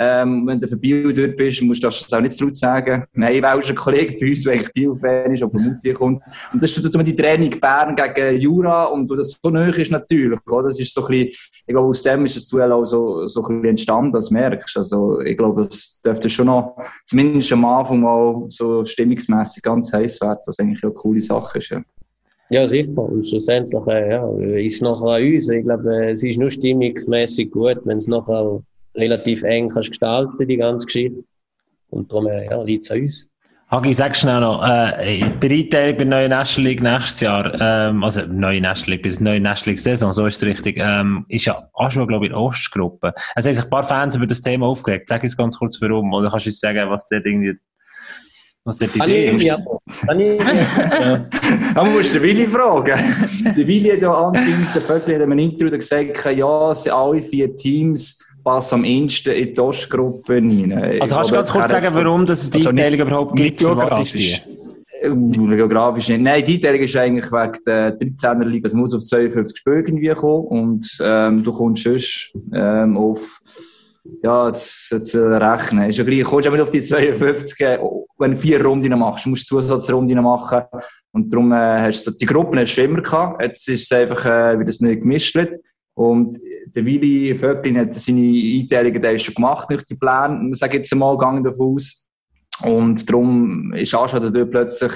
Ähm, 0.00 0.46
wenn 0.46 0.60
du 0.60 0.68
für 0.68 0.76
Bio 0.76 1.10
dort 1.10 1.36
bist, 1.36 1.60
musst 1.62 1.82
du 1.82 1.88
das 1.88 2.12
auch 2.12 2.20
nicht 2.20 2.34
zu 2.34 2.44
laut 2.44 2.56
sagen. 2.56 3.04
Nein, 3.14 3.42
weil 3.42 3.58
ist 3.58 3.70
ein 3.70 3.74
Kollege 3.74 4.16
bei 4.20 4.28
uns, 4.28 4.44
der 4.44 4.52
eigentlich 4.52 4.72
Bio-Fan 4.72 5.32
ist, 5.32 5.40
von 5.40 5.62
Mutti 5.62 5.92
kommt. 5.92 6.22
Und 6.52 6.62
das 6.62 6.76
ist 6.76 6.94
die 6.94 7.16
Training 7.16 7.58
Bern 7.58 7.96
gegen 7.96 8.40
Jura 8.40 8.84
und 8.84 9.10
wo 9.10 9.16
das 9.16 9.38
so 9.42 9.50
nöch 9.50 9.78
ist 9.78 9.90
natürlich, 9.90 10.38
oder? 10.50 10.68
Das 10.68 10.78
ist 10.78 10.94
so 10.94 11.02
ein 11.02 11.08
bisschen, 11.08 11.28
ich 11.28 11.66
glaube, 11.66 11.88
aus 11.88 12.02
dem 12.02 12.24
ist 12.24 12.36
das 12.36 12.46
Duell 12.46 12.70
auch 12.70 12.84
so, 12.84 13.26
so 13.26 13.42
ein 13.42 13.46
bisschen 13.46 13.70
entstanden, 13.70 14.12
das 14.12 14.30
merkst. 14.30 14.76
Also, 14.76 15.20
ich 15.20 15.36
glaube, 15.36 15.64
das 15.64 16.00
dürfte 16.00 16.30
schon 16.30 16.46
noch, 16.46 16.76
zumindest 17.04 17.52
am 17.52 17.64
Anfang 17.64 18.00
mal 18.00 18.46
so 18.48 18.84
stimmungsmässig 18.84 19.62
ganz 19.62 19.92
heiß 19.92 20.20
werden, 20.20 20.38
was 20.46 20.60
eigentlich 20.60 20.82
eine 20.84 20.92
coole 20.92 21.20
Sache 21.20 21.58
ist, 21.58 21.70
ja. 21.70 21.82
Ja, 22.50 22.66
sicher. 22.66 22.96
Und 22.96 23.26
schlussendlich 23.26 23.86
äh, 23.88 24.10
ja, 24.10 24.26
ist 24.56 24.80
nachher 24.80 25.06
an 25.06 25.22
uns. 25.22 25.48
Ich 25.50 25.64
glaube, 25.64 25.94
äh, 25.94 26.12
es 26.12 26.22
ist 26.22 26.38
nur 26.38 26.50
stimmungsmäßig 26.50 27.50
gut, 27.50 27.80
wenn 27.84 27.98
es 27.98 28.06
nachher 28.06 28.62
relativ 28.98 29.42
eng 29.42 29.68
kannst 29.68 29.90
gestalten, 29.90 30.46
die 30.46 30.56
ganze 30.56 30.86
Geschichte. 30.86 31.24
Und 31.90 32.12
darum 32.12 32.26
äh, 32.26 32.46
ja, 32.46 32.62
liegt 32.62 32.84
es 32.84 32.90
an 32.90 33.00
uns. 33.00 33.30
Hagi, 33.70 33.92
sag 33.92 34.16
schnell 34.16 34.40
noch, 34.40 34.62
äh, 34.62 35.24
bei 35.38 35.50
Einteilung 35.50 35.98
bei 35.98 36.04
der 36.04 36.06
neuen 36.06 36.30
National 36.30 36.70
League 36.70 36.82
nächstes 36.82 37.20
Jahr, 37.20 37.54
ähm, 37.60 38.02
also 38.02 38.22
neue 38.22 38.62
National 38.62 38.92
League, 38.92 39.02
bis 39.02 39.20
neue 39.20 39.40
National 39.40 39.72
League 39.72 39.80
Saison, 39.80 40.10
so 40.10 40.24
ist 40.24 40.36
es 40.36 40.42
richtig, 40.42 40.78
ähm, 40.78 41.26
ist 41.28 41.44
ja 41.44 41.68
Aschua, 41.74 42.06
glaube 42.06 42.24
ich, 42.24 42.30
in 42.30 42.34
der 42.34 42.40
Ostgruppe. 42.40 43.12
Es 43.36 43.44
haben 43.44 43.52
sich 43.52 43.62
ein 43.62 43.68
paar 43.68 43.82
Fans 43.82 44.16
über 44.16 44.26
das 44.26 44.40
Thema 44.40 44.64
aufgeregt. 44.64 45.06
Sag 45.06 45.22
uns 45.22 45.36
ganz 45.36 45.58
kurz 45.58 45.78
warum, 45.82 46.14
oder 46.14 46.30
kannst 46.30 46.46
du 46.46 46.48
uns 46.48 46.60
sagen, 46.60 46.88
was 46.88 47.08
dort 47.08 47.26
irgendwie, 47.26 47.58
was 48.64 48.78
die 48.78 48.86
Idee 48.86 49.32
ist? 49.32 49.42
Ja, 49.42 49.56
ja. 50.14 51.26
Aber 51.74 51.90
musst 51.90 52.14
du 52.14 52.20
den 52.20 52.22
Willi 52.22 52.46
fragen. 52.46 52.98
der 53.54 53.66
Willi 53.66 53.90
hat 53.90 54.00
ja 54.00 54.14
anscheinend, 54.14 54.74
der 54.74 54.80
Vögel 54.80 55.14
hat 55.14 55.22
in 55.22 55.22
einem 55.24 55.38
Interview 55.40 55.76
gesagt, 55.76 56.24
ja, 56.34 56.70
es 56.70 56.84
sind 56.84 56.92
alle 56.94 57.20
vier 57.20 57.54
Teams, 57.54 58.26
passen 58.48 58.74
am 58.76 58.84
ehesten 58.84 59.32
in 59.34 59.54
die 59.54 59.60
Ostgruppe 59.60 60.34
rein. 60.36 60.72
Also 61.00 61.14
kannst 61.16 61.30
du 61.30 61.34
ganz 61.34 61.50
kurz 61.50 61.70
sagen, 61.70 61.88
warum 61.92 62.24
dass 62.24 62.42
es 62.42 62.50
die 62.50 62.58
Also 62.58 62.70
nicht- 62.72 62.84
Einteilung 62.84 63.06
überhaupt 63.08 63.36
gibt? 63.36 63.42
nicht 63.42 63.60
ist 63.60 63.66
geografisch. 63.66 64.42
die? 64.42 65.06
Äh, 65.06 65.56
Geografisch 65.56 66.08
nicht. 66.08 66.20
Nein, 66.22 66.42
die 66.44 66.54
Einteilung 66.54 66.80
ist 66.80 66.96
eigentlich 66.96 67.30
wegen 67.30 67.58
der 67.66 67.98
13er 67.98 68.44
Liga, 68.44 68.68
man 68.70 68.80
muss 68.80 68.94
auf 68.94 69.04
52 69.04 69.58
Spiele 69.58 69.76
irgendwie 69.80 70.08
kommen 70.08 70.46
und 70.46 70.98
ähm, 71.02 71.44
du 71.44 71.52
kommst 71.52 71.84
sonst 71.84 72.32
ähm, 72.54 72.96
auf, 72.96 73.38
ja, 74.22 74.46
jetzt, 74.48 74.90
jetzt 74.92 75.14
äh, 75.14 75.18
rechnen. 75.20 75.88
Ist 75.90 75.98
ja 75.98 76.04
gleich, 76.04 76.20
du 76.20 76.24
kommst 76.24 76.46
aber 76.46 76.56
nicht 76.56 76.64
auf 76.64 76.70
die 76.70 76.80
52, 76.82 77.60
äh, 77.60 77.78
wenn 78.18 78.30
du 78.32 78.36
vier 78.36 78.64
Runden 78.64 78.98
machst. 78.98 79.26
Du 79.26 79.30
musst 79.30 79.46
Zusatzrunden 79.46 80.20
machen 80.22 80.62
und 81.12 81.32
darum 81.32 81.52
äh, 81.52 81.80
hast 81.82 82.06
du 82.06 82.10
die 82.12 82.26
Gruppen 82.26 82.58
hast 82.58 82.74
du 82.76 82.82
immer 82.82 83.02
gehabt. 83.02 83.42
Jetzt 83.42 83.68
ist 83.68 83.82
es 83.84 83.92
einfach 83.92 84.24
äh, 84.24 84.58
wieder 84.58 84.72
neu 84.80 84.96
gemischt. 84.96 85.38
Und 85.94 86.38
der 86.74 86.84
Willi 86.84 87.34
Vöcklin 87.34 87.78
hat 87.78 87.94
seine 87.94 88.20
Einteilungen 88.20 89.00
der 89.00 89.14
ist 89.14 89.22
schon 89.22 89.34
gemacht 89.34 89.70
durch 89.70 89.84
die 89.84 89.94
Pläne. 89.94 90.54
Sage 90.54 90.78
jetzt 90.78 90.92
einmal, 90.92 91.16
gegangen 91.16 91.44
davon 91.44 91.74
aus. 91.74 92.08
Und 92.64 93.08
darum 93.08 93.72
ist 93.74 93.90
schon 93.90 94.32
dort 94.32 94.50
plötzlich 94.50 94.92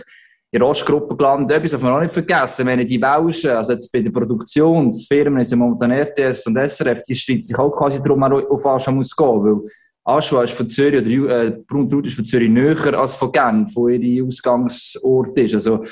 in 0.51 0.61
der 0.61 0.69
Ostgruppe 0.69 1.17
gelandet. 1.17 1.57
Etwas 1.57 1.71
darf 1.71 1.83
man 1.83 1.93
auch 1.95 2.01
nicht 2.01 2.13
vergessen. 2.13 2.67
Wenn 2.67 2.85
die 2.85 3.01
Welschen, 3.01 3.51
also 3.51 3.73
jetzt 3.73 3.91
bei 3.91 4.01
den 4.01 4.13
Produktionsfirmen, 4.13 5.45
sind 5.45 5.59
momentan 5.59 5.91
RTS 5.93 6.47
und 6.47 6.57
SRF, 6.57 7.03
die 7.03 7.17
streiten 7.17 7.43
sich 7.43 7.59
auch 7.59 7.71
quasi 7.71 8.03
darum, 8.03 8.23
auf 8.23 8.67
Aschua 8.67 8.93
muss 8.93 9.17
gehen. 9.17 9.27
Weil 9.27 9.61
Aschua 10.05 10.43
ist 10.43 10.53
von 10.53 10.69
Zürich, 10.69 11.01
oder 11.01 11.45
äh, 11.45 11.51
Bruntrut 11.67 12.07
ist 12.07 12.17
von 12.17 12.25
Zürich 12.25 12.51
näher 12.51 12.99
als 12.99 13.15
von 13.15 13.33
Genf, 13.33 13.75
wo 13.75 13.89
ihr 13.89 14.25
Ausgangsort 14.25 15.39
ist. 15.39 15.55
Also, 15.55 15.85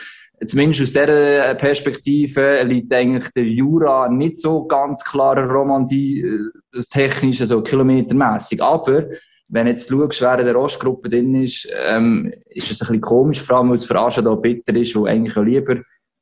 zumindest 0.46 0.82
aus 0.82 0.92
dieser 0.92 1.54
Perspektive 1.54 2.62
liegt 2.62 2.92
eigentlich 2.92 3.28
der 3.32 3.44
Jura 3.44 4.08
nicht 4.08 4.40
so 4.40 4.66
ganz 4.66 5.04
klarer 5.04 5.46
Romandie, 5.50 6.20
äh, 6.22 6.82
technisch, 6.90 7.40
also 7.40 7.62
kilometermässig. 7.62 8.62
Aber, 8.62 9.04
wenn 9.48 9.66
du 9.66 9.72
jetzt 9.72 9.88
schaust, 9.88 10.22
wer 10.22 10.38
in 10.38 10.46
der 10.46 10.58
Ostgruppe 10.58 11.08
drin 11.08 11.42
ist, 11.42 11.68
ähm, 11.84 12.32
ist 12.50 12.70
es 12.70 12.80
ein 12.80 12.86
bisschen 12.86 13.00
komisch, 13.00 13.40
vor 13.40 13.58
allem, 13.58 13.68
weil 13.68 13.74
es 13.76 13.84
für 13.84 14.00
Aschua 14.00 14.22
da 14.22 14.34
bitter 14.34 14.74
ist, 14.76 14.94
wo 14.94 15.06
eigentlich 15.06 15.36
auch 15.36 15.42
lieber 15.42 15.76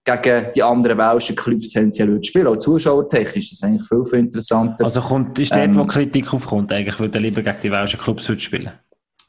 gegen 0.05 0.47
die 0.55 0.63
anderen 0.63 0.97
welschen 0.97 1.37
Clubs 1.37 1.69
tendenziell 1.69 2.09
würde 2.09 2.25
spielen. 2.25 2.47
Auch 2.47 2.57
zuschauertechnisch 2.57 3.53
ist 3.53 3.63
das 3.63 3.69
eigentlich 3.69 3.87
viel, 3.87 4.05
viel 4.05 4.21
interessanter. 4.21 4.85
Also 4.85 5.03
kommt, 5.03 5.39
ist 5.39 5.53
dort, 5.53 5.63
Ähm, 5.63 5.77
wo 5.77 5.85
Kritik 5.85 6.33
aufkommt, 6.33 6.73
eigentlich 6.73 6.99
würde 6.99 7.19
er 7.19 7.21
lieber 7.21 7.43
gegen 7.43 7.59
die 7.63 7.71
welschen 7.71 8.01
Clubs 8.01 8.27
heute 8.29 8.41
spielen? 8.41 8.71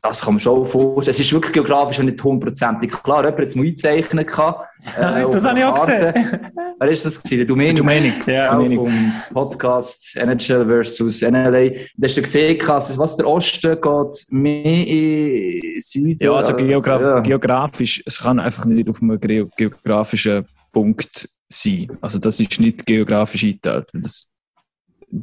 Das 0.01 0.21
kann 0.21 0.35
man 0.35 0.39
schon 0.39 0.65
vorstellen. 0.65 1.11
Es 1.11 1.19
ist 1.19 1.33
wirklich 1.33 1.51
geografisch 1.51 1.97
noch 1.99 2.05
nicht 2.05 2.23
hundertprozentig 2.23 2.89
klar. 2.91 3.23
Jemand 3.25 3.39
hat 3.41 3.47
es 3.47 3.55
mal 3.55 3.63
eingezeichnet. 3.65 4.27
gehabt, 4.27 4.65
äh, 4.97 5.23
Das 5.31 5.43
habe 5.43 5.59
ich 5.59 5.65
auch 5.65 5.75
Karte. 5.75 6.13
gesehen. 6.13 6.39
Wer 6.79 6.89
ist 6.89 7.05
das 7.05 7.21
gewesen? 7.21 7.37
Der 7.39 7.45
Dominik? 7.47 7.75
Dominik, 7.77 8.27
ja, 8.27 8.53
Dominik. 8.53 8.77
vom 8.79 9.13
Podcast 9.33 10.15
NHL 10.15 10.65
versus 10.67 11.21
NLA. 11.21 11.69
Da 11.97 12.05
hast 12.07 12.15
du 12.15 12.21
gesehen, 12.21 12.57
dass 12.65 12.97
was 12.97 13.17
der 13.17 13.27
Osten 13.27 13.75
geht, 13.81 14.25
mehr 14.29 14.87
in 14.87 15.81
Süden. 15.81 16.17
Ja, 16.21 16.31
also 16.33 16.53
als- 16.53 16.61
geograf 16.65 17.01
ja. 17.01 17.19
geografisch, 17.19 18.01
es 18.05 18.19
kann 18.19 18.39
einfach 18.39 18.63
nicht 18.63 18.89
auf 18.89 19.01
einem 19.01 19.19
geo- 19.19 19.49
geografischen 19.57 20.45
Punkt 20.71 21.27
sein. 21.49 21.87
Also 21.99 22.19
das 22.19 22.39
ist 22.39 22.57
nicht 22.61 22.85
geografisch 22.85 23.43
eingeteilt. 23.43 23.89
Das, 23.93 24.31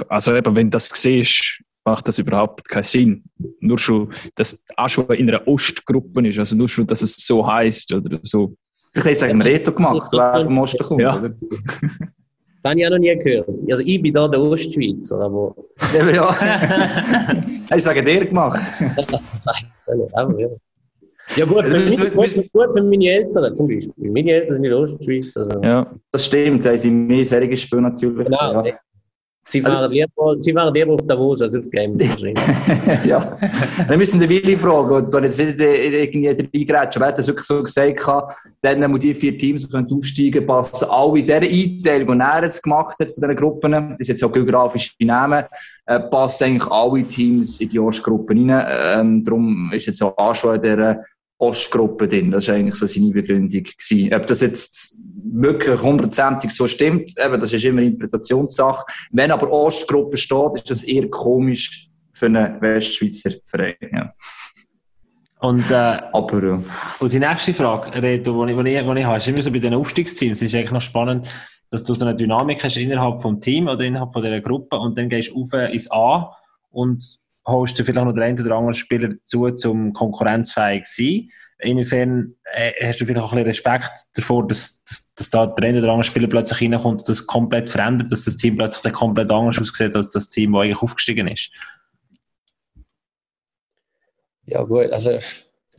also 0.09 0.35
eben, 0.35 0.55
wenn 0.55 0.67
du 0.67 0.71
das 0.77 0.91
siehst, 0.93 1.63
macht 1.87 2.09
das 2.09 2.19
überhaupt 2.19 2.69
keinen 2.69 2.83
Sinn. 2.83 3.25
Nur 3.61 3.79
schon, 3.79 4.13
dass 4.35 4.65
auch 4.77 4.89
schon 4.89 5.07
in 5.11 5.29
einer 5.31 5.47
Ostgruppe 5.49 6.27
ist, 6.29 6.39
also 6.39 6.57
nur 6.57 6.69
schon, 6.69 6.87
dass 6.87 7.01
es 7.03 7.17
so 7.17 7.47
heißt 7.47 7.95
oder 7.95 8.19
so. 8.23 8.55
Vielleicht 8.93 9.23
haben 9.23 9.29
sie 9.29 9.33
einen 9.33 9.43
Reto 9.43 9.73
gemacht, 9.73 10.11
wer 10.13 10.45
vom 10.45 10.59
Osten 10.59 10.83
kommt. 10.85 11.01
Ja. 11.01 11.17
Oder? 11.19 11.31
Das 12.63 12.71
habe 12.73 12.81
ich 12.81 12.87
auch 12.89 12.91
noch 12.91 12.99
nie 12.99 13.17
gehört. 13.17 13.49
Also 13.71 13.83
ich 13.87 14.03
bin 14.03 14.13
da 14.13 14.27
der 14.27 14.41
Ostschweizer, 14.41 15.21
aber 15.21 15.55
Ja, 15.97 16.11
ja. 16.11 17.45
ich 17.77 17.83
sage 17.85 18.03
dir 18.03 18.27
gemacht. 18.27 18.61
aber, 20.13 20.41
ja. 20.41 20.49
Ja 21.37 21.45
gut, 21.45 21.65
für, 21.67 21.75
Also, 21.75 21.77
mich, 21.79 21.99
wir- 21.99 22.11
gut, 22.11 22.53
gut 22.53 22.77
für 22.77 22.83
meine 22.83 23.07
Eltern 23.09 23.55
zum 23.55 23.69
Beispiel. 23.69 24.11
Meine 24.11 24.33
Eltern 24.33 24.55
sind 24.57 24.65
in 24.65 24.71
der 24.71 24.79
Ostschweiz. 24.81 25.37
Also. 25.37 25.63
Ja, 25.63 25.87
Das 26.11 26.27
stimmt, 26.27 26.65
da 26.67 26.77
sind 26.77 27.07
mehr 27.07 27.25
solche 27.25 27.57
Spiele 27.57 27.83
natürlich. 27.83 28.27
Genau. 28.27 28.65
Ja. 28.65 28.75
Sie, 29.49 29.65
Also- 29.65 29.79
waren 29.79 29.91
lieber, 29.91 30.37
sie 30.41 30.55
waren 30.55 30.75
lieber 30.75 30.95
auf 30.95 31.07
Davos 31.07 31.41
als 31.41 31.57
auf 31.57 31.71
Game. 31.71 31.97
ja. 33.05 33.39
Dann 33.89 33.99
müssen 33.99 34.21
wir 34.21 34.29
Willi 34.29 34.57
fragen, 34.57 34.91
und 34.91 35.15
da 35.15 35.21
jetzt 35.21 35.39
nicht 35.39 35.61
äh, 35.61 36.03
irgendwie 36.05 36.29
reingrätschen, 36.73 37.03
er 37.03 37.09
hat 37.09 37.19
das 37.19 37.29
wirklich 37.29 37.47
so 37.47 37.63
gesagt, 37.63 37.97
gehabt, 37.97 38.37
dann, 38.61 38.93
wo 38.93 38.99
die 38.99 39.15
vier 39.15 39.39
Teams 39.39 39.71
können 39.71 39.89
aufsteigen 39.91 40.47
passen 40.47 40.89
alle 40.91 41.21
in 41.21 41.27
dieser 41.27 41.37
Einteilung, 41.37 42.19
die 42.19 42.25
er 42.25 42.43
jetzt 42.43 42.63
gemacht 42.63 42.97
hat 42.99 43.11
von 43.11 43.23
diesen 43.23 43.37
Gruppen, 43.37 43.73
das 43.73 44.01
ist 44.01 44.09
jetzt 44.09 44.25
auch 44.25 44.33
geografische 44.33 44.93
Namen, 45.03 45.45
äh, 45.87 46.01
passen 46.01 46.45
eigentlich 46.45 46.71
alle 46.71 47.05
Teams 47.05 47.61
in 47.61 47.69
die 47.69 47.79
Ostgruppe 47.79 48.35
rein. 48.35 48.67
Ähm, 48.69 49.25
darum 49.25 49.71
ist 49.73 49.87
jetzt 49.87 50.03
auch 50.03 50.17
Aschua 50.19 50.57
in 50.57 50.61
dieser 50.63 51.05
Ostgruppe 51.39 52.09
drin. 52.09 52.31
Das 52.31 52.49
war 52.49 52.57
eigentlich 52.57 52.75
so 52.75 52.87
seine 52.87 53.11
Begründung. 53.11 53.63
Gewesen. 53.63 54.13
Ob 54.15 54.27
das 54.27 54.41
jetzt 54.41 54.99
wirklich 55.43 55.81
hundertprozentig 55.81 56.51
so 56.51 56.67
stimmt, 56.67 57.13
eben, 57.19 57.41
das 57.41 57.53
ist 57.53 57.65
immer 57.65 57.81
eine 57.81 57.91
Interpretationssache. 57.91 58.85
Wenn 59.11 59.31
aber 59.31 59.51
Ostgruppe 59.51 60.17
steht, 60.17 60.55
ist 60.57 60.71
das 60.71 60.85
eher 60.85 61.09
komisch 61.09 61.89
für 62.13 62.27
einen 62.27 62.61
Westschweizer 62.61 63.33
Verein. 63.45 63.75
Ja. 63.93 64.15
Und, 65.41 65.71
äh, 65.71 65.75
Aber 66.13 66.43
äh, 66.43 66.59
und 66.99 67.13
die 67.13 67.19
nächste 67.19 67.53
Frage, 67.53 68.03
Reto, 68.03 68.47
die 68.47 68.53
ich, 68.53 68.59
die 68.59 68.69
ich, 68.71 68.87
die 68.87 68.99
ich 68.99 69.05
habe, 69.05 69.19
ist 69.19 69.29
immer 69.29 69.43
so 69.43 69.53
bei 69.53 69.59
den 69.59 69.75
Aufstiegsteams. 69.75 70.41
Es 70.41 70.49
ist 70.49 70.55
eigentlich 70.55 70.73
noch 70.73 70.81
spannend, 70.81 71.29
dass 71.71 71.85
du 71.85 71.95
so 71.95 72.07
eine 72.07 72.17
Dynamik 72.17 72.65
hast 72.65 72.77
innerhalb 72.79 73.21
vom 73.21 73.41
Team 73.41 73.69
oder 73.69 73.83
innerhalb 73.85 74.13
von 74.13 74.23
dieser 74.23 74.41
Gruppe 74.41 74.79
und 74.79 74.97
dann 74.97 75.09
gehst 75.09 75.31
du 75.31 75.43
auf 75.43 75.53
ins 75.53 75.91
A 75.91 76.33
und 76.71 77.19
holst 77.47 77.79
du 77.79 77.85
vielleicht 77.85 78.05
noch 78.05 78.13
den 78.13 78.23
einen 78.23 78.41
oder 78.41 78.57
anderen 78.57 78.75
Spieler 78.75 79.09
dazu, 79.09 79.51
zum 79.51 79.93
konkurrenzfähig 79.93 80.85
zu 80.85 81.03
sein. 81.03 81.29
Inwiefern 81.59 82.35
äh, 82.53 82.73
hast 82.87 83.01
du 83.01 83.07
vielleicht 83.07 83.25
auch 83.25 83.33
ein 83.33 83.45
bisschen 83.45 83.73
Respekt 83.73 83.93
davor, 84.15 84.47
dass, 84.47 84.83
dass, 84.85 85.06
dass 85.17 85.31
da 85.31 85.47
der 85.47 85.69
eine 85.69 85.79
oder 85.79 85.89
andere 85.89 86.05
Spieler 86.05 86.29
plötzlich 86.29 86.61
reinkommt 86.61 87.01
und 87.01 87.09
das 87.09 87.27
komplett 87.27 87.71
verändert, 87.71 88.13
dass 88.13 88.25
das 88.25 88.37
Team 88.37 88.57
plötzlich 88.57 88.83
dann 88.83 88.93
komplett 88.93 89.31
anders 89.31 89.59
aussieht 89.61 89.97
als 89.97 90.11
das 90.11 90.29
Team, 90.29 90.53
das 90.53 90.63
eigentlich 90.63 90.83
aufgestiegen 90.83 91.27
ist? 91.29 91.51
Ja, 94.45 94.63
gut, 94.63 94.93
also 94.93 95.19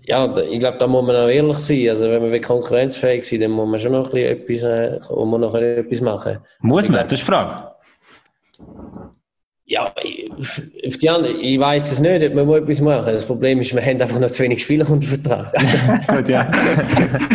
ja, 0.08 0.38
ich 0.38 0.60
glaube, 0.60 0.78
da 0.78 0.88
muss 0.88 1.06
man 1.06 1.16
auch 1.16 1.28
ehrlich 1.28 1.58
sein. 1.58 1.90
Also, 1.90 2.10
wenn 2.10 2.22
man 2.22 2.32
will 2.32 2.40
konkurrenzfähig 2.40 3.28
sein 3.28 3.42
dann 3.42 3.52
muss 3.52 3.68
man 3.68 3.80
schon 3.80 3.92
noch 3.92 4.14
ein 4.14 4.46
bisschen 4.46 4.72
etwas, 4.72 5.10
äh, 5.10 5.16
muss 5.16 5.30
man 5.30 5.42
noch 5.42 5.56
etwas 5.56 6.02
machen. 6.02 6.40
Muss 6.62 6.88
man? 6.88 7.04
Das 7.04 7.20
ist 7.20 7.28
die 7.28 7.32
Frage. 7.32 7.72
Ja, 9.70 9.94
ich, 10.02 10.32
auf 10.88 10.98
die 10.98 11.10
ich 11.42 11.60
weiß 11.60 11.92
es 11.92 12.00
nicht, 12.00 12.26
ob 12.26 12.34
man 12.34 12.50
etwas 12.64 12.80
machen 12.80 13.14
Das 13.14 13.26
Problem 13.26 13.60
ist, 13.60 13.76
wir 13.76 13.82
haben 13.82 14.02
einfach 14.02 14.18
noch 14.18 14.32
zu 14.32 14.44
wenig 14.44 14.64
Spieler 14.64 14.90
unter 14.90 15.08
Vertrag. 15.08 15.54
Gut, 16.08 16.30
ja. 16.30 16.50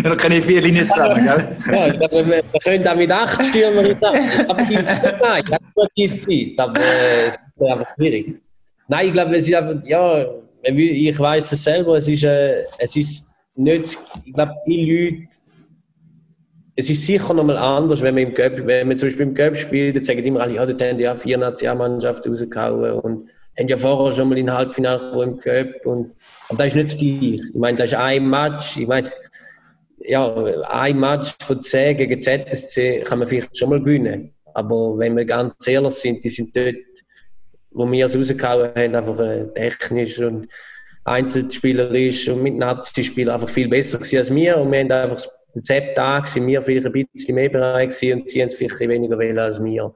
da 0.03 0.16
kann 0.16 0.33
ich 0.33 0.42
vier 0.42 0.62
Linien 0.62 0.88
zusammen, 0.88 1.23
gell? 1.27 1.57
ja, 1.71 2.11
wir, 2.11 2.27
wir 2.27 2.61
können 2.64 2.88
auch 2.88 2.97
mit 2.97 3.12
acht 3.12 3.45
Stürmer 3.45 3.83
nicht 3.83 4.01
machen. 4.01 4.49
Aber 4.49 4.62
ich, 4.62 4.71
nein, 4.71 5.42
ich 5.47 5.53
habe 5.53 5.64
nur 5.77 5.88
diese 5.95 6.21
Zeit, 6.21 6.59
aber 6.59 6.81
äh, 6.81 7.27
es 7.27 7.35
ist 7.35 7.71
einfach 7.71 7.95
schwierig. 7.97 8.40
Nein, 8.88 9.07
ich 9.09 9.12
glaube, 9.12 9.37
es 9.37 9.47
ist 9.47 9.55
einfach, 9.55 9.87
ja, 9.87 10.27
ich 10.62 11.18
weiß 11.18 11.53
es 11.53 11.62
selber, 11.62 11.99
es 11.99 12.09
ist, 12.09 12.25
äh, 12.25 12.62
es 12.79 12.97
ist 12.97 13.29
nicht, 13.57 13.99
ich 14.25 14.33
glaube, 14.33 14.53
viele 14.64 15.11
Leute, 15.11 15.29
es 16.74 16.88
ist 16.88 17.04
sicher 17.04 17.35
nochmal 17.35 17.58
anders, 17.58 18.00
wenn 18.00 18.14
man 18.14 18.24
im 18.24 18.35
Göpp, 18.35 18.66
wenn 18.66 18.88
man 18.88 18.96
zum 18.96 19.08
Beispiel 19.08 19.26
im 19.26 19.35
Göpp 19.35 19.56
spielt, 19.56 19.96
dann 19.96 20.04
sagen 20.04 20.24
immer 20.24 20.40
alle, 20.40 20.54
ja, 20.54 20.64
dort 20.64 20.82
haben 20.82 20.98
ja 20.98 21.14
vier 21.14 21.37
Nationalmannschaften 21.37 22.32
rausgehauen 22.32 22.92
und 23.00 23.28
haben 23.58 23.68
ja 23.68 23.76
vorher 23.76 24.14
schon 24.14 24.30
mal 24.30 24.38
in 24.38 24.52
Halbfinale 24.52 25.22
im 25.22 25.38
Göpp 25.38 25.85
und, 25.85 26.12
aber 26.48 26.58
das 26.58 26.68
ist 26.68 26.74
nicht 26.74 26.92
das 26.92 26.98
Gleiche. 26.98 27.48
Ich 27.52 27.54
meine, 27.54 27.78
das 27.78 27.88
ist 27.88 27.98
ein 27.98 28.28
Match, 28.28 28.76
ich 28.78 28.87
meine, 28.87 29.11
ja, 30.04 30.35
ein 30.68 30.98
Match 30.98 31.35
von 31.44 31.61
10 31.61 31.96
gegen 31.98 32.20
ZSC 32.20 33.02
kann 33.04 33.18
man 33.18 33.28
vielleicht 33.28 33.56
schon 33.56 33.70
mal 33.70 33.80
gewinnen. 33.80 34.34
Aber 34.55 34.99
wenn 34.99 35.16
wir 35.16 35.24
ganz 35.24 35.66
ehrlich 35.66 35.94
sind, 35.94 36.24
die 36.24 36.28
sind 36.28 36.55
dort, 36.57 36.74
wo 37.70 37.90
wir 37.90 38.07
es 38.07 38.16
rausgehauen 38.16 38.70
haben, 38.74 38.94
einfach 38.94 39.20
äh, 39.20 39.47
technisch 39.55 40.18
und 40.18 40.49
einzelspielerisch 41.05 42.28
und 42.28 42.42
mit 42.42 42.57
Nazi-Spielern 42.57 43.34
einfach 43.34 43.49
viel 43.49 43.68
besser 43.68 43.99
gewesen 43.99 44.18
als 44.18 44.34
wir. 44.34 44.59
Und 44.59 44.72
wir 44.72 44.80
haben 44.80 44.92
einfach 44.92 45.26
den 45.55 45.64
Sepp-Tag 45.64 46.28
sind 46.28 46.46
wir 46.46 46.62
vielleicht 46.62 46.86
ein 46.86 46.92
bisschen 46.92 47.34
mehr 47.34 47.48
bereit 47.48 47.90
gewesen 47.90 48.20
und 48.20 48.28
sie 48.28 48.40
haben 48.40 48.48
es 48.48 48.55
vielleicht 48.55 48.80
weniger 48.80 49.18
wollen 49.18 49.38
als 49.38 49.62
wir. 49.62 49.94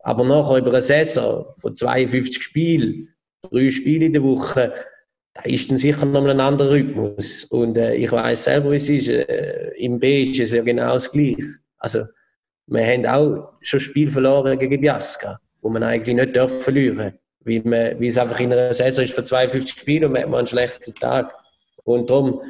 Aber 0.00 0.24
nachher 0.24 0.58
über 0.58 0.70
eine 0.70 0.82
Saison 0.82 1.46
von 1.56 1.74
52 1.74 2.42
Spielen, 2.42 3.08
drei 3.50 3.70
Spiele 3.70 4.06
in 4.06 4.12
der 4.12 4.22
Woche, 4.22 4.72
da 5.34 5.42
ist 5.42 5.70
dann 5.70 5.78
sicher 5.78 6.04
nochmal 6.04 6.30
ein 6.30 6.40
anderer 6.40 6.70
Rhythmus. 6.70 7.44
Und 7.44 7.78
äh, 7.78 7.94
ich 7.94 8.10
weiß 8.10 8.44
selber, 8.44 8.70
wie 8.72 8.76
es 8.76 8.88
ist. 8.88 9.08
Äh, 9.08 9.70
Im 9.76 9.98
B 9.98 10.24
ist 10.24 10.40
es 10.40 10.52
ja 10.52 10.62
genau 10.62 10.94
das 10.94 11.10
Gleiche. 11.10 11.58
Also, 11.78 12.04
wir 12.66 12.84
haben 12.84 13.06
auch 13.06 13.52
schon 13.60 13.80
Spiel 13.80 14.10
verloren 14.10 14.58
gegen 14.58 14.80
Biasca, 14.80 15.40
wo 15.62 15.70
man 15.70 15.82
eigentlich 15.82 16.16
nicht 16.16 16.36
darf 16.36 16.62
verlieren 16.62 17.18
man, 17.64 17.98
wie 17.98 18.08
es 18.08 18.18
einfach 18.18 18.40
in 18.40 18.52
einer 18.52 18.74
Saison 18.74 19.04
ist 19.04 19.14
für 19.14 19.24
52 19.24 19.80
Spiele 19.80 20.06
und 20.06 20.12
man 20.12 20.22
hat 20.22 20.30
mal 20.30 20.38
einen 20.38 20.46
schlechten 20.46 20.94
Tag. 20.94 21.34
Und 21.84 22.10
darum, 22.10 22.42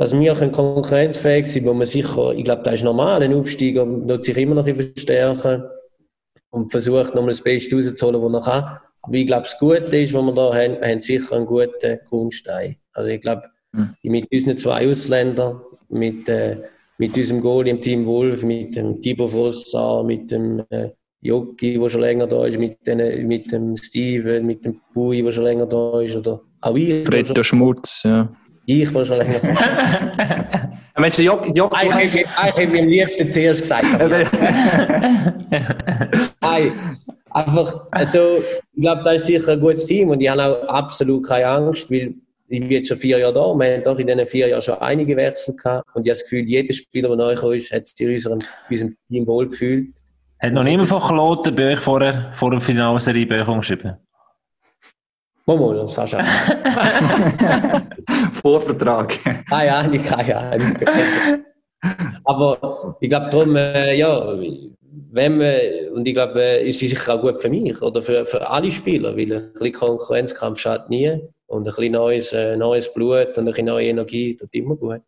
dass 0.00 0.18
wir 0.18 0.32
auch 0.32 0.40
konkurrenzfähig 0.52 1.46
sind, 1.46 1.66
wo 1.66 1.74
man 1.74 1.86
sicher, 1.86 2.32
ich 2.32 2.44
glaube, 2.44 2.62
das 2.62 2.76
ist 2.76 2.84
normal, 2.84 3.22
ein 3.22 3.34
Aufsteiger 3.34 3.86
wird 4.08 4.24
sich 4.24 4.34
immer 4.38 4.54
noch 4.54 4.64
verstärken 4.64 5.62
und 6.48 6.70
versucht, 6.70 7.14
nochmal 7.14 7.32
das 7.32 7.42
Beste 7.42 7.76
rauszuholen, 7.76 8.22
was 8.22 8.46
er 8.46 8.50
kann. 8.50 8.78
Aber 9.02 9.14
ich 9.14 9.26
glaube, 9.26 9.42
das 9.42 9.58
Gute 9.58 9.98
ist, 9.98 10.14
was 10.14 10.22
wir 10.22 10.32
da 10.32 10.54
haben, 10.54 10.80
wir 10.80 10.88
haben 10.88 11.00
sicher 11.00 11.32
einen 11.32 11.44
guten 11.44 11.98
Grundstein. 12.08 12.76
Also 12.94 13.10
ich 13.10 13.20
glaube, 13.20 13.42
mhm. 13.72 13.94
mit 14.04 14.32
unseren 14.32 14.56
zwei 14.56 14.90
Ausländern, 14.90 15.60
mit, 15.90 16.26
äh, 16.30 16.56
mit 16.96 17.14
unserem 17.14 17.42
Goal 17.42 17.68
im 17.68 17.82
Team 17.82 18.06
Wolf, 18.06 18.42
mit 18.42 18.76
dem 18.76 19.02
Thibaut 19.02 19.32
Fossar, 19.32 20.02
mit 20.02 20.30
dem 20.30 20.64
äh, 20.70 20.88
Jogi, 21.20 21.78
der 21.78 21.88
schon 21.90 22.00
länger 22.00 22.26
da 22.26 22.46
ist, 22.46 22.58
mit, 22.58 22.86
den, 22.86 23.28
mit 23.28 23.52
dem 23.52 23.76
Steven, 23.76 24.46
mit 24.46 24.64
dem 24.64 24.80
Pui, 24.94 25.22
der 25.22 25.30
schon 25.30 25.44
länger 25.44 25.66
da 25.66 26.00
ist, 26.00 26.16
oder 26.16 26.40
auch 26.62 26.74
ich. 26.74 27.06
Reto 27.06 27.42
Schmutz, 27.42 28.04
ja. 28.04 28.34
Ich, 28.70 28.92
der 28.92 29.04
schon 29.04 29.18
länger. 29.18 29.40
Mensch, 30.96 31.18
Jogi, 31.18 31.50
Jogi... 31.52 31.76
Ich 32.14 32.26
habe 32.36 32.66
mir 32.68 32.82
am 32.82 32.86
liebsten 32.86 33.32
zuerst 33.32 33.62
gesagt. 33.62 33.84
Nein, 36.40 36.72
einfach, 37.30 37.80
also, 37.90 38.38
ich 38.72 38.80
glaube, 38.80 39.02
das 39.04 39.22
ist 39.22 39.26
sicher 39.26 39.52
ein 39.52 39.60
gutes 39.60 39.86
Team 39.86 40.10
und 40.10 40.20
ich 40.20 40.30
habe 40.30 40.44
auch 40.44 40.62
absolut 40.68 41.26
keine 41.26 41.46
Angst, 41.46 41.90
weil 41.90 42.14
ich 42.46 42.60
bin 42.60 42.70
jetzt 42.70 42.86
schon 42.88 42.98
vier 42.98 43.18
Jahre 43.18 43.32
da 43.32 43.40
und 43.40 43.58
wir 43.60 43.74
haben 43.74 43.82
doch 43.82 43.98
in 43.98 44.06
diesen 44.06 44.24
vier 44.26 44.46
Jahren 44.48 44.62
schon 44.62 44.78
einige 44.78 45.16
Wechsel 45.16 45.56
gehabt 45.56 45.84
und 45.94 46.06
ich 46.06 46.10
habe 46.10 46.20
das 46.20 46.22
Gefühl, 46.22 46.44
jeder 46.46 46.72
Spieler, 46.72 47.08
der 47.08 47.16
neu 47.16 47.34
gekommen 47.34 47.54
ist, 47.54 47.72
hat 47.72 47.88
sich 47.88 48.00
in 48.00 48.12
unserem, 48.12 48.40
unserem 48.70 48.96
Team 49.08 49.26
wohlgefühlt. 49.26 49.88
Hat 50.38 50.52
noch 50.52 50.62
niemand 50.62 50.88
von 50.88 51.02
Kloten 51.02 51.56
bei 51.56 51.72
euch 51.72 51.80
vor, 51.80 51.98
der, 51.98 52.32
vor 52.36 52.52
dem 52.52 52.60
Finalserie 52.60 53.26
bei 53.26 53.42
euch 53.42 53.48
umgeschrieben? 53.48 53.96
Momo, 55.56 55.88
hast 55.96 56.12
du 56.12 56.18
Vorvertrag. 58.40 59.18
Keine 59.48 59.74
Ahnung, 59.74 60.04
keine 60.04 60.36
Ahnung. 60.36 60.76
Aber 62.24 62.96
ich 63.00 63.08
glaube 63.08 63.30
darum, 63.30 63.56
äh, 63.56 63.96
ja, 63.96 64.38
wenn 65.12 65.38
man, 65.38 65.56
und 65.94 66.06
ich 66.06 66.14
glaube, 66.14 66.40
äh, 66.40 66.68
ist 66.68 66.80
es 66.82 66.90
sicher 66.90 67.14
auch 67.14 67.20
gut 67.20 67.40
für 67.40 67.48
mich 67.48 67.82
oder 67.82 68.00
für, 68.00 68.24
für 68.24 68.48
alle 68.48 68.70
Spieler, 68.70 69.16
weil 69.16 69.32
ein 69.32 69.52
bisschen 69.52 69.72
Konkurrenzkampf 69.72 70.60
schadet 70.60 70.88
nie 70.88 71.18
und 71.46 71.62
ein 71.62 71.64
bisschen 71.64 71.92
neues, 71.92 72.32
äh, 72.32 72.56
neues 72.56 72.92
Blut 72.92 73.36
und 73.36 73.38
ein 73.38 73.44
bisschen 73.46 73.66
neue 73.66 73.88
Energie 73.88 74.36
tut 74.36 74.54
immer 74.54 74.76
gut. 74.76 75.00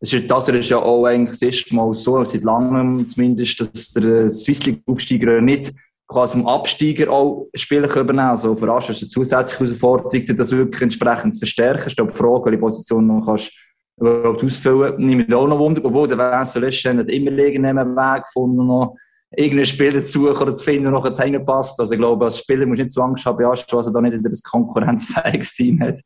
Das 0.00 0.12
ist, 0.14 0.30
das 0.30 0.48
ist 0.48 0.70
ja 0.70 0.78
auch 0.78 1.04
eigentlich 1.04 1.38
das 1.38 1.42
erste 1.42 1.74
Mal 1.74 1.92
so, 1.92 2.24
seit 2.24 2.42
langem 2.42 3.06
zumindest, 3.06 3.60
dass 3.60 3.92
der 3.92 4.30
Swiss 4.30 4.64
League-Aufsteiger 4.64 5.42
nicht 5.42 5.72
quasi 6.06 6.38
vom 6.38 6.48
Absteiger 6.48 7.10
auch 7.10 7.48
Spieler 7.54 7.88
übernehmen 7.96 8.28
Also 8.28 8.54
für 8.54 8.70
Asch 8.72 8.90
ist 8.90 9.02
eine 9.02 9.08
zusätzliche 9.08 9.64
Herausforderung, 9.64 10.36
das 10.36 10.50
wirklich 10.50 10.82
entsprechend 10.82 11.36
verstärken. 11.36 11.84
Ich 11.86 11.96
glaube, 11.96 12.12
die 12.12 12.18
Frage, 12.18 12.44
welche 12.46 12.58
Position 12.58 13.06
noch 13.06 13.24
kannst 13.24 13.52
überhaupt 13.96 14.42
ausfüllen, 14.42 14.96
nehme 14.98 15.24
ich 15.26 15.34
auch 15.34 15.46
noch 15.46 15.58
Wunder, 15.58 15.84
obwohl 15.84 16.08
der 16.08 16.18
Wessel 16.18 16.62
letztes 16.62 16.92
nicht 16.92 17.08
immer 17.10 17.30
irgendeinen 17.30 17.94
Weg 17.94 18.24
gefunden 18.24 18.66
noch 18.66 18.96
irgendeinen 19.36 19.66
Spieler 19.66 20.04
zu 20.04 20.20
suchen 20.20 20.42
oder 20.42 20.56
zu 20.56 20.64
finden, 20.64 20.90
noch 20.90 21.04
reinpasst. 21.04 21.78
Also 21.80 21.92
ich 21.92 21.98
glaube, 21.98 22.24
als 22.24 22.38
Spieler 22.38 22.66
muss 22.66 22.78
du 22.78 22.84
nicht 22.84 22.92
zu 22.92 23.02
Angst 23.02 23.24
haben, 23.26 23.42
ja, 23.42 23.50
dass 23.50 23.86
er 23.86 23.92
da 23.92 24.00
nicht 24.00 24.14
ein 24.14 24.32
konkurrenzfähiges 24.44 25.52
Team 25.54 25.80
hat. 25.80 26.00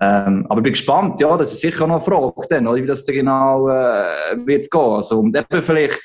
Ähm, 0.00 0.46
aber 0.48 0.60
ich 0.60 0.64
bin 0.64 0.72
gespannt, 0.74 1.20
ja, 1.20 1.36
das 1.36 1.52
ist 1.52 1.60
sicher 1.60 1.86
noch 1.86 1.96
eine 1.96 2.04
Frage, 2.04 2.46
dann, 2.48 2.72
wie 2.74 2.86
das 2.86 3.04
dann 3.04 3.16
genau 3.16 3.68
äh, 3.68 4.36
wird 4.44 4.70
gehen. 4.70 4.80
Also, 4.80 5.18
und 5.18 5.36
eben 5.36 5.62
vielleicht, 5.62 6.00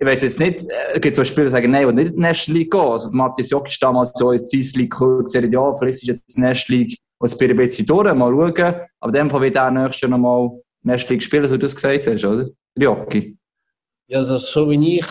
ich 0.00 0.06
weiß 0.06 0.22
jetzt 0.22 0.38
nicht, 0.38 0.62
äh, 0.62 0.94
es 0.94 1.00
gibt 1.00 1.16
so 1.16 1.24
Spieler, 1.24 1.46
die 1.46 1.50
sagen, 1.50 1.70
nein, 1.70 1.86
und 1.86 1.96
nicht 1.96 2.08
in 2.08 2.16
die 2.16 2.20
National 2.20 2.60
League 2.60 2.70
gehen. 2.70 2.80
Also, 2.80 3.10
Matthias 3.10 3.50
Jock 3.50 3.68
ist 3.68 3.82
damals 3.82 4.12
so 4.14 4.30
in 4.30 4.38
die 4.38 4.46
Swiss 4.46 4.74
League 4.76 4.90
gesagt, 4.90 5.52
ja, 5.52 5.74
vielleicht 5.74 6.02
ist 6.02 6.08
jetzt 6.08 6.36
die 6.36 6.40
National 6.40 6.82
League 6.82 6.98
was 7.20 7.40
ein 7.40 7.56
bisschen 7.56 7.86
durch, 7.86 8.14
mal 8.14 8.32
schauen. 8.32 8.74
Aber 9.00 9.08
in 9.08 9.12
dem 9.12 9.30
Fall 9.30 9.40
wird 9.40 9.56
er 9.56 9.70
nächstes 9.70 10.02
Jahr 10.02 10.10
nochmal 10.10 10.50
National 10.82 11.14
League 11.14 11.22
spielen, 11.22 11.44
so 11.46 11.54
wie 11.54 11.58
du 11.58 11.66
das 11.66 11.74
gesagt 11.74 12.06
hast, 12.06 12.24
oder? 12.24 12.48
Jockey. 12.76 13.36
Ja, 14.06 14.18
also, 14.18 14.36
so 14.38 14.70
wie 14.70 14.98
ich 14.98 15.06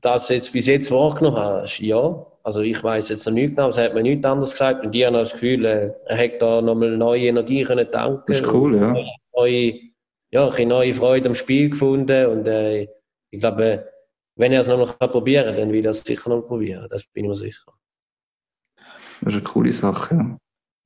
das 0.00 0.28
jetzt 0.28 0.52
bis 0.52 0.66
jetzt 0.68 0.90
wahrgenommen 0.92 1.38
habe, 1.38 1.66
ja. 1.78 2.26
Also 2.44 2.62
ich 2.62 2.82
weiß 2.82 3.10
jetzt 3.10 3.26
noch 3.26 3.34
nicht 3.34 3.56
genau, 3.56 3.68
es 3.68 3.76
hat 3.76 3.92
mir 3.92 4.02
nichts 4.02 4.24
anderes 4.24 4.52
gesagt 4.52 4.86
und 4.86 4.94
ich 4.94 5.04
habe 5.04 5.18
das 5.18 5.32
Gefühl, 5.32 5.66
äh, 5.66 5.90
er 6.06 6.16
hat 6.16 6.40
da 6.40 6.62
nochmal 6.62 6.96
neue 6.96 7.26
Energie 7.26 7.62
können 7.62 7.90
tanken. 7.90 8.22
Das 8.26 8.40
ist 8.40 8.52
cool, 8.52 8.76
ja. 8.76 8.96
Neue, 9.36 9.74
ja, 10.30 10.48
eine 10.48 10.66
neue 10.66 10.94
Freude 10.94 11.28
am 11.28 11.34
Spiel 11.34 11.68
gefunden 11.70 12.26
und 12.26 12.46
äh, 12.46 12.86
ich 13.30 13.40
glaube, 13.40 13.88
wenn 14.36 14.52
er 14.52 14.60
es 14.60 14.68
nochmal 14.68 15.08
probieren 15.08 15.46
kann, 15.46 15.56
dann 15.56 15.72
will 15.72 15.84
er 15.84 15.90
es 15.90 16.00
sicher 16.00 16.30
noch 16.30 16.42
probieren, 16.42 16.86
das 16.88 17.04
bin 17.04 17.24
ich 17.24 17.28
mir 17.28 17.36
sicher. 17.36 17.72
Das 19.20 19.34
ist 19.34 19.40
eine 19.40 19.42
coole 19.42 19.72
Sache, 19.72 20.14
ja. 20.14 20.38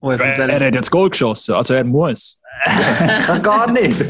Oh, 0.04 0.10
er, 0.10 0.20
er, 0.20 0.66
hat 0.66 0.74
jetzt 0.74 0.90
Goal 0.90 1.10
geschossen, 1.10 1.54
also 1.54 1.74
er 1.74 1.84
muss. 1.84 2.40
Kann 3.24 3.40
gar 3.40 3.70
nicht. 3.70 4.00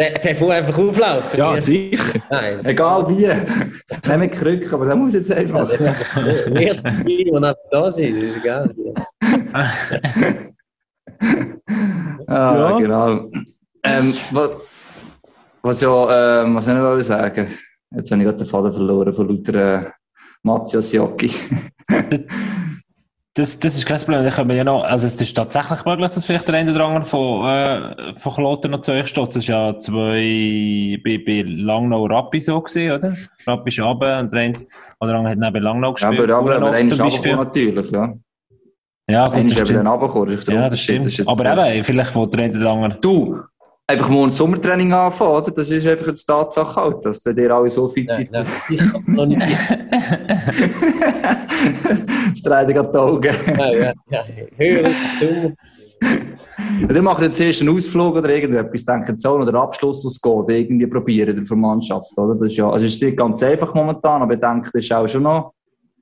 der, 0.00 0.10
der 0.14 0.40
muss 0.40 0.50
einfach 0.50 0.76
auflaufen. 0.76 1.38
Ja, 1.38 1.60
sicher. 1.60 2.20
Nein. 2.28 2.64
Egal 2.64 3.08
wie. 3.08 3.28
Nein, 4.04 4.18
mit 4.18 4.32
Krücken, 4.32 4.74
aber 4.74 4.84
der 4.84 4.96
muss 4.96 5.14
jetzt 5.14 5.30
einfach. 5.32 5.70
Der 5.70 6.56
erste 6.56 6.92
Spiel, 6.92 7.26
der 7.26 7.36
einfach 7.36 7.54
da 7.70 7.86
ist, 7.86 7.98
ist 7.98 8.36
egal. 8.36 8.74
ah, 12.26 12.56
ja. 12.56 12.78
genau. 12.78 13.30
Ähm, 13.84 14.14
was, 14.32 14.50
was, 15.62 15.80
ja, 15.80 16.42
ähm, 16.42 16.54
was 16.54 16.66
ich 16.66 16.74
noch 16.74 17.00
sagen 17.00 17.48
Jetzt 17.94 18.10
habe 18.10 18.22
ich 18.22 18.26
gerade 18.26 18.38
den 18.38 18.46
Faden 18.46 18.72
verloren 18.72 19.12
von 19.12 19.28
lauter 19.28 19.54
äh, 19.54 19.90
Matthias 20.42 20.92
Jocki. 20.92 21.30
Das, 23.34 23.58
das 23.58 23.74
ist 23.74 23.86
kein 23.86 23.98
Problem. 23.98 24.26
Ich 24.26 24.36
ja 24.36 24.64
noch, 24.64 24.84
also 24.84 25.06
es 25.06 25.18
ist 25.18 25.34
tatsächlich 25.34 25.86
möglich, 25.86 26.10
dass 26.10 26.26
vielleicht 26.26 26.46
der 26.48 26.54
eine 26.54 26.70
oder 26.70 26.84
andere 26.84 27.06
von, 27.06 27.46
äh, 27.46 28.14
von 28.18 28.34
Kloten 28.34 28.70
noch 28.72 28.82
zu 28.82 28.92
euch 28.92 29.08
steht. 29.08 29.28
Das 29.28 29.36
ist 29.36 29.48
ja 29.48 29.78
zwei, 29.78 31.00
bei, 31.02 31.16
bei 31.16 31.42
Langnau 31.46 32.04
Rappi 32.04 32.40
so 32.40 32.60
gewesen, 32.60 32.92
oder? 32.92 33.16
Rappi 33.46 33.70
ist 33.70 33.80
runter 33.80 34.20
und 34.20 34.32
der 34.34 34.40
eine 34.40 34.58
oder 35.00 35.14
andere 35.14 35.30
hat 35.30 35.38
neben 35.38 35.62
Langnau 35.62 35.94
gespielt. 35.94 36.28
Ja, 36.28 36.36
aber, 36.36 36.56
aber, 36.56 36.56
aber 36.56 36.76
einer 36.76 36.92
ist 36.92 36.98
natürlich, 36.98 37.90
ja. 37.90 38.14
Ja, 39.08 39.26
gut, 39.26 39.34
Einer 39.36 39.48
ist 39.48 39.70
eben 39.70 39.74
dann 39.76 39.86
runtergekommen. 39.86 40.38
Ja, 40.48 40.68
das 40.68 40.80
stimmt. 40.80 41.18
Das 41.18 41.26
aber 41.26 41.70
eben, 41.72 41.84
vielleicht 41.84 42.14
wo 42.14 42.26
der 42.26 42.44
eine 42.44 42.58
oder 42.58 42.70
andere... 42.70 43.00
Du, 43.00 43.40
einfach 43.92 44.08
mal 44.08 44.24
ein 44.24 44.30
Sommertraining 44.30 44.92
anfangen, 44.92 45.30
oder? 45.30 45.50
Das 45.50 45.70
ist 45.70 45.86
einfach 45.86 46.08
eine 46.08 46.14
Tatsache 46.14 46.80
halt, 46.80 47.04
dass 47.04 47.22
dir 47.22 47.54
alle 47.54 47.70
so 47.70 47.88
viel 47.88 48.06
Zeit... 48.06 48.28
Ja, 48.32 48.42
ja. 48.70 48.84
noch 49.06 49.26
nicht... 49.26 49.42
Streiten 52.38 52.72
die 52.72 52.78
Augen. 52.98 53.34
Ja, 53.46 53.72
ja, 53.72 53.92
ja. 54.10 54.24
Hör 54.56 54.90
zu. 55.18 55.54
Ihr 56.88 57.02
macht 57.02 57.22
jetzt 57.22 57.40
erst 57.40 57.60
einen 57.60 57.76
Ausflug 57.76 58.16
oder 58.16 58.28
irgendetwas, 58.28 58.84
denken 58.84 59.16
so, 59.16 59.32
oder 59.32 59.54
Abschluss, 59.54 60.04
was 60.04 60.20
geht, 60.20 60.56
irgendwie 60.56 60.86
probieren 60.86 61.44
für 61.44 61.54
die 61.54 61.60
Mannschaft, 61.60 62.16
oder? 62.16 62.34
Das 62.34 62.48
ist 62.48 62.56
ja, 62.56 62.70
also 62.70 62.86
ist 62.86 63.02
nicht 63.02 63.16
ganz 63.16 63.42
einfach 63.42 63.74
momentan, 63.74 64.22
aber 64.22 64.34
ich 64.34 64.40
denke, 64.40 64.70
das 64.72 64.82
ist 64.82 64.92
auch 64.92 65.06
schon 65.06 65.22
noch 65.22 65.52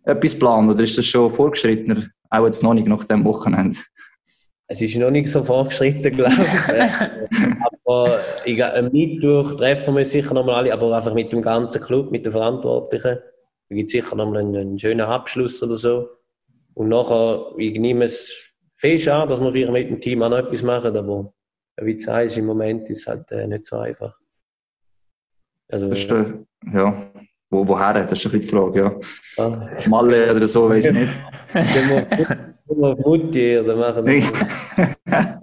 etwas 0.05 0.33
geplant, 0.33 0.71
oder 0.71 0.83
ist 0.83 0.97
das 0.97 1.07
schon 1.07 1.31
vorgeschrittener? 1.31 2.07
Auch 2.31 2.47
jetzt 2.47 2.63
noch 2.63 2.75
nicht 2.75 2.87
nach 2.87 3.05
dem 3.05 3.25
Wochenende. 3.25 3.79
Es 4.73 4.81
ist 4.81 4.97
noch 4.99 5.11
nicht 5.11 5.27
so 5.27 5.43
fortgeschritten, 5.43 6.17
glaube 6.17 6.33
ich. 6.33 7.41
aber 7.85 8.21
ich, 8.45 8.65
am 8.65 8.89
Mittwoch 8.93 9.55
treffen 9.55 9.97
wir 9.97 10.05
sicher 10.05 10.33
nochmal 10.33 10.55
alle, 10.55 10.73
aber 10.73 10.97
einfach 10.97 11.13
mit 11.13 11.33
dem 11.33 11.43
ganzen 11.43 11.83
Club, 11.83 12.13
mit 12.13 12.25
den 12.25 12.31
Verantwortlichen. 12.31 13.19
Da 13.69 13.75
gibt 13.75 13.89
es 13.89 13.93
sicher 13.93 14.15
nochmal 14.15 14.43
einen, 14.43 14.57
einen, 14.57 14.79
schönen 14.79 15.01
Abschluss 15.01 15.61
oder 15.65 15.77
so. 15.77 16.09
Und 16.75 16.89
nachher, 16.89 17.47
ich 17.59 17.81
nehme 17.81 18.05
es 18.05 18.55
fest 18.77 19.09
an, 19.09 19.29
dass 19.29 19.41
wir 19.41 19.51
vielleicht 19.51 19.73
mit 19.73 19.91
dem 19.91 20.01
Team 20.01 20.23
auch 20.23 20.31
noch 20.31 20.39
etwas 20.39 20.63
machen, 20.63 20.97
aber 20.97 21.35
wie 21.81 21.95
du 21.95 22.01
sagst, 22.01 22.39
im 22.39 22.47
Moment 22.47 22.89
ist 22.91 23.01
es 23.01 23.07
halt 23.09 23.33
äh, 23.33 23.49
nicht 23.49 23.67
so 23.67 23.77
einfach. 23.79 24.17
Also, 25.69 25.89
das 25.89 25.99
ist, 25.99 26.11
äh, 26.13 26.33
ja. 26.73 27.10
Wo, 27.51 27.67
woher? 27.67 27.93
Das 27.93 28.13
ist 28.13 28.33
ein 28.33 28.41
die 28.41 28.47
Frage, 28.47 28.79
ja. 28.79 28.95
Ah. 29.37 29.69
Malle 29.89 30.35
oder 30.35 30.47
so, 30.47 30.69
weiß 30.69 30.87
ich 30.87 30.93
nicht. 30.93 31.13
auf 32.69 32.99
Mutti 32.99 33.59
oder 33.59 33.77
machen 33.77 34.07
wir. 34.07 34.23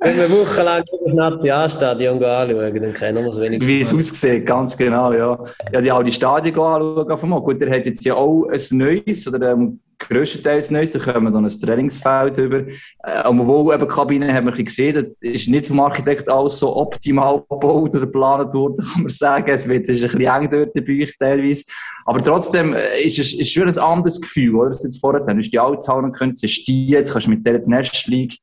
Wenn 0.00 0.16
wir 0.16 0.30
wochenlang 0.30 0.84
das 1.04 1.12
Nationalstadion 1.12 2.22
anschauen, 2.22 2.74
dann 2.80 2.94
kennen 2.94 3.24
wir 3.24 3.32
es 3.32 3.40
wenigstens. 3.40 3.68
Wie 3.68 3.80
es 3.80 3.92
aussieht, 3.92 4.46
ganz 4.46 4.76
genau, 4.76 5.12
ja. 5.12 5.38
Ja, 5.72 5.80
die 5.80 5.90
alte 5.90 6.12
Stadien 6.12 6.54
anschauen. 6.56 7.42
Gut, 7.42 7.60
er 7.60 7.76
hat 7.76 7.86
jetzt 7.86 8.04
ja 8.04 8.14
auch 8.14 8.44
ein 8.44 8.78
neues, 8.78 9.26
oder 9.26 9.52
ähm, 9.52 9.80
grösstenteils 10.08 10.70
Neues. 10.70 10.92
Da 10.92 10.98
kommen 10.98 11.26
wir 11.26 11.30
dann 11.30 11.44
ein 11.44 11.50
Trainingsfeld 11.50 12.38
über. 12.38 12.58
Äh, 12.58 13.22
obwohl 13.24 13.74
eben 13.74 13.86
die 13.86 13.94
Kabine 13.94 14.32
haben 14.32 14.46
wir 14.46 14.64
gesehen, 14.64 14.94
das 14.94 15.22
ist 15.22 15.48
nicht 15.48 15.66
vom 15.66 15.80
Architekt 15.80 16.28
alles 16.28 16.58
so 16.58 16.76
optimal 16.76 17.42
gebaut 17.48 17.90
oder 17.94 18.00
geplant 18.00 18.54
worden, 18.54 18.84
kann 18.92 19.02
man 19.02 19.08
sagen. 19.08 19.50
Es 19.50 19.68
wird 19.68 19.88
ist 19.88 20.02
ein 20.02 20.18
bisschen 20.18 20.42
eng 20.42 20.50
dort 20.50 20.76
dabei 20.76 21.08
teilweise. 21.18 21.64
Aber 22.04 22.22
trotzdem 22.22 22.74
äh, 22.74 23.00
ist 23.02 23.18
es 23.18 23.34
ist 23.34 23.52
schon 23.52 23.68
ein 23.68 23.78
anderes 23.78 24.20
Gefühl, 24.20 24.54
oder? 24.54 24.68
Das 24.68 24.84
jetzt 24.84 25.00
vorher, 25.00 25.20
dann 25.20 25.40
ist 25.40 25.52
die 25.52 25.58
Althalle, 25.58 26.12
können 26.12 26.34
sie 26.34 26.48
stehen, 26.48 26.88
jetzt 26.88 27.12
kannst 27.12 27.26
du 27.26 27.30
mit 27.30 27.44
der 27.46 27.60
Nest 27.66 28.06
League, 28.08 28.38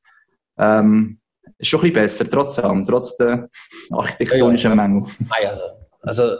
ähm, 0.57 1.19
ist 1.57 1.67
schon 1.67 1.79
ein 1.79 1.93
bisschen 1.93 1.93
besser, 1.93 2.29
trotzdem, 2.29 2.85
trotz 2.85 3.17
der 3.17 3.49
architektonischen 3.91 4.75
Mängel. 4.75 5.03
Also, 5.29 5.61
also 6.01 6.35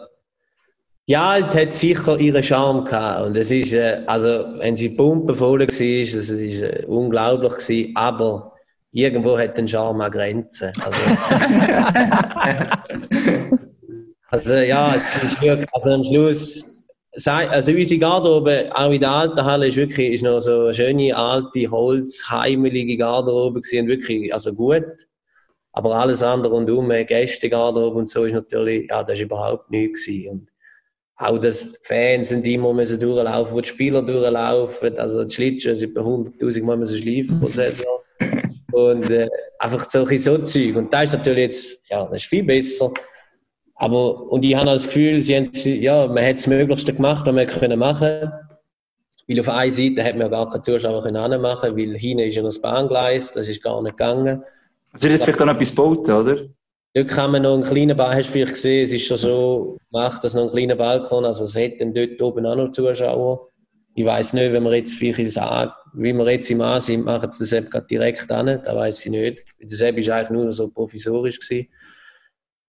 die 1.07 1.17
Alt 1.17 1.55
hat 1.55 1.73
sicher 1.73 2.19
ihren 2.19 2.43
Charme 2.43 2.85
gehabt. 2.85 3.25
Und 3.27 3.37
es 3.37 3.51
ist, 3.51 3.73
äh, 3.73 4.01
also, 4.05 4.45
wenn 4.59 4.77
sie 4.77 4.89
pumpenvoll 4.89 5.59
war, 5.59 5.67
das 5.67 5.79
ist 5.79 6.61
äh, 6.61 6.85
unglaublich 6.87 7.53
gewesen, 7.53 7.91
aber 7.95 8.53
irgendwo 8.91 9.37
hat 9.37 9.57
den 9.57 9.67
Charme 9.67 10.01
auch 10.01 10.11
Grenzen. 10.11 10.71
Also, 10.79 10.99
also 14.29 14.55
ja, 14.55 14.95
es 14.95 15.23
ist 15.23 15.41
wirklich, 15.41 15.67
also 15.73 15.91
am 15.91 16.03
Schluss, 16.03 16.65
also 17.25 17.71
unsere 17.71 17.99
Garderobe, 17.99 18.69
auch 18.73 18.91
in 18.91 19.01
der 19.01 19.11
alten 19.11 19.43
Halle, 19.43 19.67
ist 19.67 19.77
wirklich 19.77 20.13
ist 20.13 20.23
noch 20.23 20.39
so 20.39 20.65
eine 20.65 20.73
schöne, 20.73 21.15
alte, 21.15 21.69
holzheimelige 21.69 22.97
Garderobe 22.97 23.61
gewesen, 23.61 23.87
wirklich, 23.87 24.33
also 24.33 24.53
gut. 24.53 25.07
Aber 25.73 25.95
alles 25.95 26.21
andere 26.21 26.53
rundum, 26.53 26.89
Gästegarderobe 26.89 27.97
und 27.97 28.09
so, 28.09 28.25
ist 28.25 28.33
natürlich, 28.33 28.89
ja, 28.89 29.03
das 29.03 29.15
ist 29.15 29.23
überhaupt 29.23 29.71
nichts 29.71 30.05
gewesen. 30.05 30.29
Und 30.29 30.50
auch, 31.21 31.37
dass 31.37 31.71
die 31.71 31.77
Fans 31.81 32.29
sind 32.29 32.47
immer 32.47 32.73
müssen 32.73 32.99
durchlaufen, 32.99 33.55
wo 33.55 33.61
die 33.61 33.69
Spieler 33.69 34.01
durchlaufen, 34.01 34.97
also 34.97 35.23
die 35.23 35.33
Schlittschuhe 35.33 35.75
sind 35.75 35.93
bei 35.93 36.01
100'000 36.01 36.63
Mal 36.63 36.77
müssen 36.77 36.97
schleifen 36.97 37.39
pro 37.39 37.47
Saison. 37.47 37.99
Und 38.71 39.09
äh, 39.09 39.29
einfach 39.59 39.87
solche 39.89 40.17
so 40.17 40.37
Zeug. 40.39 40.75
Und 40.75 40.93
da 40.93 41.03
ist 41.03 41.13
natürlich 41.13 41.43
jetzt, 41.43 41.81
ja, 41.89 42.05
das 42.05 42.23
ist 42.23 42.29
viel 42.29 42.43
besser. 42.43 42.91
Aber, 43.75 44.31
und 44.31 44.45
ich 44.45 44.55
habe 44.55 44.65
das 44.65 44.85
Gefühl, 44.85 45.19
sie 45.19 45.35
haben, 45.35 45.49
ja, 45.53 46.07
man 46.07 46.23
hat 46.23 46.37
das 46.37 46.47
Möglichste 46.47 46.93
gemacht, 46.93 47.25
was 47.25 47.33
man 47.33 47.47
können 47.47 47.79
machen 47.79 48.31
Weil 49.27 49.39
auf 49.39 49.49
einer 49.49 49.71
Seite 49.73 50.03
hat 50.03 50.13
man 50.13 50.21
ja 50.21 50.27
gar 50.29 50.47
keine 50.47 50.61
Zuschauer 50.61 51.03
können 51.03 51.41
machen, 51.41 51.75
weil 51.75 51.97
hinten 51.97 52.27
ist 52.27 52.35
ja 52.35 52.43
noch 52.43 52.49
das 52.49 52.61
Bahngleis, 52.61 53.31
das 53.31 53.49
ist 53.49 53.61
gar 53.61 53.81
nicht 53.81 53.97
gegangen. 53.97 54.43
Also 54.93 55.07
jetzt 55.07 55.23
vielleicht 55.23 55.39
noch 55.39 55.47
etwas 55.47 55.69
gebaut, 55.71 56.07
oder? 56.07 56.37
Dort 56.93 57.07
kann 57.07 57.31
man 57.31 57.43
noch 57.43 57.53
einen 57.53 57.63
kleinen 57.63 57.95
Balkon, 57.95 58.17
hast 58.17 58.27
du 58.27 58.31
vielleicht 58.33 58.53
gesehen, 58.53 58.83
es 58.83 58.91
ist 58.91 59.05
schon 59.05 59.17
so 59.17 59.77
gemacht, 59.91 60.23
dass 60.23 60.33
noch 60.33 60.43
ein 60.43 60.49
kleiner 60.49 60.75
Balkon, 60.75 61.23
also 61.23 61.45
es 61.45 61.55
hätte 61.55 61.79
dann 61.79 61.93
dort 61.93 62.21
oben 62.21 62.45
auch 62.45 62.55
noch 62.55 62.71
Zuschauer. 62.71 63.49
Ich 63.95 64.05
weiß 64.05 64.33
nicht, 64.33 64.51
wenn 64.51 64.63
wir 64.63 64.75
jetzt 64.75 64.95
vielleicht 64.95 65.31
sagen, 65.31 65.71
wie 65.93 66.13
wir 66.13 66.29
jetzt 66.29 66.51
im 66.51 66.61
A 66.61 66.79
sind, 66.79 67.05
machen 67.05 67.31
sie 67.31 67.43
das 67.43 67.53
eben 67.53 67.87
direkt 67.87 68.31
an, 68.31 68.61
da 68.63 68.75
weiß 68.75 69.05
ich 69.05 69.11
nicht. 69.11 69.45
Das 69.61 69.81
eben 69.81 70.05
war 70.05 70.15
eigentlich 70.15 70.29
nur 70.29 70.51
so 70.51 70.69
provisorisch 70.69 71.39
gewesen. 71.39 71.67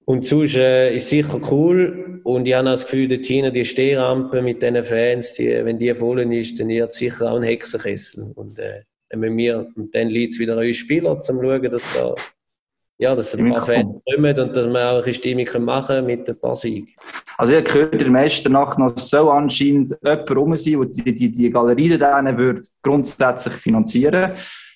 Und 0.05 0.25
sonst 0.25 0.57
äh, 0.57 0.95
ist 0.97 1.09
sicher 1.09 1.41
cool. 1.51 2.20
Und 2.25 2.47
ich 2.47 2.55
habe 2.55 2.68
auch 2.68 2.73
das 2.73 2.85
Gefühl, 2.85 3.09
dort 3.09 3.25
hinten 3.25 3.53
die 3.53 3.64
Stehrampe 3.64 4.43
mit 4.43 4.62
diesen 4.62 4.83
Fans, 4.85 5.33
die, 5.35 5.49
wenn 5.64 5.79
die 5.79 5.95
voll 5.95 6.33
ist, 6.33 6.59
dann 6.59 6.68
wird 6.68 6.93
sicher 6.93 7.31
auch 7.31 7.37
ein 7.37 7.45
Hexenkessel. 7.45 8.33
Und, 8.35 8.59
äh, 8.59 8.83
wenn 9.11 9.37
wir, 9.37 9.68
und 9.77 9.95
dann 9.95 10.09
liegt 10.09 10.33
es 10.33 10.39
wieder 10.39 10.55
an 10.57 10.66
uns 10.66 10.77
Spieler, 10.77 11.20
zum 11.20 11.41
schauen, 11.41 11.62
dass, 11.62 11.93
da, 11.95 12.14
ja, 13.03 13.14
dass 13.14 13.34
ein 13.34 13.50
paar 13.50 13.62
Fans 13.62 14.03
kommen 14.05 14.38
und 14.38 14.57
dass 14.57 14.66
wir 14.66 14.90
auch 14.90 15.03
eine 15.03 15.14
Stimmung 15.14 15.64
machen 15.64 15.86
können 15.86 16.07
mit 16.07 16.28
ein 16.28 16.38
paar 16.38 16.55
Siegen. 16.55 16.88
Also 17.36 17.53
ich 17.53 17.59
habe 17.59 17.68
gehört, 17.68 17.92
in 17.94 17.98
der 17.98 18.11
Meisternacht 18.11 18.78
noch 18.78 18.96
so 18.96 19.30
anscheinend 19.30 19.96
jemand 20.03 20.30
rum 20.30 20.57
sein, 20.57 20.80
der 20.80 21.05
die, 21.05 21.14
die, 21.14 21.30
die 21.30 21.50
Galerie 21.50 21.98
dann 21.98 22.36
wird 22.38 22.66
grundsätzlich 22.82 23.55
finanzieren 23.55 24.32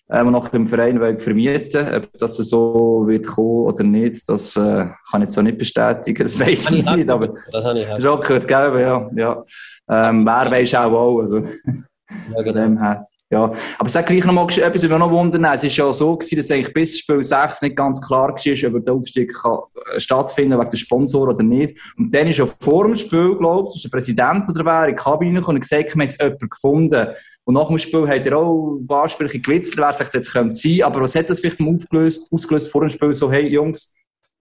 ähm, 0.08 0.30
noch 0.30 0.52
im 0.52 0.66
Verein 0.68 1.18
vermieten 1.18 1.94
Ob 1.94 2.18
das 2.18 2.36
so 2.36 3.04
wird 3.06 3.26
kommen 3.26 3.66
oder 3.66 3.82
nicht, 3.82 4.28
das 4.28 4.56
äh, 4.56 4.86
kann 5.10 5.22
ich 5.22 5.26
jetzt 5.26 5.34
so 5.34 5.42
nicht 5.42 5.58
bestätigen. 5.58 6.22
Das 6.22 6.38
weiß 6.38 6.70
ich 6.70 6.88
nicht, 6.88 7.10
aber 7.10 7.34
das 7.50 7.64
habe 7.64 7.80
ich 7.80 7.88
schon 8.02 8.20
gehört, 8.20 8.46
gell? 8.46 8.80
Ja, 8.80 9.10
ja. 9.16 9.44
Ähm, 9.88 10.24
wer 10.24 10.50
weiß 10.50 10.74
auch 10.76 10.92
wo. 10.92 11.20
Also, 11.20 11.38
ja, 11.38 12.42
genau. 12.42 13.06
Ja, 13.28 13.52
aber 13.78 13.88
sag 13.88 14.06
gleich 14.06 14.24
noch 14.24 14.32
mal 14.32 14.44
etwas, 14.44 14.60
was 14.60 14.82
mich 14.82 14.98
noch 14.98 15.10
wundern. 15.10 15.44
Es 15.46 15.64
ist 15.64 15.76
ja 15.76 15.92
so 15.92 16.16
gewesen, 16.16 16.36
dass 16.36 16.50
eigentlich 16.52 16.72
bis 16.72 17.00
Spiel 17.00 17.24
6 17.24 17.62
nicht 17.62 17.74
ganz 17.74 18.00
klar 18.00 18.28
war, 18.28 18.74
ob 18.76 18.84
der 18.84 18.94
Aufstieg 18.94 19.34
kann 19.34 19.58
äh, 19.92 19.98
stattfinden 19.98 20.56
wegen 20.60 20.70
der 20.70 20.76
Sponsor 20.76 21.28
oder 21.28 21.42
nicht. 21.42 21.76
Und 21.98 22.14
dann 22.14 22.28
ist 22.28 22.38
ja 22.38 22.46
vor 22.60 22.84
dem 22.84 22.94
Spiel, 22.94 23.34
glaube 23.36 23.68
ich, 23.74 23.82
der 23.82 23.88
Präsident 23.88 24.48
oder 24.48 24.64
wer 24.64 24.84
in 24.84 24.94
die 24.94 25.02
Kabine 25.02 25.44
und 25.44 25.60
gesagt, 25.60 25.86
wir 25.86 25.90
haben 25.90 26.00
jetzt 26.02 26.22
jemanden 26.22 26.48
gefunden. 26.48 27.06
Und 27.42 27.54
nach 27.54 27.66
dem 27.66 27.78
Spiel 27.78 28.06
hat 28.06 28.26
er 28.26 28.38
auch 28.38 28.76
ein 28.76 28.86
paar 28.86 29.08
Sprüche 29.08 29.40
gewitzelt, 29.40 29.78
wer 29.78 29.92
sich 29.92 30.12
jetzt 30.12 30.32
könnte. 30.32 30.86
Aber 30.86 31.00
was 31.00 31.16
hat 31.16 31.28
das 31.28 31.40
vielleicht 31.40 31.60
aufgelöst, 31.60 32.32
ausgelöst 32.32 32.70
vor 32.70 32.82
dem 32.82 32.90
Spiel? 32.90 33.12
So, 33.12 33.32
hey 33.32 33.48
Jungs, 33.48 33.96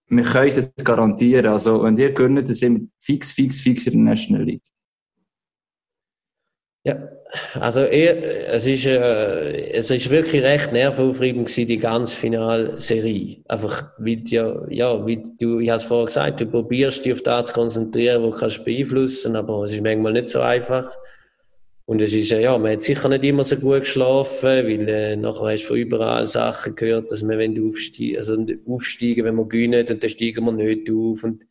wir 0.09 0.23
können 0.23 0.71
es 0.75 0.83
garantieren. 0.83 1.47
Also, 1.47 1.81
wenn 1.81 1.97
ihr 1.97 2.13
gönnt, 2.13 2.37
dann 2.37 2.53
sind 2.53 2.81
wir 2.81 2.87
fix, 2.99 3.31
fix, 3.31 3.61
fix 3.61 3.87
in 3.87 3.93
der 3.93 4.13
National 4.13 4.43
League. 4.43 4.61
Ja, 6.83 6.99
also 7.59 7.81
er, 7.81 8.53
es, 8.53 8.65
ist, 8.65 8.85
äh, 8.85 9.71
es 9.71 9.91
ist 9.91 10.09
wirklich 10.09 10.43
recht 10.43 10.71
nervenaufreibend 10.71 11.47
gewesen, 11.47 11.67
die 11.67 11.77
ganze 11.77 12.17
Finalserie. 12.17 13.37
Einfach, 13.47 13.91
wie 13.97 14.23
ja, 14.25 14.65
ja, 14.69 15.05
wie 15.05 15.23
du, 15.39 15.59
ich 15.59 15.69
habe 15.69 15.77
es 15.77 15.85
vorher 15.85 16.07
gesagt, 16.07 16.41
du 16.41 16.45
probierst 16.45 17.05
dich 17.05 17.13
auf 17.13 17.23
das 17.23 17.47
zu 17.47 17.53
konzentrieren, 17.53 18.23
wo 18.23 18.31
du 18.31 18.37
kannst 18.37 18.65
beeinflussen, 18.65 19.35
aber 19.35 19.63
es 19.65 19.73
ist 19.73 19.83
manchmal 19.83 20.13
nicht 20.13 20.29
so 20.29 20.41
einfach. 20.41 20.95
Und 21.87 22.01
es 22.01 22.13
ist, 22.13 22.31
ja, 22.31 22.57
man 22.57 22.73
hat 22.73 22.81
sicher 22.81 23.09
nicht 23.09 23.23
immer 23.23 23.43
so 23.43 23.57
gut 23.57 23.81
geschlafen, 23.81 24.43
weil 24.43 24.89
äh, 24.89 25.15
nachher 25.15 25.51
hast 25.51 25.63
du 25.63 25.67
von 25.67 25.77
überall 25.77 26.25
Sachen 26.25 26.75
gehört, 26.75 27.11
dass 27.11 27.21
wir 27.21 27.37
aufsteigen, 27.63 28.17
also 28.17 28.43
aufsteigen, 28.67 29.25
wenn 29.25 29.35
wir 29.35 29.45
gewinnen, 29.45 29.85
und 29.87 30.03
dann 30.03 30.09
steigen 30.09 30.45
wir 30.45 30.51
nicht 30.51 30.89
auf. 30.89 31.23
Und 31.23 31.45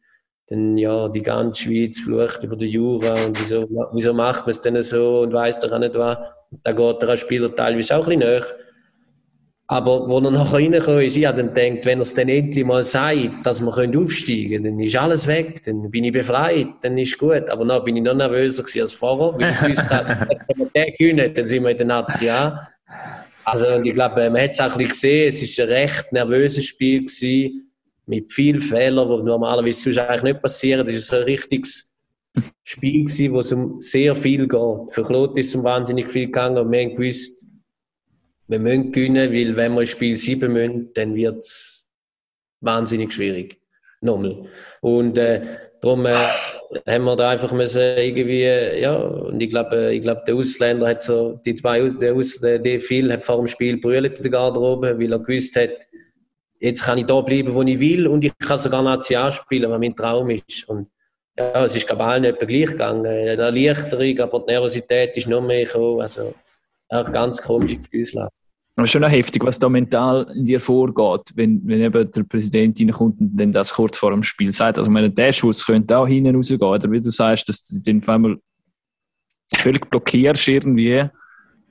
dann 0.49 0.77
ja, 0.77 1.09
die 1.09 1.23
ganze 1.23 1.63
Schweiz 1.63 2.01
flucht 2.01 2.43
über 2.43 2.57
den 2.57 2.69
Jura 2.69 3.15
und 3.25 3.41
wieso, 3.41 3.67
wieso 3.93 4.13
macht 4.13 4.43
man 4.43 4.51
es 4.51 4.61
denn 4.61 4.81
so 4.83 5.21
und 5.21 5.33
weiß 5.33 5.61
doch 5.61 5.73
auch 5.73 5.79
nicht 5.79 5.95
was. 5.95 6.19
Da 6.63 6.73
geht 6.73 7.03
der 7.03 7.17
Spieler 7.17 7.55
teilweise 7.55 7.97
auch 7.97 8.07
ein 8.07 8.19
bisschen 8.19 8.39
nach. 8.39 8.47
Aber 9.67 10.07
wo 10.07 10.19
er 10.19 10.31
nachher 10.31 10.59
reingekommen 10.59 11.01
ist, 11.01 11.17
ich 11.17 11.25
habe 11.25 11.43
dann 11.43 11.55
gedacht, 11.55 11.87
wenn 11.87 11.99
er 11.99 12.03
es 12.03 12.13
dann 12.13 12.29
endlich 12.29 12.65
mal 12.67 12.85
sagt, 12.85 13.31
dass 13.45 13.63
wir 13.63 13.69
aufsteigen 13.69 14.63
können, 14.63 14.65
dann 14.65 14.81
ist 14.81 14.97
alles 14.97 15.27
weg, 15.27 15.63
dann 15.65 15.91
bin 15.91 16.05
ich 16.05 16.13
befreit, 16.13 16.69
dann 16.83 16.99
ist 16.99 17.17
gut. 17.17 17.49
Aber 17.49 17.65
dann 17.65 17.83
bin 17.83 17.97
ich 17.97 18.03
noch 18.03 18.15
nervöser 18.15 18.63
als 18.83 18.93
vorher, 18.93 19.41
weil 19.41 19.51
ich 19.51 19.79
wusste, 19.79 20.29
wenn 20.47 20.59
wir 20.59 20.67
den 20.67 20.95
gewinnen, 20.99 21.35
dann 21.35 21.47
sind 21.47 21.63
wir 21.63 21.71
in 21.71 21.79
der 21.79 21.87
Nazi 21.87 22.29
Also 23.45 23.81
ich 23.83 23.95
glaube, 23.95 24.29
man 24.29 24.43
hat 24.43 24.51
es 24.51 24.61
auch 24.61 24.73
ein 24.73 24.87
bisschen 24.87 24.89
gesehen, 24.89 25.29
es 25.29 25.59
war 25.59 25.65
ein 25.65 25.73
recht 25.73 26.13
nervöses 26.13 26.67
Spiel 26.67 27.01
gewesen 27.01 27.74
mit 28.07 28.33
vielen 28.33 28.61
Fehlern, 28.61 29.09
die 29.09 29.23
normalerweise 29.23 29.83
sonst 29.83 29.99
eigentlich 29.99 30.35
nicht 30.35 30.43
passieren. 30.43 30.87
Das 30.87 31.13
war 31.13 31.19
ein 31.21 31.25
richtiges 31.25 31.93
Spiel, 32.65 33.05
gewesen, 33.05 33.33
wo 33.33 33.41
es 33.41 33.53
um 33.53 33.81
sehr 33.81 34.15
viel 34.15 34.49
geht. 34.49 34.93
Für 34.93 35.03
Claude 35.03 35.41
ist 35.41 35.49
es 35.49 35.55
um 35.55 35.65
wahnsinnig 35.65 36.11
viel 36.11 36.27
gegangen 36.27 36.59
und 36.59 36.71
wir 36.71 36.81
haben 36.81 36.97
gewusst, 36.97 37.47
wir 38.47 38.59
müssen 38.59 38.93
gewinnen, 38.93 39.33
weil 39.33 39.57
wenn 39.57 39.73
wir 39.73 39.81
ein 39.81 39.87
Spiel 39.87 40.17
7 40.17 40.53
müssen, 40.53 40.93
dann 40.95 41.15
wird 41.15 41.39
es 41.39 41.91
wahnsinnig 42.61 43.13
schwierig. 43.13 43.59
Nochmal. 44.01 44.49
Und 44.83 45.17
äh, 45.17 45.41
darum 45.81 46.05
äh, 46.05 46.15
haben 46.87 47.05
wir 47.05 47.17
da 47.17 47.31
einfach 47.31 47.53
müssen 47.53 47.81
irgendwie, 47.81 48.43
ja, 48.43 48.95
und 48.97 49.41
ich 49.43 49.49
glaube, 49.49 49.95
ich 49.95 50.03
glaube, 50.03 50.23
der 50.27 50.35
Ausländer 50.35 50.89
hat 50.89 51.01
so, 51.01 51.41
die 51.45 51.55
zwei, 51.55 51.89
der, 51.89 52.15
Aus, 52.15 52.39
der, 52.41 52.59
der 52.59 52.81
viel 52.81 53.11
hat 53.13 53.25
vor 53.25 53.39
dem 53.39 53.47
Spiel 53.47 53.79
brüllt 53.79 54.19
in 54.19 54.23
der 54.23 54.33
Garderobe, 54.33 54.99
weil 54.99 55.13
er 55.13 55.19
gewusst 55.19 55.57
hat, 55.57 55.71
jetzt 56.65 56.83
kann 56.83 56.99
ich 56.99 57.05
da 57.05 57.21
bleiben, 57.21 57.55
wo 57.55 57.63
ich 57.63 57.79
will 57.79 58.07
und 58.07 58.25
ich 58.25 58.33
kann 58.39 58.59
sogar 58.59 58.83
National 58.83 59.31
spielen, 59.33 59.71
was 59.71 59.79
mein 59.79 59.95
Traum 59.95 60.31
ist. 60.31 60.67
Und 60.67 60.89
ja, 61.39 61.65
es 61.65 61.77
ist 61.77 61.91
allen 61.91 62.25
etwa 62.25 62.45
gleich 62.47 62.71
gegangen. 62.71 63.05
Die 63.05 63.09
Erleichterung, 63.09 64.19
aber 64.21 64.41
die 64.41 64.53
Nervosität 64.53 65.17
ist 65.17 65.29
noch 65.29 65.43
mehr 65.43 65.67
gekommen. 65.67 66.01
Also, 66.01 66.35
auch 66.89 67.13
ganz 67.13 67.43
komische 67.43 67.77
Gefühlslage. 67.77 68.31
Es 68.77 68.85
ist 68.85 68.91
schon 68.91 69.05
heftig, 69.05 69.45
was 69.45 69.59
da 69.59 69.69
mental 69.69 70.27
in 70.35 70.47
dir 70.47 70.61
vorgeht, 70.61 71.33
wenn, 71.35 71.61
wenn 71.65 71.81
eben 71.81 72.11
der 72.11 72.23
Präsident 72.25 72.81
reinkommt 72.81 73.21
und 73.21 73.37
dann 73.37 73.53
das 73.53 73.73
kurz 73.73 73.99
vor 73.99 74.11
dem 74.11 74.23
Spiel 74.23 74.51
sagt. 74.51 74.79
Also, 74.79 74.91
meine, 74.91 75.11
der 75.11 75.33
Schuss 75.33 75.67
könnte 75.67 75.99
auch 75.99 76.07
hinten 76.07 76.35
rausgehen, 76.35 76.63
oder 76.63 76.91
wie 76.91 77.01
du 77.01 77.11
sagst, 77.11 77.49
dass 77.49 77.63
du 77.63 77.81
den 77.83 77.99
auf 77.99 78.09
einmal 78.09 78.39
völlig 79.55 79.89
blockierst 79.91 80.49
irgendwie. 80.49 81.05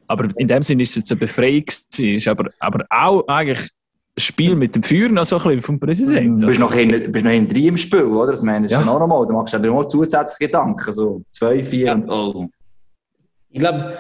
Aber 0.07 0.27
in 0.35 0.47
dem 0.47 0.61
Sinne 0.61 0.83
ist 0.83 0.91
es 0.91 0.95
jetzt 0.97 1.11
eine 1.11 1.19
Befreiung 1.19 1.63
aber, 2.27 2.51
aber 2.59 2.85
auch 2.89 3.27
eigentlich 3.27 3.69
Spiel 4.17 4.55
mit 4.55 4.75
dem 4.75 4.83
Feuer 4.83 5.09
noch 5.09 5.25
so 5.25 5.37
ein 5.37 5.43
bisschen 5.43 5.61
vom 5.63 5.79
Präsidenten. 5.79 6.39
Du 6.39 6.47
bist 6.47 6.59
noch 6.59 6.73
hinten 6.73 7.11
noch 7.11 7.47
drin 7.47 7.65
im 7.65 7.77
Spiel, 7.77 8.03
oder? 8.03 8.31
Das 8.31 8.43
meinst 8.43 8.69
du 8.69 8.75
ja. 8.75 8.81
noch 8.81 9.01
einmal. 9.01 9.25
Du 9.25 9.33
machst 9.33 9.53
dir 9.53 9.59
noch 9.59 9.85
zusätzliche 9.85 10.51
Gedanken. 10.51 10.93
So 10.93 11.23
zwei, 11.29 11.63
vier 11.63 11.87
ja. 11.87 11.93
und 11.93 12.09
oh. 12.09 12.47
Ich 13.49 13.59
glaube, 13.59 13.97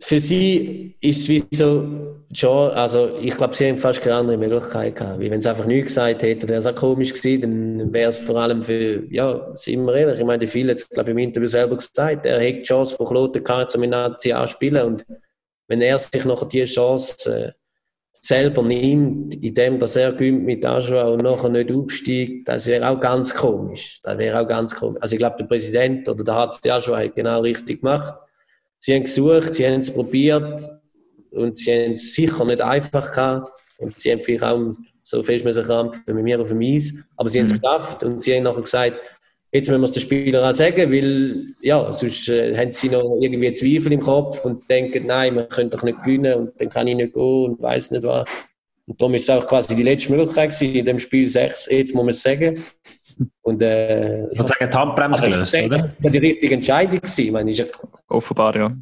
für 0.00 0.20
sie 0.20 0.96
ist 1.00 1.20
es 1.20 1.28
wie 1.28 1.44
so, 1.52 2.16
schon, 2.32 2.70
also 2.72 3.16
ich 3.20 3.36
glaube, 3.36 3.54
sie 3.54 3.68
haben 3.68 3.78
fast 3.78 4.00
keine 4.02 4.16
andere 4.16 4.36
Möglichkeit 4.36 4.96
gehabt. 4.96 5.20
Wie 5.20 5.30
wenn 5.30 5.40
sie 5.40 5.48
einfach 5.48 5.66
nichts 5.66 5.94
gesagt 5.94 6.22
hätten, 6.22 6.48
wäre 6.48 6.60
es 6.60 6.66
auch 6.66 6.74
komisch 6.74 7.14
gewesen, 7.14 7.78
dann 7.78 7.92
wäre 7.92 8.10
es 8.10 8.18
vor 8.18 8.36
allem 8.36 8.62
für, 8.62 9.04
ja, 9.12 9.52
sind 9.54 9.84
wir 9.84 9.94
ehrlich, 9.94 10.18
ich 10.18 10.26
meine, 10.26 10.46
viele 10.46 10.70
jetzt, 10.70 10.90
glaube 10.90 11.10
ich, 11.10 11.12
im 11.12 11.18
Interview 11.18 11.46
selber 11.46 11.76
gesagt, 11.76 12.26
er 12.26 12.40
hätte 12.40 12.58
die 12.58 12.62
Chance 12.64 12.96
von 12.96 13.06
Kloten 13.06 13.42
gehabt, 13.42 13.74
um 13.74 13.82
in 13.82 13.90
Nazi 13.90 14.32
anspielen 14.32 14.84
und 14.84 15.06
wenn 15.68 15.80
er 15.80 15.98
sich 15.98 16.24
nachher 16.24 16.46
diese 16.46 16.66
Chance 16.66 17.34
äh, 17.34 17.52
selber 18.22 18.62
nimmt, 18.62 19.34
indem 19.36 19.78
dass 19.78 19.96
er 19.96 20.12
gewinnt 20.12 20.44
mit 20.44 20.64
Aschua 20.64 21.02
und 21.04 21.22
nachher 21.22 21.48
nicht 21.48 21.70
aufsteigt, 21.70 22.48
das 22.48 22.66
wäre 22.66 22.88
auch 22.88 23.00
ganz 23.00 23.34
komisch. 23.34 24.00
Das 24.02 24.18
wäre 24.18 24.40
auch 24.40 24.46
ganz 24.46 24.74
komisch. 24.74 25.00
Also 25.00 25.14
ich 25.14 25.18
glaube, 25.18 25.36
der 25.38 25.44
Präsident 25.46 26.08
oder 26.08 26.24
der 26.24 26.34
HC 26.34 26.70
Aschua 26.70 26.98
hat 26.98 27.14
genau 27.14 27.40
richtig 27.40 27.80
gemacht. 27.80 28.14
Sie 28.78 28.94
haben 28.94 29.04
gesucht, 29.04 29.54
sie 29.54 29.66
haben 29.66 29.80
es 29.80 29.90
probiert 29.90 30.62
und 31.30 31.56
sie 31.56 31.72
haben 31.72 31.92
es 31.92 32.14
sicher 32.14 32.44
nicht 32.44 32.60
einfach 32.60 33.10
gehabt 33.10 33.50
und 33.78 33.98
sie 33.98 34.12
haben 34.12 34.20
vielleicht 34.20 34.44
auch 34.44 34.74
so 35.02 35.22
fest 35.22 35.44
müssen 35.44 35.62
krampfen 35.62 36.02
mit 36.14 36.24
mir 36.24 36.40
auf 36.40 36.48
dem 36.48 36.60
Eis, 36.60 36.94
aber 37.16 37.28
sie 37.28 37.40
mhm. 37.40 37.46
haben 37.46 37.54
es 37.54 37.60
geschafft 37.60 38.02
und 38.02 38.20
sie 38.20 38.34
haben 38.34 38.42
nachher 38.42 38.62
gesagt, 38.62 39.00
Jetzt 39.56 39.68
müssen 39.68 39.80
wir 39.80 39.86
es 39.86 39.92
den 39.92 40.02
Spielern 40.02 40.44
auch 40.44 40.52
sagen, 40.52 40.92
weil 40.92 41.46
ja, 41.60 41.90
sonst 41.90 42.28
äh, 42.28 42.54
haben 42.54 42.70
sie 42.70 42.90
noch 42.90 43.16
irgendwie 43.22 43.50
Zweifel 43.54 43.90
im 43.90 44.00
Kopf 44.00 44.44
und 44.44 44.68
denken, 44.68 45.06
nein, 45.06 45.34
wir 45.34 45.44
können 45.44 45.70
doch 45.70 45.82
nicht 45.82 46.02
gewinnen 46.02 46.34
und 46.34 46.60
dann 46.60 46.68
kann 46.68 46.86
ich 46.86 46.94
nicht 46.94 47.14
gehen 47.14 47.22
und 47.22 47.62
weiß 47.62 47.90
nicht 47.92 48.04
was. 48.04 48.26
Und 48.86 49.00
darum 49.00 49.14
ist 49.14 49.22
es 49.22 49.30
auch 49.30 49.46
quasi 49.46 49.74
die 49.74 49.82
letzte 49.82 50.12
Möglichkeit 50.12 50.50
gewesen, 50.50 50.74
in 50.74 50.84
dem 50.84 50.98
Spiel 50.98 51.26
6, 51.26 51.68
jetzt 51.70 51.94
muss 51.94 52.04
man 52.04 52.10
es 52.10 52.22
sagen. 52.22 52.58
Und, 53.40 53.62
äh, 53.62 54.28
ich 54.28 54.38
würde 54.38 54.48
sagen, 54.48 54.70
die 54.70 54.76
Handbremse 54.76 55.28
gelöst, 55.30 55.54
oder? 55.54 55.78
Das 55.96 56.04
war 56.04 56.10
die 56.10 56.18
richtige 56.18 56.54
Entscheidung. 56.54 57.00
Gewesen. 57.00 57.24
Ich 57.24 57.32
meine, 57.32 57.50
ist 57.50 57.58
ja, 57.58 57.66
Offenbar, 58.10 58.54
ja. 58.56 58.76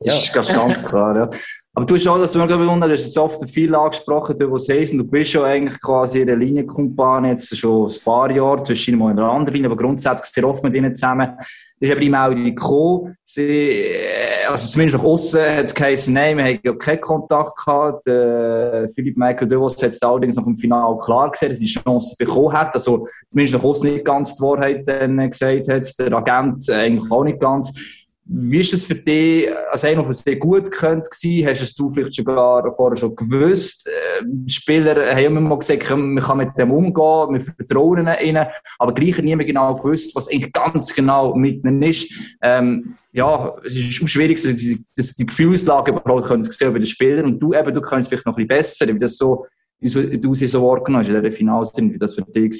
Das 0.00 0.24
ist 0.24 0.32
ganz, 0.34 0.48
ganz 0.48 0.84
klar, 0.84 1.16
ja. 1.16 1.30
Aber 1.78 1.86
du 1.86 1.94
hast 1.94 2.08
auch, 2.08 2.18
dass 2.18 2.32
du 2.32 2.40
mir 2.40 2.48
bewundert, 2.48 2.90
du 2.90 2.94
hast 2.94 3.04
jetzt 3.04 3.18
oft 3.18 3.48
viel 3.48 3.72
angesprochen, 3.72 4.36
du, 4.36 4.50
was 4.50 4.68
heisst, 4.68 4.94
du 4.94 5.04
bist 5.04 5.30
schon 5.30 5.44
eigentlich 5.44 5.80
quasi 5.80 6.22
in 6.22 6.26
der 6.26 6.36
Linienkumpane 6.36 7.28
jetzt 7.28 7.56
schon 7.56 7.88
ein 7.88 7.96
paar 8.04 8.28
Jahre, 8.32 8.64
zwischen 8.64 8.98
mal 8.98 9.12
in 9.12 9.18
einer 9.20 9.30
anderen 9.30 9.64
aber 9.64 9.76
grundsätzlich 9.76 10.34
sehr 10.34 10.48
oft 10.48 10.64
mit 10.64 10.74
ihnen 10.74 10.92
zusammen. 10.92 11.36
Da 11.38 11.86
ist 11.86 11.90
eben 11.92 12.00
die 12.00 12.10
Meldung 12.10 12.44
gekommen, 12.46 13.16
sie, 13.22 13.42
äh, 13.42 14.46
also 14.48 14.66
zumindest 14.66 14.98
nach 14.98 15.08
außen 15.08 15.40
hat 15.40 15.66
es 15.66 15.74
geheißen, 15.76 16.12
nein, 16.12 16.36
wir 16.36 16.44
haben 16.46 16.60
ja 16.64 16.72
keinen 16.72 17.00
Kontakt 17.00 17.56
gehabt. 17.64 18.06
Der 18.08 18.88
Philipp 18.92 19.16
Michael 19.16 19.46
Devos 19.46 19.80
hat 19.80 19.90
es 19.90 20.02
allerdings 20.02 20.34
noch 20.34 20.48
im 20.48 20.56
Finale 20.56 20.98
klar 20.98 21.30
gesehen, 21.30 21.50
dass 21.50 21.60
er 21.60 21.64
die 21.64 21.72
Chance 21.72 22.16
bekommen 22.18 22.52
hat. 22.54 22.74
Also 22.74 23.06
zumindest 23.28 23.56
nach 23.56 23.62
außen 23.62 23.88
nicht 23.88 24.04
ganz 24.04 24.34
die 24.34 24.42
Wahrheit 24.42 24.82
dann 24.88 25.30
gesagt 25.30 25.68
hat, 25.68 25.98
der 26.00 26.12
Agent 26.12 26.68
eigentlich 26.70 27.08
auch 27.08 27.22
nicht 27.22 27.38
ganz. 27.38 27.97
Wie 28.30 28.60
ist 28.60 28.74
es 28.74 28.84
für 28.84 28.94
dich, 28.94 29.48
als 29.70 29.84
einer, 29.84 30.02
der 30.02 30.12
sehr 30.12 30.36
gut 30.36 30.70
könnte 30.70 31.08
sein, 31.12 31.46
hast 31.46 31.62
es 31.62 31.74
du 31.74 31.88
vielleicht 31.88 32.12
sogar 32.12 32.70
vorher 32.72 32.98
schon 32.98 33.16
gewusst? 33.16 33.88
Die 34.22 34.46
äh, 34.46 34.50
Spieler 34.50 35.16
haben 35.16 35.24
immer 35.24 35.40
mal 35.40 35.58
gesagt, 35.58 35.88
man 35.96 36.18
kann 36.18 36.36
mit 36.36 36.50
dem 36.58 36.70
umgehen, 36.70 37.32
wir 37.32 37.40
vertrauen 37.40 38.06
ihnen, 38.22 38.46
aber 38.78 38.92
gleich 38.92 39.22
niemand 39.22 39.48
genau 39.48 39.74
gewusst, 39.76 40.14
was 40.14 40.30
eigentlich 40.30 40.52
ganz 40.52 40.94
genau 40.94 41.34
mit 41.36 41.64
ihnen 41.64 41.82
ist. 41.82 42.12
Ähm, 42.42 42.96
ja, 43.12 43.56
es 43.64 43.76
ist 43.76 44.02
auch 44.02 44.08
schwierig, 44.08 44.42
die, 44.42 44.84
die, 44.84 45.26
Gefühlslage 45.26 45.92
überhaupt 45.92 46.44
zu 46.44 46.52
sehen 46.52 46.74
bei 46.74 46.80
den 46.80 46.86
Spielern 46.86 47.24
und 47.24 47.40
du 47.40 47.54
eben, 47.54 47.72
du 47.72 47.80
kannst 47.80 48.10
vielleicht 48.10 48.26
noch 48.26 48.36
ein 48.36 48.46
bisschen 48.46 48.86
besser, 48.86 48.94
wie 48.94 48.98
das 48.98 49.16
so, 49.16 49.46
wie 49.80 50.20
du 50.20 50.34
sie 50.34 50.48
so 50.48 50.62
wahrgenommen 50.62 51.06
hast 51.06 51.14
in 51.14 51.22
der 51.22 51.32
Finalsinn, 51.32 51.94
wie 51.94 51.98
das 51.98 52.14
für 52.14 52.22
dich 52.22 52.52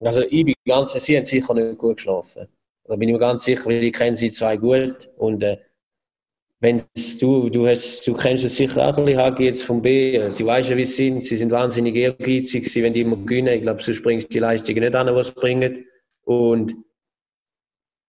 war. 0.00 0.08
Also 0.08 0.22
ich 0.28 0.44
bin 0.44 0.54
ganz, 0.66 0.92
sie 0.92 1.16
haben 1.16 1.24
sicher 1.24 1.54
nicht 1.54 1.78
gut 1.78 1.98
geschlafen. 1.98 2.48
Da 2.88 2.96
bin 2.96 3.10
ich 3.10 3.12
mir 3.12 3.18
ganz 3.18 3.44
sicher, 3.44 3.66
weil 3.66 3.84
ich 3.84 3.92
kenne 3.92 4.16
sie 4.16 4.30
zwei 4.30 4.56
gut. 4.56 5.10
Und 5.18 5.42
äh, 5.42 5.58
wenn 6.60 6.82
du, 7.20 7.50
du, 7.50 7.66
du 7.66 8.14
kennst 8.14 8.44
es 8.44 8.56
sicher 8.56 8.88
auch 8.88 8.96
ein 8.96 9.04
bisschen, 9.04 9.20
Hagi, 9.20 9.44
jetzt 9.44 9.62
vom 9.62 9.82
B. 9.82 10.28
Sie 10.30 10.44
weiß 10.44 10.70
ja, 10.70 10.76
wie 10.76 10.86
sie 10.86 10.94
sind. 10.94 11.24
Sie 11.26 11.36
sind 11.36 11.52
wahnsinnig 11.52 11.94
ehrgeizig. 11.94 12.66
Sie 12.66 12.82
wollen 12.82 12.94
immer 12.94 13.16
gewinnen. 13.16 13.54
Ich 13.54 13.62
glaube, 13.62 13.82
sonst 13.82 14.02
bringst 14.02 14.28
du 14.28 14.32
die 14.32 14.38
Leistungen 14.38 14.80
nicht 14.80 14.94
an, 14.96 15.14
was 15.14 15.30
bringen. 15.30 15.84
Und 16.24 16.74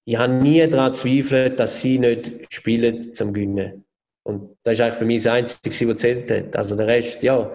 ich 0.05 0.17
habe 0.17 0.33
nie 0.33 0.65
daran 0.65 0.93
zweifelt, 0.93 1.59
dass 1.59 1.81
sie 1.81 1.99
nicht 1.99 2.31
spielen 2.49 3.13
zum 3.13 3.33
Gewinnen. 3.33 3.83
Und 4.23 4.57
das 4.63 4.73
ist 4.73 4.81
eigentlich 4.81 4.95
für 4.95 5.05
mich 5.05 5.23
das 5.23 5.33
Einzige, 5.33 5.89
was 5.89 6.01
zählt 6.01 6.31
hat. 6.31 6.55
Also 6.55 6.75
der 6.75 6.87
Rest, 6.87 7.21
ja, 7.21 7.51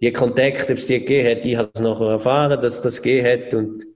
die 0.00 0.12
Kontakte, 0.12 0.72
ob 0.72 0.78
es 0.78 0.86
die 0.86 1.00
gegeben 1.00 1.28
hat, 1.28 1.44
ich 1.44 1.56
habe 1.56 1.70
es 1.74 1.80
nachher 1.80 2.10
erfahren, 2.10 2.60
dass 2.60 2.74
es 2.74 2.80
das 2.80 3.02
gegeben 3.02 3.26
hat. 3.26 3.54
Und 3.54 3.89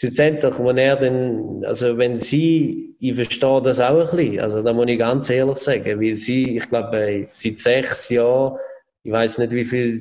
schlussendlich, 0.00 0.58
wenn 0.58 0.78
er 0.78 0.96
dann, 0.96 1.64
also 1.64 1.98
wenn 1.98 2.16
sie, 2.16 2.96
ich 2.98 3.14
verstehe 3.14 3.60
das 3.62 3.80
auch 3.80 4.10
ein 4.12 4.16
bisschen, 4.16 4.40
also 4.40 4.62
da 4.62 4.72
muss 4.72 4.86
ich 4.88 4.98
ganz 4.98 5.28
ehrlich 5.28 5.58
sagen, 5.58 6.00
weil 6.00 6.16
sie, 6.16 6.56
ich 6.56 6.68
glaube, 6.68 7.28
seit 7.32 7.58
sechs 7.58 8.08
Jahren, 8.08 8.58
ich 9.02 9.12
weiß 9.12 9.38
nicht, 9.38 9.52
wie 9.52 9.64
viel 9.64 10.00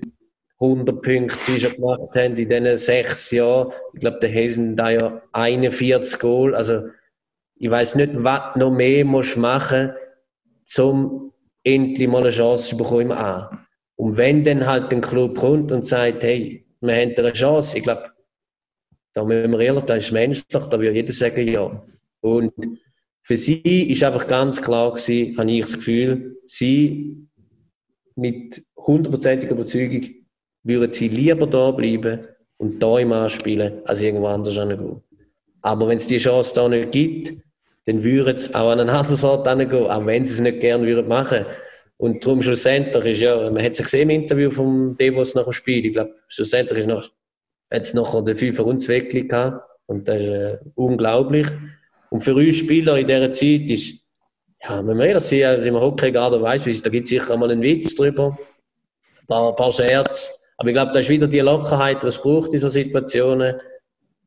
100 0.62 1.02
Punkte 1.02 1.38
sie 1.40 1.60
schon 1.60 1.76
gemacht 1.76 2.16
haben 2.16 2.36
in 2.36 2.50
diesen 2.50 2.78
sechs 2.78 3.32
Jahren. 3.32 3.72
Ich 3.94 4.02
glaube, 4.02 4.20
der 4.20 4.30
Hesen 4.30 4.76
da 4.76 4.90
ja 4.90 5.22
41 5.32 6.20
Goal. 6.20 6.54
Also, 6.54 6.84
ich 7.56 7.70
weiß 7.70 7.96
nicht, 7.96 8.12
was 8.16 8.56
noch 8.56 8.72
mehr 8.72 9.06
musst 9.06 9.38
machen, 9.38 9.94
um 10.78 11.34
endlich 11.64 12.08
mal 12.08 12.22
eine 12.22 12.32
Chance 12.32 12.70
zu 12.70 12.78
bekommen. 12.78 13.14
Und 13.96 14.18
wenn 14.18 14.44
dann 14.44 14.66
halt 14.66 14.94
ein 14.94 15.02
Club 15.02 15.38
kommt 15.38 15.72
und 15.72 15.86
sagt, 15.86 16.24
hey, 16.24 16.66
wir 16.82 16.96
haben 16.96 17.16
eine 17.18 17.34
Chance, 17.34 17.78
ich 17.78 17.84
glaube, 17.84 18.12
da 19.14 19.24
müssen 19.24 19.52
wir 19.52 19.60
ehrlich, 19.60 19.84
das 19.84 20.06
ist 20.06 20.12
menschlich, 20.12 20.64
da 20.66 20.80
würde 20.80 20.96
jeder 20.96 21.14
sagen, 21.14 21.48
ja. 21.48 21.84
Und 22.22 22.54
für 23.24 23.38
sie 23.38 23.92
ist 23.92 24.04
einfach 24.04 24.28
ganz 24.28 24.62
klar 24.62 24.94
gewesen, 24.94 25.38
habe 25.38 25.52
ich 25.52 25.62
das 25.62 25.74
Gefühl, 25.74 26.38
sie 26.46 27.28
mit 28.16 28.62
hundertprozentiger 28.76 29.54
Überzeugung 29.54 30.02
würden 30.64 30.92
sie 30.92 31.08
lieber 31.08 31.48
da 31.48 31.72
bleiben 31.72 32.28
und 32.58 32.82
da 32.82 33.00
im 33.00 33.12
anspielen, 33.14 33.82
als 33.86 34.02
irgendwo 34.02 34.28
anders 34.28 34.56
hingehen. 34.56 35.02
Aber 35.62 35.88
wenn 35.88 35.98
es 35.98 36.08
die 36.08 36.18
Chance 36.18 36.54
da 36.56 36.68
nicht 36.68 36.92
gibt, 36.92 37.34
dann 37.86 38.04
würden 38.04 38.38
sie 38.38 38.54
auch 38.54 38.72
an 38.72 38.82
einen 38.82 38.90
anderen 38.90 39.24
Ort 39.24 39.48
hingehen, 39.48 39.86
auch 39.86 40.06
wenn 40.06 40.26
sie 40.26 40.34
es 40.34 40.40
nicht 40.40 40.60
gerne 40.60 40.86
würden 40.86 41.08
machen. 41.08 41.46
Und 41.98 42.26
darum 42.26 42.42
schlussendlich 42.42 43.06
ist 43.06 43.22
ja, 43.22 43.50
man 43.50 43.64
hat 43.64 43.74
es 43.74 43.84
gesehen 43.84 44.10
im 44.10 44.22
Interview 44.22 44.52
vom 44.52 44.96
Devos 44.98 45.36
nach 45.36 45.44
dem 45.44 45.54
Spiel, 45.54 45.86
ich 45.86 45.94
glaube, 45.94 46.16
schlussendlich 46.28 46.80
ist 46.80 46.88
noch 46.88 47.10
es 47.70 47.94
nachher 47.94 48.22
den 48.22 48.36
Fünfer 48.36 48.66
und 48.66 48.80
Zweckli 48.80 49.28
gehabt. 49.28 49.64
Und 49.86 50.08
das 50.08 50.22
ist 50.22 50.30
äh, 50.30 50.58
unglaublich. 50.76 51.48
Und 52.10 52.22
für 52.22 52.36
uns 52.36 52.58
Spieler 52.58 52.98
in 52.98 53.08
dieser 53.08 53.32
Zeit 53.32 53.70
ist, 53.70 54.04
ja, 54.62 54.86
wenn 54.86 54.98
wir 54.98 55.06
ehrlich 55.06 55.24
sind, 55.24 55.64
sind 55.64 55.74
wir 55.74 55.82
Hockey-Garde, 55.82 56.42
weißt 56.42 56.66
du, 56.66 56.74
da 56.74 56.90
gibt 56.90 57.06
es 57.06 57.10
sicher 57.10 57.38
mal 57.38 57.50
einen 57.50 57.62
Witz 57.62 57.96
drüber, 57.96 58.38
ein 59.22 59.28
paar, 59.28 59.50
ein 59.50 59.56
paar 59.56 59.72
Scherz. 59.72 60.38
Aber 60.58 60.70
ich 60.70 60.74
glaube, 60.74 60.92
das 60.92 61.04
ist 61.04 61.10
wieder 61.10 61.28
die 61.28 61.40
Lockerheit, 61.40 62.04
die 62.04 62.08
es 62.08 62.18
braucht 62.18 62.54
in 62.54 62.60
solchen 62.60 62.84
Situationen. 62.84 63.56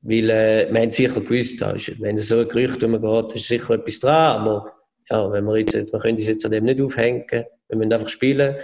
Weil 0.01 0.31
äh, 0.31 0.69
wir 0.73 0.81
haben 0.81 0.91
sicher 0.91 1.21
gewusst, 1.21 1.61
da 1.61 1.73
ist, 1.73 2.01
wenn 2.01 2.17
es 2.17 2.29
so 2.29 2.41
ein 2.41 2.49
Gerücht 2.49 2.83
umgeht, 2.83 3.35
ist 3.35 3.47
sicher 3.47 3.75
etwas 3.75 4.01
dran. 4.01 4.41
Aber 4.41 4.73
ja, 5.11 5.31
wenn 5.31 5.45
wir 5.45 5.59
jetzt, 5.59 5.93
wir 5.93 6.01
können 6.01 6.17
uns 6.17 6.27
jetzt 6.27 6.45
an 6.45 6.53
dem 6.53 6.65
nicht 6.65 6.81
aufhängen. 6.81 7.25
Wir 7.69 7.77
müssen 7.77 7.93
einfach 7.93 8.09
spielen. 8.09 8.57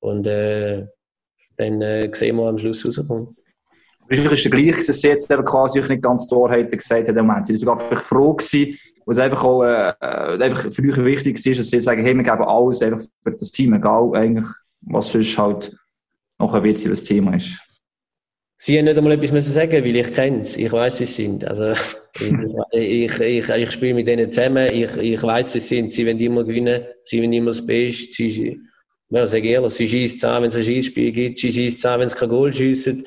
Und 0.00 0.26
äh, 0.26 0.86
dann 1.58 1.82
äh, 1.82 2.10
sehen 2.14 2.36
wir, 2.36 2.48
am 2.48 2.58
Schluss 2.58 2.86
rauskommt. 2.86 3.36
Vielleicht 4.10 4.32
ist 4.32 4.44
der 4.44 4.50
gleiche, 4.50 4.86
dass 4.86 5.00
sie 5.00 5.08
jetzt 5.08 5.28
quasi 5.28 5.80
nicht 5.80 6.02
ganz 6.02 6.26
die 6.26 6.34
Wahrheit 6.34 6.70
gesagt 6.70 7.08
hat. 7.08 7.14
Moment. 7.14 7.46
Sie 7.46 7.52
waren 7.52 7.58
sogar 7.60 7.76
vielleicht 7.78 8.02
froh 8.02 8.34
gewesen, 8.34 8.76
was 9.06 9.18
einfach 9.18 9.44
auch 9.44 9.62
äh, 9.62 9.92
äh 10.00 10.42
einfach 10.42 10.72
für 10.72 10.82
euch 10.82 11.04
wichtig 11.04 11.46
ist, 11.46 11.60
dass 11.60 11.70
sie 11.70 11.80
sagen, 11.80 12.02
hey, 12.02 12.16
wir 12.16 12.24
geben 12.24 12.42
alles 12.42 12.82
einfach 12.82 13.00
für 13.22 13.30
das 13.30 13.52
Team, 13.52 13.72
egal 13.74 14.10
eigentlich, 14.14 14.46
was 14.80 15.12
sonst 15.12 15.38
halt 15.38 15.76
noch 16.40 16.52
ein 16.54 16.64
witziges 16.64 17.04
Thema 17.04 17.36
ist. 17.36 17.56
Sie 18.58 18.76
haben 18.76 18.84
nicht 18.84 18.98
einmal 18.98 19.12
etwas 19.12 19.32
müssen 19.32 19.52
sagen, 19.52 19.72
weil 19.84 19.96
ich 19.96 20.12
kenne 20.12 20.40
es. 20.40 20.56
Ich 20.56 20.70
weiß, 20.70 21.00
wie 21.00 21.06
sie 21.06 21.22
sind. 21.22 21.44
Also, 21.46 21.72
ich, 22.72 23.20
ich, 23.20 23.20
ich, 23.20 23.48
ich 23.48 23.70
spiele 23.70 23.94
mit 23.94 24.08
denen 24.08 24.30
zusammen. 24.30 24.68
Ich, 24.72 24.96
ich 24.96 25.22
weiß, 25.22 25.54
wie 25.54 25.60
sie 25.60 25.76
sind. 25.76 25.92
Sie 25.92 26.04
wollen 26.04 26.18
immer 26.18 26.44
gewinnen. 26.44 26.82
Sie 27.04 27.20
wollen 27.20 27.32
immer 27.32 27.52
das 27.52 27.64
Beste. 27.64 28.28
Sie, 28.28 28.60
ja, 29.08 29.26
sag 29.26 29.44
ehrlich, 29.44 29.72
sie 29.72 29.88
schießt 29.88 30.24
an, 30.24 30.42
wenn 30.42 30.48
es 30.48 30.56
ein 30.56 30.64
Schießspiel 30.64 31.12
gibt. 31.12 31.38
Sie 31.38 31.52
schießt 31.52 31.86
an, 31.86 32.00
wenn 32.00 32.08
es 32.08 32.16
kein 32.16 32.28
Goal 32.28 32.52
schießt. 32.52 33.02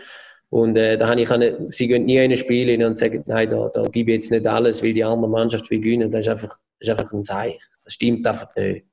Und 0.54 0.78
äh, 0.78 1.00
da 1.00 1.08
habe 1.08 1.20
ich 1.20 1.32
eine, 1.32 1.66
sie 1.70 1.88
gehen 1.88 2.06
nie 2.06 2.24
in 2.24 2.38
Spiel 2.38 2.86
und 2.86 2.96
sagen, 2.96 3.24
nein, 3.26 3.50
da, 3.50 3.72
da 3.74 3.88
gebe 3.88 4.12
ich 4.12 4.18
jetzt 4.18 4.30
nicht 4.30 4.46
alles, 4.46 4.84
weil 4.84 4.94
die 4.94 5.04
andere 5.04 5.28
Mannschaft 5.28 5.68
will 5.72 5.80
gewinnen. 5.80 6.12
Das 6.12 6.22
ist 6.22 6.28
einfach, 6.28 6.50
das 6.50 6.60
ist 6.80 6.90
einfach 6.92 7.12
ein 7.12 7.24
Zeichen. 7.24 7.58
Das 7.84 7.94
stimmt 7.94 8.28
einfach 8.28 8.56
nicht. 8.56 8.86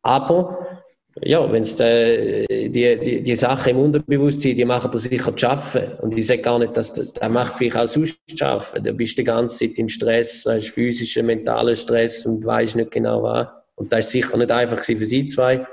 Aber, 0.00 0.80
ja, 1.20 1.52
wenn 1.52 1.60
es 1.60 1.76
die, 1.76 2.70
die, 2.70 3.22
die 3.22 3.36
Sachen 3.36 3.72
im 3.72 3.78
Unterbewusstsein, 3.78 4.56
die 4.56 4.64
machen 4.64 4.90
das 4.90 5.02
sicher 5.02 5.36
zu 5.36 5.38
schaffen. 5.38 5.82
Und 6.00 6.16
ich 6.16 6.26
sage 6.28 6.40
gar 6.40 6.58
nicht, 6.58 6.74
dass 6.74 6.94
der 6.94 7.28
macht 7.28 7.58
vielleicht 7.58 7.76
auch 7.76 7.88
sonst 7.88 8.18
zu 8.26 8.34
schaffen. 8.34 8.82
Da 8.82 8.90
bist 8.92 9.18
du 9.18 9.20
die 9.20 9.26
ganze 9.26 9.68
Zeit 9.68 9.78
im 9.78 9.90
Stress, 9.90 10.46
hast 10.48 10.70
physischen, 10.70 11.26
mentalen 11.26 11.76
Stress 11.76 12.24
und 12.24 12.42
weißt 12.42 12.74
nicht 12.74 12.90
genau 12.90 13.22
was. 13.22 13.48
Und 13.74 13.92
das 13.92 14.06
ist 14.06 14.12
sicher 14.12 14.38
nicht 14.38 14.50
einfach 14.50 14.82
für 14.82 15.06
sie 15.06 15.26
zwei. 15.26 15.66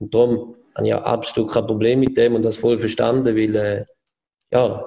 Und 0.00 0.12
darum 0.12 0.54
habe 0.74 0.86
ich 0.86 0.92
auch 0.92 1.04
absolut 1.04 1.50
kein 1.50 1.66
Problem 1.66 2.00
mit 2.00 2.14
dem 2.18 2.34
und 2.34 2.44
das 2.44 2.58
voll 2.58 2.78
verstanden, 2.78 3.34
weil, 3.34 3.56
äh, 3.56 3.84
ja, 4.52 4.84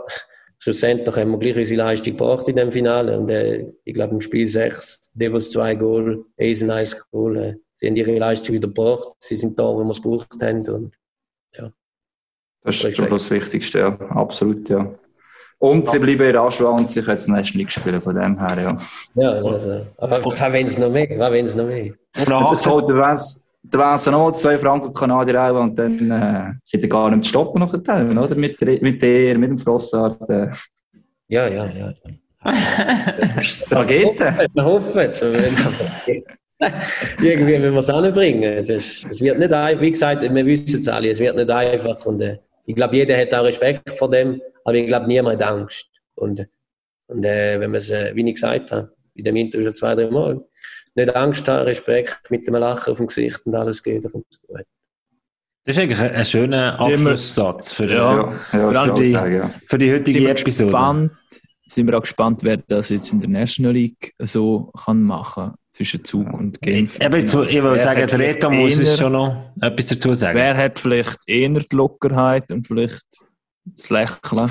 schlussendlich 0.60 1.16
haben 1.16 1.32
wir 1.32 1.40
gleich 1.40 1.58
unsere 1.58 1.82
Leistung 1.82 2.18
gebracht 2.18 2.48
in 2.48 2.56
dem 2.56 2.72
Finale. 2.72 3.18
Und 3.18 3.30
äh, 3.30 3.72
ich 3.84 3.94
glaube, 3.94 4.14
im 4.14 4.22
Spiel 4.22 4.48
6, 4.48 5.12
Devils 5.14 5.52
2 5.52 5.76
Goal, 5.76 6.26
Eisen 6.40 6.70
1 6.70 7.10
Goal, 7.12 7.38
äh, 7.38 7.56
sie 7.74 7.88
haben 7.88 7.96
ihre 7.96 8.18
Leistung 8.18 8.56
wieder 8.56 8.68
gebracht, 8.68 9.10
sie 9.20 9.38
sind 9.38 9.58
da, 9.58 9.64
wo 9.64 9.84
wir 9.84 9.92
es 9.92 10.02
gebraucht 10.02 10.42
haben 10.42 10.68
und 10.68 10.96
ja. 11.56 11.72
Das 12.64 12.84
ist 12.84 12.96
schon 12.96 13.10
das 13.10 13.32
Wichtigste, 13.32 13.80
ja. 13.80 13.98
absolut, 14.12 14.70
ja. 14.70 14.94
Und 15.60 15.90
sie 15.90 16.00
bleiben 16.00 16.30
in 16.30 16.38
Aschua 16.38 16.70
und 16.70 16.90
sie 16.90 17.02
können 17.02 17.18
jetzt 17.18 17.28
National 17.28 17.58
League 17.58 17.72
spielen, 17.72 18.02
von 18.02 18.16
dem 18.16 18.40
her, 18.40 18.62
ja. 18.62 18.78
Ja, 19.16 19.32
also, 19.44 19.88
aber 19.98 20.24
was 20.24 20.54
wenn 20.54 20.68
es 20.68 20.78
noch 20.78 20.90
mehr, 20.90 21.08
was 21.18 21.32
wenn 21.32 21.46
es 21.46 21.56
noch 21.56 21.66
mehr. 21.66 21.94
Also 22.16 22.54
jetzt 22.54 22.68
holt 22.68 22.88
der 22.88 22.98
Vance, 22.98 23.49
der 23.62 23.80
Vance 23.80 24.12
noch 24.12 24.32
zwei 24.32 24.58
Franken 24.58 24.94
Kanadier 24.94 25.36
rein 25.36 25.56
und 25.56 25.78
dann 25.78 26.12
äh, 26.12 26.54
sind 26.64 26.84
die 26.84 26.90
gar 26.90 27.12
nicht 27.12 27.26
zu 27.26 27.30
stoppen 27.30 27.60
noch 27.60 27.74
oder? 27.74 28.36
Mit, 28.36 28.62
mit 28.62 29.02
dir, 29.02 29.38
mit 29.38 29.50
dem 29.50 29.58
Frossart. 29.58 30.30
Äh. 30.30 30.50
Ja, 31.28 31.48
ja, 31.48 31.66
ja. 31.66 31.94
da 33.70 33.84
geht 33.84 34.20
er. 34.22 34.48
Wir 34.54 34.64
hoffen 34.64 35.00
es. 35.00 35.22
Irgendwie 37.22 37.60
müssen 37.60 37.74
wir 37.74 37.80
es 37.80 37.90
anbringen. 37.90 38.66
Das, 38.66 39.06
es 39.10 39.22
wird 39.22 39.40
nicht 39.40 39.52
einfach, 39.54 39.82
wie 39.82 39.92
gesagt, 39.92 40.22
wir 40.22 40.46
wissen 40.46 40.80
es 40.80 40.88
alle, 40.88 41.10
es 41.10 41.20
wird 41.20 41.36
nicht 41.36 41.52
einfach. 41.52 42.06
Und, 42.06 42.22
äh, 42.22 42.38
ich 42.66 42.76
glaube, 42.76 42.96
jeder 42.96 43.18
hat 43.18 43.34
auch 43.34 43.44
Respekt 43.44 43.98
vor 43.98 44.10
dem, 44.10 44.42
aber 44.64 44.76
ich 44.76 44.88
glaube, 44.88 45.08
niemand 45.08 45.42
hat 45.42 45.52
Angst. 45.52 45.90
Und, 46.16 46.48
und 47.08 47.26
äh, 47.26 47.60
wenn 47.60 47.72
man 47.72 47.80
es, 47.80 47.90
äh, 47.90 48.16
wie 48.16 48.28
ich 48.28 48.36
gesagt 48.36 48.72
habe, 48.72 48.94
in 49.16 49.24
dem 49.24 49.36
Interview 49.36 49.66
schon 49.66 49.76
zwei, 49.76 49.96
drei 49.96 50.10
Mal, 50.10 50.42
nicht 51.00 51.16
Angst 51.16 51.48
haben, 51.48 51.64
Respekt, 51.64 52.22
mit 52.30 52.48
dem 52.48 52.56
Lachen 52.56 52.92
auf 52.92 52.98
dem 52.98 53.08
Gesicht 53.08 53.46
und 53.46 53.56
alles 53.56 53.82
geht, 53.84 54.04
dann 54.04 54.12
kommt 54.12 54.26
es 54.32 54.40
gut. 54.42 54.66
Das 55.66 55.78
ist 55.78 55.84
eigentlich 55.84 56.00
ein 56.00 56.26
schöner 56.26 56.80
Abschlusssatz 56.80 57.74
für, 57.74 57.86
ja, 57.92 58.34
ja, 58.54 58.80
für, 58.80 58.94
die, 58.96 59.06
sagen, 59.06 59.36
ja. 59.36 59.54
für 59.68 59.78
die 59.78 59.92
heutige 59.92 60.30
Episode. 60.30 60.72
Gespannt, 60.72 61.12
sind 61.66 61.88
wir 61.88 61.98
auch 61.98 62.02
gespannt, 62.02 62.42
wer 62.44 62.58
das 62.58 62.90
jetzt 62.90 63.14
in 63.14 63.20
der 63.20 63.30
National 63.30 63.74
League 63.74 64.14
so 64.18 64.72
kann 64.84 65.04
machen 65.04 65.54
zwischen 65.72 66.04
Zug 66.04 66.34
und 66.34 66.62
Genf. 66.62 67.00
Ich, 67.00 67.06
ich, 67.06 67.34
ich 67.34 67.64
will 67.64 67.78
sagen, 67.78 68.08
der 68.08 68.20
Reto 68.20 68.50
muss 68.50 68.80
es 68.80 68.98
schon 68.98 69.12
noch 69.12 69.54
etwas 69.62 69.86
dazu 69.88 70.16
sagen. 70.16 70.38
Wer 70.38 70.58
hat 70.58 70.80
vielleicht 70.80 71.20
eher 71.28 71.50
die 71.50 71.76
Lockerheit 71.76 72.52
und 72.52 72.66
vielleicht 72.66 73.06
das 73.66 73.90
Lächeln? 73.90 74.50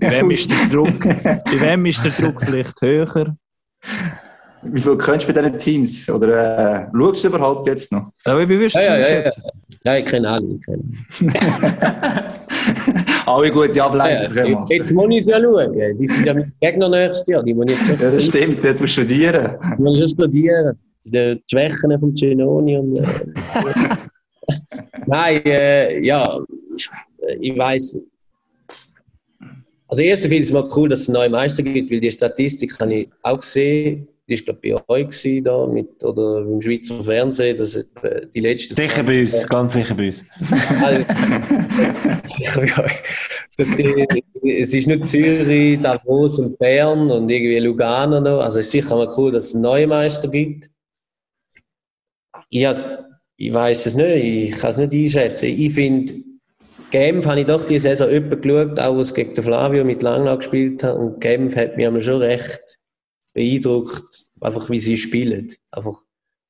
Bei 0.00 0.10
wem 0.10 0.30
ist 0.30 0.50
der 0.50 0.68
Druck, 0.68 1.00
bei 1.02 1.60
wem 1.60 1.86
ist 1.86 2.04
der 2.04 2.12
Druck 2.12 2.42
vielleicht 2.42 2.80
höher? 2.80 3.36
Wie 4.62 4.80
viel 4.80 4.96
kennst 4.98 5.26
du 5.26 5.32
bei 5.32 5.40
diesen 5.40 5.58
Teams? 5.58 6.06
Oder 6.10 6.82
äh, 6.82 6.86
schaust 6.92 7.24
du 7.24 7.28
überhaupt 7.28 7.66
jetzt 7.66 7.90
noch? 7.92 8.12
Aber 8.24 8.46
wie 8.46 8.60
wirst 8.60 8.76
du 8.76 8.80
ja, 8.80 8.98
ja, 8.98 9.08
ja, 9.08 9.22
ja. 9.22 9.30
ja, 9.86 9.96
ich 9.96 10.04
kenne 10.04 10.28
alle. 10.28 10.46
Ich 10.46 10.60
kenne. 10.66 10.82
alle 13.26 13.50
gute 13.50 13.82
Ableiter 13.82 14.46
ja, 14.46 14.66
Jetzt 14.68 14.92
muss 14.92 15.10
ich 15.10 15.20
es 15.20 15.28
ja 15.28 15.40
schauen. 15.40 15.98
Die 15.98 16.06
sind 16.06 16.26
ja 16.26 16.34
mit 16.34 16.48
Gegner 16.60 16.90
nächstes 16.90 17.26
Jahr. 17.26 17.42
Die 17.42 17.54
muss 17.54 17.72
ich 17.72 17.88
jetzt 17.88 18.00
ja, 18.00 18.10
das 18.10 18.26
stimmt. 18.26 18.62
Dort 18.62 18.80
musst 18.80 18.98
du 18.98 19.02
studieren. 19.02 19.56
Die 19.78 19.82
muss 19.82 20.02
ich 20.02 20.10
studieren. 20.10 20.78
Die 21.06 21.42
Schwächen 21.50 21.98
von 21.98 22.14
Genoni 22.14 22.76
und... 22.76 22.98
Äh, 22.98 23.06
Nein, 25.06 25.40
äh, 25.46 26.04
ja, 26.04 26.38
ich 27.40 27.56
weiß. 27.56 27.96
Also 29.88 30.02
erstens 30.02 30.28
finde 30.28 30.42
ich 30.42 30.48
es 30.48 30.52
mal 30.52 30.68
cool, 30.76 30.88
dass 30.88 31.00
es 31.00 31.08
einen 31.08 31.14
neuen 31.14 31.32
Meister 31.32 31.62
gibt, 31.62 31.90
weil 31.90 32.00
die 32.00 32.10
Statistik 32.10 32.78
habe 32.78 32.94
ich 32.94 33.08
auch 33.22 33.40
gesehen 33.40 34.06
ist, 34.30 34.44
glaube 34.44 34.60
bei 34.62 34.88
euch 34.88 35.42
da, 35.42 35.66
mit, 35.66 36.02
oder 36.04 36.40
im 36.40 36.60
Schweizer 36.60 37.02
Fernsehen, 37.02 37.56
dass 37.56 37.74
äh, 37.74 37.84
die 38.32 38.40
letzte 38.40 38.74
Sicher 38.74 39.02
bei 39.02 39.20
uns, 39.20 39.46
ganz 39.48 39.72
sicher 39.72 39.94
bei 39.94 40.06
uns. 40.06 40.24
sicher 42.24 42.60
bei 42.60 42.84
euch. 42.84 43.02
Das 43.56 43.74
die, 43.74 44.06
es 44.42 44.72
ist 44.72 44.86
nicht 44.86 45.06
Zürich, 45.06 45.80
Davos 45.80 46.38
und 46.38 46.58
Bern 46.58 47.10
und 47.10 47.28
irgendwie 47.28 47.58
Lugano 47.58 48.20
noch. 48.20 48.40
Also 48.40 48.60
es 48.60 48.66
ist 48.66 48.72
sicher 48.72 48.96
mal 48.96 49.08
cool, 49.16 49.32
dass 49.32 49.46
es 49.46 49.54
einen 49.54 49.62
neuen 49.62 49.88
Meister 49.88 50.28
gibt. 50.28 50.70
Ich, 52.48 52.66
ich 53.36 53.52
weiß 53.52 53.86
es 53.86 53.94
nicht, 53.94 54.24
ich 54.24 54.58
kann 54.58 54.70
es 54.70 54.76
nicht 54.78 54.92
einschätzen. 54.92 55.46
Ich 55.46 55.74
finde, 55.74 56.14
Genf 56.90 57.26
habe 57.26 57.40
ich 57.40 57.46
doch 57.46 57.64
diese 57.64 57.88
Saison 57.88 58.08
öppe 58.08 58.38
geschaut, 58.38 58.80
auch 58.80 58.96
was 58.96 59.14
gegen 59.14 59.34
den 59.34 59.44
Flavio 59.44 59.84
mit 59.84 60.02
Langnau 60.02 60.36
gespielt 60.36 60.82
hat. 60.82 60.96
Und 60.96 61.20
Genf 61.20 61.56
hat 61.56 61.76
mich 61.76 62.04
schon 62.04 62.22
recht 62.22 62.79
beeindruckt, 63.40 64.30
einfach 64.40 64.68
wie 64.70 64.80
sie 64.80 64.96
spielen. 64.96 65.48
Einfach 65.70 66.02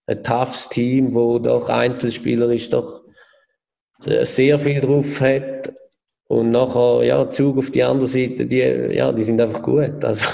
ein 0.07 0.25
toughes 0.25 0.69
Team, 0.69 1.15
wo 1.15 1.39
doch 1.39 1.69
Einzelspielerisch 1.69 2.71
doch 2.71 3.05
sehr 3.99 4.59
viel 4.59 4.81
drauf 4.81 5.21
hat. 5.21 5.73
Und 6.27 6.51
nachher, 6.51 7.05
ja, 7.05 7.31
Zug 7.31 7.59
auf 7.59 7.71
die 7.71 7.83
andere 7.83 8.07
Seite, 8.07 8.47
die, 8.47 8.59
ja, 8.59 9.13
die 9.13 9.25
sind 9.25 9.41
einfach 9.41 9.63
gut. 9.63 10.05
Also, 10.05 10.27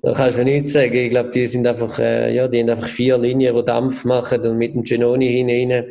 da 0.00 0.12
kannst 0.12 0.36
du 0.36 0.44
mir 0.44 0.52
nichts 0.52 0.72
sagen. 0.72 0.94
Ich 0.94 1.10
glaube, 1.10 1.30
die 1.30 1.46
sind 1.46 1.66
einfach, 1.66 1.98
äh, 1.98 2.32
ja, 2.32 2.46
die 2.46 2.60
haben 2.60 2.70
einfach 2.70 2.88
vier 2.88 3.18
Linien, 3.18 3.54
die 3.54 3.64
Dampf 3.64 4.04
machen 4.04 4.40
und 4.46 4.56
mit 4.56 4.74
dem 4.74 4.84
Genoni 4.84 5.28
hinein. 5.28 5.86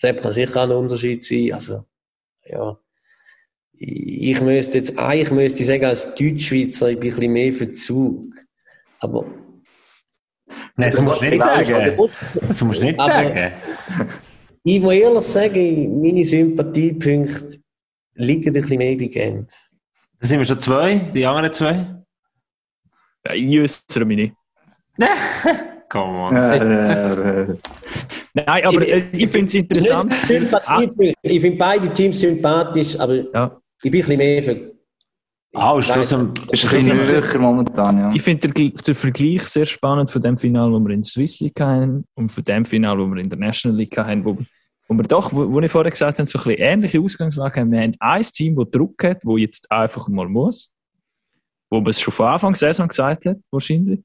Das 0.00 0.16
kann 0.16 0.32
sicher 0.32 0.62
ein 0.62 0.70
Unterschied 0.72 1.22
sein. 1.22 1.52
Also, 1.52 1.84
ja. 2.46 2.78
Ich 3.72 4.40
müsste 4.40 4.78
jetzt, 4.78 4.98
eigentlich 4.98 5.30
müsste 5.30 5.60
ich 5.60 5.66
sagen, 5.66 5.84
als 5.84 6.14
Deutschschweizer, 6.14 6.90
ich 6.90 6.98
bin 6.98 7.10
ein 7.10 7.16
bisschen 7.16 7.32
mehr 7.32 7.52
für 7.52 7.72
Zug. 7.72 8.24
Aber. 9.00 9.24
Nein, 10.76 10.90
das 10.90 11.00
musst 11.00 11.22
du 11.22 11.28
nicht 11.28 11.42
sagen. 11.42 12.10
Das 12.48 12.60
musst 12.62 12.80
du 12.80 12.86
nicht 12.86 13.00
sagen. 13.00 13.52
Ich 14.62 14.80
muss 14.80 14.94
ehrlich 14.94 15.24
sagen, 15.24 16.02
meine 16.02 16.24
Sympathiepunkte 16.24 17.58
liegen 18.14 18.48
ein 18.48 18.52
bisschen 18.52 18.78
mehr 18.78 18.96
bei 18.96 19.06
Genf. 19.06 19.70
Da 20.20 20.26
sind 20.26 20.38
wir 20.38 20.44
schon 20.44 20.60
zwei, 20.60 21.10
die 21.14 21.24
anderen 21.24 21.52
zwei? 21.52 22.02
Ja, 23.26 23.34
ich 23.34 23.58
äußere 23.58 24.04
mich 24.04 24.16
nicht. 24.16 24.34
Come 25.88 26.18
on. 26.18 26.34
Nein, 28.34 28.64
aber 28.64 28.82
ich, 28.86 29.18
ich 29.18 29.30
finde 29.30 29.46
es 29.46 29.54
interessant. 29.54 30.12
Ich 30.12 31.40
finde 31.40 31.56
beide 31.56 31.92
Teams 31.92 32.20
sympathisch, 32.20 32.98
aber 32.98 33.14
ja. 33.32 33.60
ich 33.82 33.90
bin 33.90 34.02
ein 34.02 34.06
bisschen 34.06 34.18
mehr 34.18 34.42
für 34.42 34.72
Ah, 35.52 35.76
ist 35.78 35.90
das 35.90 36.12
ein, 36.12 36.32
ist 36.52 36.64
ein 36.64 36.84
bisschen 36.84 36.96
höher 36.96 37.38
momentan, 37.38 37.98
ja. 37.98 38.12
Ich 38.12 38.22
finde 38.22 38.48
den, 38.48 38.72
den, 38.72 38.94
Vergleich 38.94 39.42
sehr 39.46 39.66
spannend 39.66 40.08
von 40.08 40.22
dem 40.22 40.38
Final, 40.38 40.70
wo 40.70 40.78
wir 40.78 40.90
in 40.90 41.00
der 41.00 41.08
Swiss 41.08 41.40
League 41.40 41.60
haben 41.60 42.04
und 42.14 42.30
von 42.30 42.44
dem 42.44 42.64
Final, 42.64 42.98
wo 42.98 43.06
wir 43.06 43.20
in 43.20 43.28
der 43.28 43.38
National 43.38 43.76
League 43.76 43.98
haben, 43.98 44.24
wo, 44.24 44.38
wo 44.86 44.94
wir 44.94 45.02
doch, 45.02 45.32
wo, 45.32 45.50
wo 45.50 45.60
ich 45.60 45.70
vorher 45.70 45.90
gesagt 45.90 46.18
habe, 46.18 46.28
so 46.28 46.38
ein 46.38 46.44
bisschen 46.44 46.60
ähnliche 46.60 47.00
Ausgangslage 47.00 47.60
haben. 47.60 47.72
Wir 47.72 47.80
haben 47.80 47.96
ein 47.98 48.22
Team, 48.22 48.54
das 48.54 48.70
Druck 48.70 49.02
hat, 49.02 49.24
das 49.24 49.32
jetzt 49.38 49.72
einfach 49.72 50.06
mal 50.06 50.28
muss, 50.28 50.72
wo 51.68 51.80
man 51.80 51.90
es 51.90 52.00
schon 52.00 52.12
von 52.12 52.26
Anfang 52.26 52.52
der 52.52 52.58
Saison 52.58 52.86
gesagt 52.86 53.26
hat, 53.26 53.38
wahrscheinlich. 53.50 54.00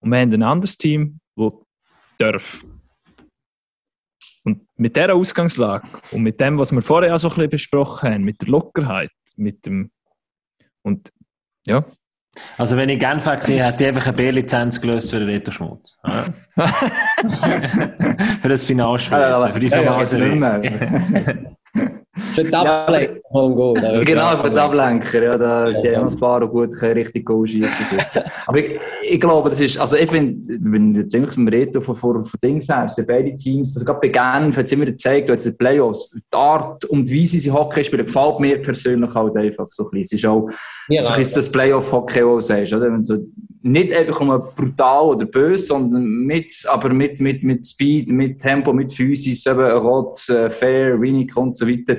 Und 0.00 0.10
wir 0.10 0.18
haben 0.18 0.32
ein 0.34 0.42
anderes 0.42 0.76
Team, 0.76 1.20
das 1.36 1.54
darf. 2.18 2.66
Und 4.44 4.66
mit 4.76 4.94
dieser 4.94 5.14
Ausgangslage 5.14 5.88
und 6.10 6.22
mit 6.22 6.38
dem, 6.38 6.58
was 6.58 6.70
wir 6.70 6.82
vorher 6.82 7.14
auch 7.14 7.18
so 7.18 7.28
ein 7.28 7.34
bisschen 7.34 7.50
besprochen 7.50 8.10
haben, 8.10 8.24
mit 8.24 8.42
der 8.42 8.48
Lockerheit, 8.48 9.10
mit 9.36 9.64
dem 9.64 9.90
und 10.82 11.12
ja. 11.66 11.84
Also 12.56 12.76
wenn 12.76 12.88
ich 12.88 12.98
Genf 12.98 13.24
gesehen 13.24 13.62
hätte, 13.62 13.82
ich 13.84 13.88
einfach 13.88 14.06
eine 14.06 14.16
B-Lizenz 14.16 14.80
gelöst 14.80 15.10
für 15.10 15.18
den 15.18 15.28
Reto 15.28 15.52
Schmutz. 15.52 15.98
für 18.42 18.48
das 18.48 18.64
Finalspiel. 18.64 19.18
für 19.52 19.60
die 19.60 19.70
Finalserie. 19.70 21.56
Für 22.14 22.44
die 22.44 22.50
kann 22.50 23.56
gehen. 23.56 24.04
Genau, 24.04 24.36
für 24.36 24.50
die 24.50 24.58
Ablenker. 24.58 25.22
Ja, 25.22 25.38
da, 25.38 25.72
die 25.72 25.96
haben 25.96 26.08
ein 26.08 26.18
paar 26.18 26.46
gut 26.46 26.70
richtig 26.82 27.24
Goal 27.24 27.46
schießen. 27.46 27.86
Aber 28.46 28.58
ich, 28.58 28.78
ich 29.08 29.20
glaube, 29.20 29.48
das 29.48 29.60
ist, 29.60 29.78
also 29.78 29.96
ich 29.96 30.10
finde, 30.10 30.42
wenn 30.60 30.94
wir 30.94 31.08
ziemlich 31.08 31.32
vom 31.32 31.48
Reto 31.48 31.80
von, 31.80 31.94
von, 31.94 32.22
von 32.22 32.40
Dings 32.42 32.68
her, 32.68 32.86
sind 32.86 33.08
beide 33.08 33.34
Teams, 33.34 33.74
also 33.74 33.86
gerade 33.86 34.00
bei 34.00 34.08
Genf 34.08 34.58
hat 34.58 34.66
es 34.66 34.72
immer 34.72 34.84
gezeigt, 34.84 35.30
jetzt 35.30 35.46
die 35.46 35.52
Playoffs, 35.52 36.10
die 36.10 36.36
Art 36.36 36.84
und 36.84 37.10
Weise, 37.10 37.38
sie 37.38 37.50
Hockey 37.50 37.82
spielen, 37.82 38.04
gefällt 38.04 38.40
mir 38.40 38.60
persönlich 38.60 39.14
halt 39.14 39.36
einfach 39.36 39.68
so 39.70 39.84
ein 39.84 39.90
bisschen. 39.92 40.02
Es 40.02 40.12
ist 40.12 40.26
auch 40.26 40.50
ja, 40.88 41.02
so 41.02 41.14
ein 41.14 41.26
das 41.34 41.50
Playoff-Hockey, 41.50 42.26
was 42.26 42.46
du 42.46 42.54
sagst, 42.54 42.74
oder? 42.74 42.92
Wenn 42.92 43.02
so, 43.02 43.16
nicht 43.62 43.92
einfach 43.92 44.20
um 44.20 44.28
brutal 44.54 45.04
oder 45.04 45.26
böse, 45.26 45.66
sondern 45.66 46.04
mit, 46.04 46.52
aber 46.68 46.92
mit, 46.92 47.20
mit, 47.20 47.42
mit 47.42 47.66
Speed, 47.66 48.10
mit 48.10 48.38
Tempo, 48.38 48.72
mit 48.72 48.92
Physis, 48.92 49.46
eben 49.46 49.70
Rot, 49.78 50.28
äh, 50.28 50.50
Fair, 50.50 51.00
Winning 51.00 51.32
und 51.34 51.56
so 51.56 51.68
weiter. 51.68 51.96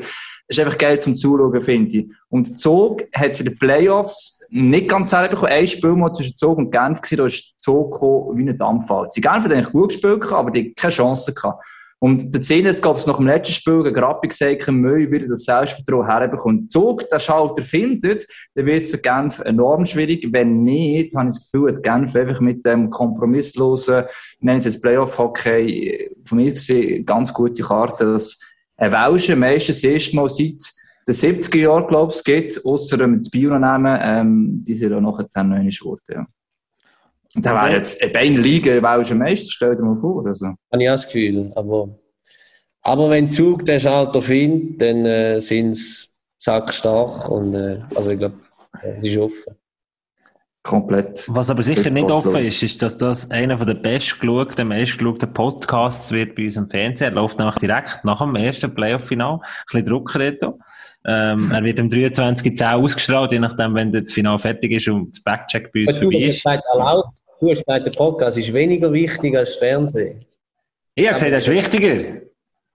Das 0.47 0.57
ist 0.57 0.59
einfach 0.59 0.78
geil 0.78 0.99
zum 0.99 1.16
Zuschauen, 1.16 1.61
finde 1.61 1.97
ich. 1.97 2.09
Und 2.30 2.59
Zog 2.59 3.03
hat 3.16 3.32
es 3.32 3.39
in 3.39 3.45
den 3.45 3.57
Playoffs 3.57 4.45
nicht 4.49 4.89
ganz 4.89 5.11
selber 5.11 5.30
bekommen. 5.30 5.53
Ein 5.53 5.68
Spiel 5.68 5.95
mal 5.95 6.14
zwischen 6.14 6.36
Zog 6.36 6.57
und 6.57 6.72
Genf 6.72 7.01
gewesen, 7.01 7.18
da 7.18 7.26
ist 7.26 7.64
Zog 7.64 7.93
gekommen 7.93 8.38
wie 8.38 8.49
ein 8.49 8.57
Dampfall. 8.57 9.07
Sie 9.09 9.22
Genf 9.22 9.45
hat 9.45 9.51
eigentlich 9.51 9.72
gut 9.72 9.89
gespielt, 9.89 10.32
aber 10.32 10.51
die 10.51 10.74
keine 10.74 10.91
Chance 10.91 11.34
gehabt. 11.34 11.64
Und 12.04 12.36
der 12.36 12.43
Szene, 12.43 12.68
es 12.68 12.82
gab 12.82 12.97
es 12.97 13.08
nach 13.08 13.16
dem 13.16 13.28
letzten 13.28 13.54
Spiel 13.54 13.82
gegen 13.82 13.97
Rappi 13.97 14.28
gesagt, 14.28 14.70
Müll 14.70 15.10
wieder 15.10 15.26
das 15.26 15.45
Selbstvertrauen 15.45 16.06
herbekommt. 16.06 16.70
Zug, 16.70 17.08
der 17.08 17.18
Schalter 17.18 17.64
findet, 17.64 18.28
der 18.58 18.66
wird 18.66 18.88
für 18.88 18.97
Genf 18.97 19.39
enorm 19.39 19.86
schwierig. 19.86 20.28
Wenn 20.30 20.64
nicht, 20.64 21.16
habe 21.16 21.30
ich 21.30 21.36
das 21.36 21.49
Gefühl, 21.49 21.72
dass 21.72 21.82
Genf 21.82 22.14
einfach 22.14 22.41
mit 22.41 22.66
dem 22.66 22.89
kompromisslosen, 22.89 24.04
nennen 24.41 24.60
es 24.60 24.66
jetzt 24.66 24.82
Playoff-Hockey, 24.82 26.14
von 26.26 26.39
mir 26.39 26.51
gesehen, 26.51 27.06
ganz 27.06 27.34
gute 27.34 27.64
Karte, 27.64 28.04
dass 28.04 28.38
ein 28.76 28.91
Welschen 28.91 29.39
meistens 29.39 29.82
das 29.82 30.12
Mal 30.12 30.28
seit 30.28 30.60
den 31.08 31.16
70er 31.16 31.58
Jahren, 31.58 31.88
glaube 31.88 32.12
ich, 32.14 32.22
geht, 32.26 32.66
außer 32.66 32.99
wenn 32.99 33.12
wir 33.12 33.20
das 33.20 33.30
Bio 33.30 33.58
nehmen, 33.58 33.97
ähm, 34.01 34.62
die 34.62 34.76
sind 34.76 34.91
auch 34.91 34.99
nachher 34.99 35.30
dann 35.34 35.51
noch 35.51 35.80
geworden, 35.80 36.01
ja. 36.10 36.26
Da 37.36 37.56
wäre 37.56 37.78
jetzt 37.78 38.04
eine 38.04 38.38
Liga 38.38 38.80
belgischer 38.80 39.16
Meister, 39.16 39.50
stell 39.50 39.76
dir 39.76 39.84
mal 39.84 40.00
vor. 40.00 40.26
Also. 40.26 40.46
Habe 40.46 40.84
ich 40.84 40.90
auch 40.90 40.94
das 40.94 41.06
Gefühl. 41.08 41.52
Aber, 41.56 41.90
aber 42.82 43.10
wenn 43.10 43.28
Zug 43.28 43.66
den 43.66 43.80
Schalter 43.80 44.22
findet, 44.22 44.82
dann 44.82 45.06
äh, 45.06 45.40
sind 45.40 45.74
sie 45.74 46.08
sackstark. 46.38 47.30
Und, 47.30 47.56
äh, 47.56 47.80
also 47.96 48.12
ich 48.12 48.20
glaube, 48.20 48.36
es 48.96 49.06
ist 49.06 49.18
offen. 49.18 49.56
Komplett. 50.62 51.26
Was 51.28 51.50
aber 51.50 51.62
sicher 51.62 51.90
nicht 51.90 52.10
offen 52.10 52.38
ist, 52.38 52.64
ist, 52.64 52.82
dass 52.82 52.98
das 52.98 53.30
einer 53.32 53.58
der 53.58 53.74
bestgeschauten, 53.74 54.66
meistgeschauten 54.70 55.34
Podcasts 55.34 56.10
wird 56.14 56.36
bei 56.36 56.46
uns 56.46 56.56
im 56.56 56.70
Fernsehen. 56.70 57.10
Er 57.10 57.16
läuft 57.16 57.38
nach 57.38 57.60
direkt 57.60 58.06
nach 58.06 58.20
dem 58.20 58.36
ersten 58.38 58.74
Playoff-Final. 58.74 59.34
Ein 59.34 59.40
bisschen 59.66 59.86
Druck 59.86 60.16
reto. 60.16 60.60
Ähm, 61.06 61.52
er 61.52 61.64
wird 61.66 61.82
am 61.82 61.90
23.10 61.90 62.76
ausgestrahlt, 62.76 63.34
je 63.34 63.40
nachdem, 63.40 63.76
wenn 63.76 63.92
das 63.92 64.10
Final 64.14 64.40
fertig 64.40 64.72
ist 64.72 64.88
und 64.88 65.10
das 65.14 65.22
Backcheck 65.22 65.70
bei 65.74 65.82
uns 65.82 66.00
Du 66.00 66.10
vorbei 66.10 66.18
ist. 66.28 66.46
erlaubt, 66.46 67.10
du 67.44 67.52
hast 67.52 67.66
gesagt, 67.66 67.86
der 67.86 67.91
Podcast 67.91 68.38
ist 68.38 68.54
weniger 68.54 68.91
wichtig 68.91 69.38
als 69.38 69.50
das 69.52 69.58
Fernsehen. 69.60 70.26
Ich 70.96 71.06
habe 71.06 71.16
gesagt, 71.16 71.34
das 71.34 71.44
ist 71.46 71.50
wichtiger. 71.50 72.22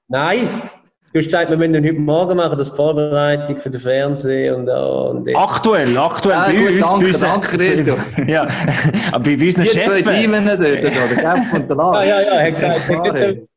Nein! 0.08 0.70
Du 1.10 1.18
hast 1.20 1.24
gesagt, 1.24 1.48
wir 1.48 1.56
müssen 1.56 1.72
den 1.72 1.84
heute 1.84 1.94
Morgen 1.94 2.36
machen, 2.36 2.58
das 2.58 2.70
die 2.70 2.76
Vorbereitung 2.76 3.58
für 3.58 3.70
den 3.70 3.80
Fernsehen 3.80 4.54
und, 4.54 4.68
und. 4.68 5.34
Aktuell, 5.34 5.96
aktuell 5.96 6.36
Ah, 6.36 6.46
bei 6.48 6.54
gut, 6.54 6.68
uns. 6.68 6.80
danke, 6.80 7.00
bei 7.02 7.08
uns 7.08 7.20
danke, 7.20 7.58
Reto. 7.58 7.96
ja, 8.30 8.48
aber 9.12 9.24
bei 9.24 9.32
unseren 9.34 9.64
Die 9.64 9.70
zwei 9.70 10.02
Chefen. 10.02 10.12
Teams 10.12 10.46
dort, 10.46 10.58
oder? 10.60 10.78
Der 11.14 11.34
Genf 11.34 11.52
und 11.54 11.70
der 11.70 11.76
Ja, 11.76 11.82
Lars. 11.82 12.06
ja, 12.06 12.20
ja, 12.20 12.30
er 12.30 12.46
hat 12.46 12.54
gesagt, 12.54 13.47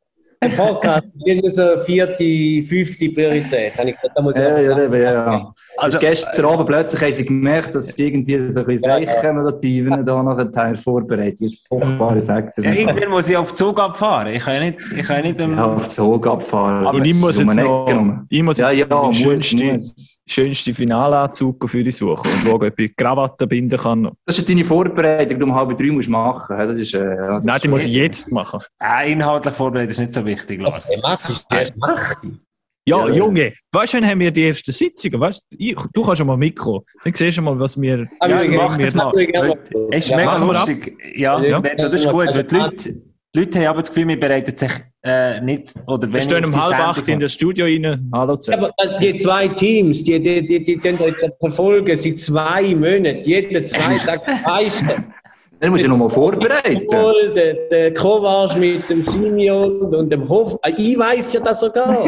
der 0.44 0.50
Podcast 0.50 1.06
ist 1.18 1.28
irgendwie 1.28 1.50
so 1.50 1.64
vierte, 1.86 2.68
fünfte 2.68 3.10
Priorität. 3.10 3.74
Ich 3.84 3.96
da 4.16 4.22
muss 4.22 4.36
ich 4.36 4.42
Ja, 4.42 4.60
ja, 4.60 4.78
ja, 4.88 4.96
ja. 5.14 5.54
Also- 5.78 6.00
gestern 6.00 6.46
Abend 6.46 6.68
plötzlich 6.68 7.02
haben 7.02 7.12
sie 7.12 7.26
gemerkt, 7.26 7.76
dass 7.76 7.88
sie 7.96 8.08
irgendwie 8.08 8.50
so 8.50 8.62
ein 8.62 8.66
bisschen 8.66 8.90
Ja, 8.90 8.98
ja. 8.98 9.08
Seichen 9.22 9.40
oder 9.40 9.60
Tiefen 9.60 10.06
da 10.06 10.24
nachher 10.24 10.76
vorbereitet. 10.76 11.42
Das 11.42 11.52
ist 11.54 11.68
furchtbare 11.68 12.22
Sektor. 12.22 12.66
Ja, 12.66 12.72
irgendwann 12.74 13.10
muss 13.10 13.30
ich 13.30 13.38
auf 13.38 13.50
den 13.52 13.56
Zug 13.56 13.80
abfahren. 13.80 14.34
Ich 14.34 14.44
kann 14.44 14.54
ja 14.56 14.60
nicht, 14.62 14.80
ich 14.98 15.06
kann 15.06 15.18
ja 15.18 15.22
nicht 15.32 15.40
Ja, 15.40 15.46
am, 15.46 15.60
auf 15.76 15.84
den 15.84 15.92
Zug 15.92 16.28
abfahren. 16.28 16.96
Und 16.96 17.06
ich 17.06 17.14
muss 17.14 17.38
Um 17.40 17.46
jetzt 17.48 17.58
noch, 17.58 18.24
ich 18.30 18.44
muss 18.44 18.58
Ja, 18.58 18.72
jetzt 18.72 18.90
ja, 18.90 19.00
den 19.00 19.08
muss, 19.08 19.18
schönsten, 19.18 19.80
schönsten 20.28 20.74
Finalanzug 20.74 21.70
für 21.70 21.84
dich 21.84 21.96
suchen 21.98 22.30
und 22.32 22.48
schauen, 22.50 22.64
ob 22.68 22.80
ich 22.80 22.96
Krawatte 22.96 23.46
binden 23.48 23.78
kann. 23.78 24.10
Das 24.26 24.40
ist 24.40 24.50
deine 24.50 24.64
Vorbereitung, 24.64 25.30
die 25.30 25.40
du 25.40 25.46
um 25.46 25.54
halb 25.56 25.78
drei 25.78 25.88
musst 25.92 26.10
machen. 26.10 26.58
Das 26.58 26.76
ist, 26.78 26.94
äh, 26.96 27.16
ja, 27.16 27.36
das 27.36 27.44
Nein, 27.44 27.60
die 27.64 27.68
muss 27.68 27.86
ich 27.86 27.94
jetzt 27.94 28.32
machen. 28.32 28.60
äh, 28.82 29.12
inhaltlich 29.12 29.54
vorbereitet 29.54 29.92
ist 29.92 30.00
nicht 30.00 30.14
so 30.14 30.22
wichtig, 30.26 30.31
Lars. 30.60 30.88
Der 30.88 31.00
Max 31.00 31.30
ist 31.30 31.46
erst 31.52 31.74
mächtig. 31.78 32.40
Ja, 32.88 33.08
Ja. 33.08 33.14
Junge, 33.14 33.54
weißt 33.72 33.94
du, 33.94 33.98
wann 34.00 34.10
haben 34.10 34.20
wir 34.20 34.32
die 34.32 34.48
ersten 34.48 34.72
Sitzungen? 34.72 35.20
Weißt, 35.20 35.46
du, 35.52 35.56
ich, 35.60 35.76
du 35.94 36.02
kannst 36.04 36.18
schon 36.18 36.26
mal 36.28 36.36
Mikro. 36.38 36.84
Dann 37.04 37.14
siehst 37.14 37.38
du 37.38 37.42
mal, 37.44 37.60
was 37.60 37.80
wir. 37.80 38.08
Aber 38.20 38.32
Ja, 38.32 38.42
ich 38.42 38.50
mach 38.56 38.72
würde 38.78 38.86
das 38.86 38.96
mal. 38.96 39.12
gerne 39.14 39.58
Es 39.92 39.98
ist 40.06 40.10
Ja, 40.10 40.18
mega 40.18 40.38
lustig. 40.38 40.98
Ja, 41.16 41.44
Ja. 41.44 41.58
Reto, 41.60 41.90
das 41.90 42.02
ist 42.02 42.10
gut. 42.10 42.26
Weil 42.28 42.44
die, 42.44 42.56
Leute, 42.56 42.94
die 43.36 43.40
Leute 43.40 43.60
haben 43.60 43.68
aber 43.68 43.80
das 43.82 43.90
Gefühl, 43.90 44.08
wir 44.08 44.20
bereiten 44.20 44.58
sich 44.58 44.72
äh, 45.04 45.40
nicht 45.42 45.74
oder 45.86 46.08
Wir 46.08 46.14
wenn 46.14 46.22
stehen 46.22 46.46
um 46.46 46.60
halb 46.60 46.74
acht 46.80 47.08
in 47.08 47.20
das 47.20 47.34
Studio 47.34 47.66
rein. 47.66 48.10
Hallo 48.14 48.36
zusammen. 48.38 48.66
Aber 48.66 48.96
äh, 48.96 49.00
die 49.00 49.16
zwei 49.18 49.48
Teams, 49.50 50.04
die, 50.04 50.20
die, 50.20 50.44
die, 50.46 50.64
die, 50.64 50.78
die 50.78 50.88
jetzt 50.90 51.26
verfolgen 51.40 51.96
seit 51.96 52.18
zwei 52.18 52.74
Monaten, 52.74 53.22
jeden 53.22 53.64
zwei 53.68 53.96
Tag 53.98 54.26
leisten. 54.46 55.14
Dann 55.62 55.70
musst 55.70 55.84
du 55.84 55.90
noch 55.90 55.98
mal 55.98 56.10
vorbereiten. 56.10 56.88
Der, 57.36 57.54
der 57.70 57.94
Kovac 57.94 58.58
mit 58.58 58.90
dem 58.90 59.04
Simeon 59.04 59.94
und 59.94 60.12
dem 60.12 60.28
Hof. 60.28 60.58
Ah, 60.64 60.70
Ich 60.76 60.98
weiß 60.98 61.34
ja 61.34 61.40
das 61.40 61.60
sogar. 61.60 61.96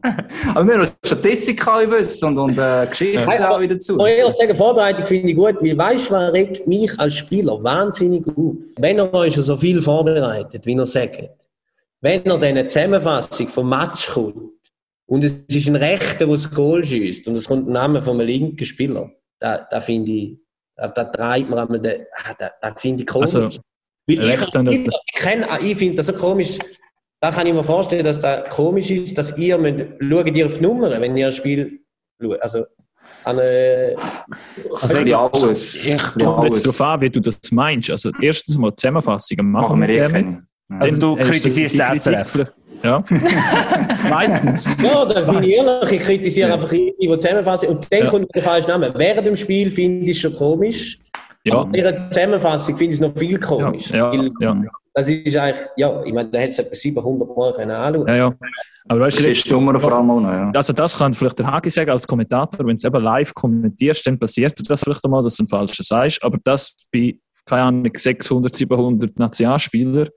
Aber 0.54 0.66
wir 0.66 0.74
haben 0.74 0.82
noch 0.84 0.90
Statistik 1.04 1.64
wissen 1.66 2.28
und, 2.28 2.38
und 2.38 2.58
äh, 2.58 2.86
Geschichten 2.88 3.28
Ja. 3.28 3.50
auch 3.50 3.60
wieder 3.60 3.76
zu. 3.76 3.92
Ich 3.92 3.98
muss 3.98 4.08
ehrlich 4.08 4.36
sagen, 4.36 4.56
Vorbereitung 4.56 5.04
finde 5.04 5.30
ich 5.30 5.36
gut, 5.36 5.56
weil 5.60 5.76
weißt 5.76 6.08
du, 6.08 6.14
was 6.14 6.32
regt 6.32 6.66
mich 6.66 6.98
als 6.98 7.14
Spieler 7.14 7.62
wahnsinnig 7.62 8.26
auf? 8.28 8.56
Wenn 8.78 8.98
er 8.98 9.12
euch 9.12 9.34
schon 9.34 9.42
so 9.42 9.56
viel 9.56 9.82
vorbereitet, 9.82 10.64
wie 10.64 10.74
er 10.74 10.86
sagt, 10.86 11.30
wenn 12.00 12.24
er 12.24 12.38
dann 12.38 12.42
eine 12.42 12.66
Zusammenfassung 12.66 13.48
vom 13.48 13.68
Match 13.68 14.08
kommt 14.08 14.36
und 15.06 15.24
es 15.24 15.44
ist 15.44 15.68
ein 15.68 15.76
Rechter, 15.76 16.24
der 16.26 16.28
das 16.28 16.50
Goal 16.50 16.82
schießt 16.82 17.28
und 17.28 17.34
es 17.34 17.46
kommt 17.46 17.68
ein 17.68 17.72
Name 17.72 18.00
von 18.00 18.18
einem 18.18 18.26
linken 18.26 18.64
Spieler, 18.64 19.10
da, 19.38 19.66
da 19.70 19.80
finde 19.82 20.10
ich, 20.10 20.39
da, 20.88 21.04
treibt 21.04 21.50
man 21.50 21.58
einmal, 21.58 21.80
den- 21.80 22.06
ah, 22.24 22.34
da, 22.38 22.50
da 22.60 22.74
finde 22.74 23.02
ich 23.02 23.06
komisch. 23.08 23.34
Also, 23.34 23.60
Weil 24.06 24.18
ich, 24.18 24.40
Spieler, 24.40 24.70
ich, 24.72 25.50
ah, 25.50 25.58
ich 25.62 25.76
finde 25.76 25.96
das 25.96 26.06
so 26.06 26.12
komisch, 26.14 26.58
da 27.20 27.30
kann 27.30 27.46
ich 27.46 27.52
mir 27.52 27.62
vorstellen, 27.62 28.04
dass 28.04 28.18
das 28.20 28.48
komisch 28.50 28.90
ist, 28.90 29.16
dass 29.18 29.36
ihr, 29.36 29.58
müsst, 29.58 29.86
schaut 30.00 30.34
ihr 30.36 30.46
auf 30.46 30.54
die 30.56 30.60
Nummern, 30.62 31.00
wenn 31.00 31.16
ihr 31.16 31.26
ein 31.26 31.32
Spiel 31.32 31.80
schaut. 32.20 32.40
Also, 32.42 32.64
an 33.24 33.38
eine, 33.38 33.96
Also, 34.80 34.96
ein 34.96 35.04
bisschen 35.04 35.14
alles. 35.18 35.74
Ich- 35.74 35.82
bisschen 35.84 35.98
kommt 36.22 36.44
jetzt 36.44 36.52
alles. 36.54 36.62
darauf 36.62 36.80
an, 36.80 37.00
wie 37.02 37.10
du 37.10 37.20
das 37.20 37.38
meinst. 37.52 37.90
Also, 37.90 38.10
erstens 38.20 38.56
mal 38.56 38.74
Zusammenfassungen 38.74 39.50
machen, 39.50 39.78
Machen 39.78 39.80
wir 39.82 39.88
eh 39.90 40.36
Also 40.78 40.96
du 40.98 41.16
Dann 41.16 41.24
hast 41.28 41.30
kritisierst 41.30 41.74
die 41.74 41.78
das 41.78 42.02
SRF. 42.04 42.46
Ja. 42.82 43.04
Zweitens. 44.06 44.70
Ja, 44.82 45.04
da 45.04 45.30
bin 45.32 45.42
ich 45.42 45.50
ehrlich, 45.50 45.92
ich 45.92 46.00
kritisiere 46.00 46.52
einfach 46.54 46.68
die, 46.70 46.94
die 47.00 47.08
zusammenfassen. 47.18 47.68
Und 47.70 47.86
dann 47.90 48.04
Ja. 48.04 48.10
kommt 48.10 48.34
der 48.34 48.42
falsche 48.42 48.68
Name. 48.68 48.92
Während 48.96 49.26
dem 49.26 49.36
Spiel 49.36 49.70
finde 49.70 50.04
ich 50.04 50.16
es 50.16 50.18
schon 50.22 50.34
komisch. 50.34 50.98
Ja. 51.44 51.56
Aber 51.60 51.76
ihre 51.76 52.08
Zusammenfassung 52.10 52.76
finde 52.76 52.94
ich 52.94 53.00
es 53.00 53.06
noch 53.06 53.16
viel 53.18 53.32
Ja, 53.32 53.38
komisch. 53.38 53.90
ja, 53.90 54.10
Weil 54.12 54.30
ja, 54.40 54.62
Das 54.94 55.08
ist 55.08 55.36
eigentlich, 55.36 55.66
ja, 55.76 56.02
ich 56.04 56.12
meine, 56.12 56.28
da 56.30 56.38
hättest 56.38 56.58
du 56.58 56.62
etwa 56.64 56.74
700 56.74 57.36
Mal 57.36 57.52
können 57.52 57.70
anschauen 57.70 58.08
ja, 58.08 58.14
ja. 58.16 58.34
Aber 58.88 59.00
weißt 59.00 59.18
Das 59.18 59.24
du, 59.24 59.30
ist 59.30 59.50
dummer 59.50 59.78
vor 59.80 59.92
allem 59.92 60.10
auch 60.10 60.20
noch, 60.20 60.30
ja. 60.32 60.50
also 60.54 60.72
das 60.72 60.98
kann 60.98 61.14
vielleicht 61.14 61.38
der 61.38 61.46
Hagi 61.46 61.70
sagen 61.70 61.90
als 61.90 62.06
Kommentator, 62.06 62.58
wenn 62.60 62.66
du 62.68 62.74
es 62.74 62.84
eben 62.84 63.02
live 63.02 63.32
kommentierst, 63.34 64.06
dann 64.06 64.18
passiert 64.18 64.58
dir 64.58 64.64
das 64.64 64.82
vielleicht 64.82 65.04
einmal, 65.04 65.22
dass 65.22 65.36
du 65.36 65.44
ein 65.44 65.46
falsches 65.46 65.86
sagst, 65.86 66.22
aber 66.22 66.38
das 66.44 66.74
bei, 66.92 67.16
keine 67.46 67.62
Ahnung, 67.62 67.90
600, 67.94 68.54
700 68.56 69.18
Nationalspieler, 69.18 70.08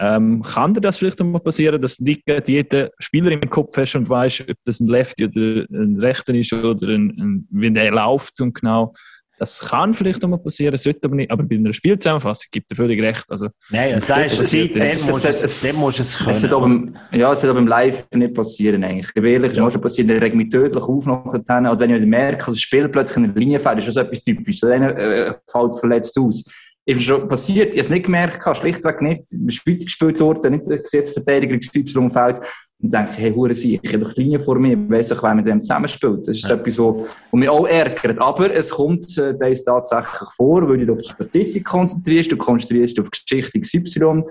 ähm, 0.00 0.42
kann 0.42 0.72
dir 0.72 0.80
das 0.80 0.96
vielleicht 0.98 1.20
einmal 1.20 1.40
passieren, 1.42 1.80
dass 1.80 1.96
du 1.98 2.04
nicht 2.04 2.22
jeden 2.48 2.88
Spieler 2.98 3.30
im 3.32 3.50
Kopf 3.50 3.76
hast 3.76 3.94
und 3.96 4.08
weißt, 4.08 4.42
ob 4.48 4.56
das 4.64 4.80
ein 4.80 4.88
Lefty 4.88 5.26
oder 5.26 5.66
ein 5.70 5.98
Rechter 6.00 6.34
ist 6.34 6.52
oder 6.54 6.88
ein, 6.88 7.10
ein, 7.20 7.48
wie 7.50 7.70
der 7.70 7.90
läuft 7.92 8.40
und 8.40 8.54
genau. 8.54 8.94
Das 9.38 9.60
kann 9.60 9.94
vielleicht 9.94 10.22
einmal 10.22 10.38
passieren, 10.38 10.76
sollte 10.76 11.00
aber 11.04 11.16
nicht. 11.16 11.30
Aber 11.30 11.42
bei 11.44 11.56
einer 11.56 11.72
Spielzusammenfassung 11.72 12.48
gibt 12.52 12.70
er 12.72 12.76
völlig 12.76 13.00
recht. 13.00 13.24
Also, 13.28 13.48
Nein, 13.70 13.94
das 13.94 14.10
heißt, 14.10 14.38
dann 14.38 14.82
es- 14.82 15.08
musst 15.10 15.24
du 15.24 15.28
es- 15.30 15.62
dann 15.62 15.80
du 15.98 16.02
es 16.02 16.18
können. 16.50 16.92
beim, 17.10 17.18
ja, 17.18 17.32
es 17.32 17.40
sollte 17.40 17.52
auch 17.52 17.56
beim 17.56 17.66
Live 17.66 18.06
nicht 18.14 18.34
passieren 18.34 18.84
eigentlich. 18.84 19.08
Ich 19.14 19.22
ehrlich, 19.22 19.52
es 19.52 19.56
ist 19.56 19.64
auch 19.64 19.70
schon 19.70 19.80
passiert, 19.80 20.10
der 20.10 20.20
regt 20.20 20.36
mich 20.36 20.50
tödlich 20.50 20.82
auf 20.84 21.06
nachher. 21.06 21.72
Oder 21.72 21.78
wenn 21.80 21.90
ich 21.96 22.06
merke, 22.06 22.36
dass 22.38 22.48
ein 22.48 22.56
Spieler 22.56 22.88
plötzlich 22.88 23.16
in 23.16 23.32
der 23.32 23.34
Linie 23.34 23.60
fällt, 23.60 23.78
ist 23.78 23.88
das 23.88 23.94
so 23.94 24.00
etwas 24.00 24.22
typisches. 24.22 24.62
Einer 24.68 24.94
äh, 24.94 25.34
fällt 25.50 25.74
verletzt 25.80 26.18
aus. 26.18 26.44
Ist 26.86 27.02
schon 27.02 27.28
passiert, 27.28 27.68
ich 27.68 27.72
habe 27.72 27.80
es 27.80 27.90
nicht 27.90 28.06
gemerkt, 28.06 28.44
habe, 28.44 28.56
schlichtweg 28.56 29.02
nicht. 29.02 29.22
Ich 29.48 29.62
bin 29.64 29.74
weitergespielt 29.74 30.20
worden, 30.20 30.52
nicht 30.66 30.92
der 30.92 31.02
Verteidiger 31.02 31.54
im 31.54 32.10
Feld. 32.10 32.40
Und 32.82 32.94
denke, 32.94 33.12
hey, 33.16 33.32
hure 33.34 33.54
sie, 33.54 33.78
ich 33.82 33.92
habe 33.92 34.04
doch 34.04 34.16
Linie 34.16 34.40
vor 34.40 34.58
mir, 34.58 34.72
ich 34.72 34.90
weiss 34.90 35.12
auch, 35.12 35.22
wer 35.22 35.34
mit 35.34 35.44
dem 35.44 35.62
zusammenspielt. 35.62 36.26
Das 36.26 36.34
ist 36.34 36.48
Ja. 36.48 36.54
etwas, 36.54 36.78
was 36.78 37.06
mich 37.32 37.48
auch 37.48 37.66
ärgert. 37.66 38.18
Aber 38.18 38.54
es 38.54 38.70
kommt 38.70 39.18
äh, 39.18 39.36
tatsächlich 39.36 40.28
vor, 40.34 40.66
weil 40.66 40.78
du 40.78 40.86
dich 40.86 40.90
auf 40.90 41.02
die 41.02 41.08
Statistik 41.10 41.64
konzentrierst, 41.66 42.32
du 42.32 42.38
konzentrierst 42.38 42.96
dich 42.96 43.04
auf 43.04 43.10
Geschichte 43.10 43.60
XY, 43.60 44.24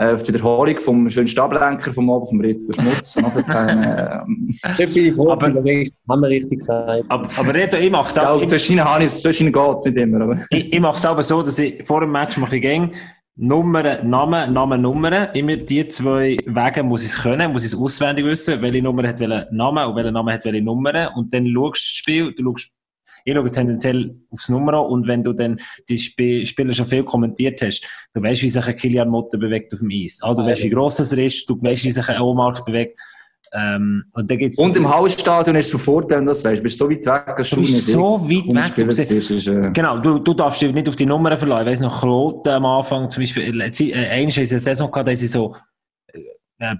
äh, 0.00 0.14
auf 0.14 0.22
die 0.22 0.32
Wiederholung 0.32 0.78
vom 0.78 1.10
schönen 1.10 1.28
Stablenker 1.28 1.92
vom 1.92 2.10
Abend, 2.10 2.30
vom 2.30 2.40
Reto 2.40 2.72
Schmutz. 2.72 3.16
Nachher, 3.16 4.24
bin 4.26 4.56
ich 4.94 5.14
froh, 5.14 5.30
Aber- 5.30 5.46
haben 5.46 5.64
wir 6.22 6.28
richtig 6.28 6.60
gesagt. 6.60 7.04
Aber, 7.08 7.28
aber 7.36 7.54
Reto, 7.54 7.76
ich 7.76 7.90
mache 7.90 8.08
es 8.08 8.18
auch, 8.18 8.40
ich, 8.40 8.48
zwischen 8.48 8.78
ihnen 8.78 9.02
es, 9.02 9.22
geht 9.22 9.36
es 9.36 9.84
nicht 9.84 9.96
immer. 9.98 10.22
Aber. 10.22 10.38
ich, 10.50 10.72
ich 10.72 10.80
mach's 10.80 11.04
aber 11.04 11.22
so, 11.22 11.42
dass 11.42 11.58
ich 11.58 11.84
vor 11.86 12.00
dem 12.00 12.12
Match 12.12 12.36
mache 12.38 12.56
ich 12.56 12.62
gäng 12.62 12.92
Nummern, 13.36 14.08
Namen, 14.08 14.52
Namen, 14.52 14.82
Nummern. 14.82 15.28
Immer 15.34 15.56
die 15.56 15.86
zwei 15.88 16.36
Wege 16.44 16.82
muss 16.82 17.02
ich 17.02 17.10
es 17.10 17.18
können, 17.22 17.52
muss 17.52 17.64
ich 17.64 17.72
es 17.72 17.78
auswendig 17.78 18.24
wissen, 18.24 18.60
welche 18.60 18.82
Nummer 18.82 19.06
hat 19.06 19.20
welchen 19.20 19.54
Namen 19.56 19.86
und 19.86 19.96
welcher 19.96 20.10
Name 20.12 20.32
hat 20.32 20.44
welche 20.44 20.62
Nummern. 20.62 21.08
Und 21.14 21.32
dann 21.32 21.46
schaust 21.46 21.54
du 21.56 21.70
das 21.70 21.82
Spiel, 21.84 22.32
du 22.32 22.42
schaust, 22.44 22.70
ich 23.24 23.34
schaue 23.34 23.50
tendenziell 23.50 24.14
aufs 24.30 24.48
Nummer 24.48 24.74
an 24.74 24.86
und 24.86 25.06
wenn 25.06 25.22
du 25.24 25.32
dann 25.32 25.60
die 25.88 25.96
Sp 26.00 26.44
Spieler 26.46 26.72
schon 26.72 26.86
viel 26.86 27.04
kommentiert 27.04 27.60
hast, 27.62 27.84
du 28.14 28.22
weißt, 28.22 28.42
wie 28.42 28.50
sich 28.50 28.64
ein 28.66 28.76
Kilian 28.76 29.08
Motte 29.08 29.38
bewegt 29.38 29.72
auf 29.74 29.80
dem 29.80 29.90
Eis. 29.92 30.18
Ah, 30.22 30.34
du 30.34 30.44
weißt, 30.44 30.62
wie 30.62 30.70
gross 30.70 30.98
er 31.12 31.18
ist, 31.18 31.48
du 31.48 31.60
weißt, 31.60 31.84
wie 31.84 31.92
sich 31.92 32.08
ein 32.08 32.20
Omark 32.20 32.64
bewegt. 32.64 32.98
Ähm, 33.52 34.04
und 34.12 34.30
Und 34.58 34.76
im 34.76 34.88
Hausstadion 34.88 35.56
wenn 35.56 36.24
du 36.24 36.24
das 36.26 36.44
weißt. 36.44 36.60
Du 36.60 36.62
bist 36.62 36.78
so 36.78 36.88
weit 36.88 37.04
weg, 37.04 37.36
dass 37.36 37.50
Du 37.50 37.56
bist 37.56 37.86
so 37.86 38.20
weit 38.22 38.30
weg, 38.30 38.86
du 38.86 38.92
siehst, 38.92 39.30
ist, 39.30 39.46
äh, 39.48 39.70
Genau, 39.72 39.98
du, 39.98 40.20
du 40.20 40.34
darfst 40.34 40.62
dich 40.62 40.72
nicht 40.72 40.88
auf 40.88 40.94
die 40.94 41.06
Nummern 41.06 41.36
verlassen. 41.36 41.66
Ich 41.66 41.72
weiss 41.72 41.80
noch, 41.80 42.00
Kloten 42.00 42.52
am 42.52 42.64
Anfang 42.64 43.10
zum 43.10 43.22
Beispiel, 43.22 43.60
äh, 43.60 43.70
sie- 43.74 43.92
äh, 43.92 44.06
eine 44.08 44.30
Saison 44.30 44.88
gehabt, 44.90 45.08
da 45.08 45.16
sie 45.16 45.26
so, 45.26 45.56
äh, 46.12 46.20
äh, 46.60 46.76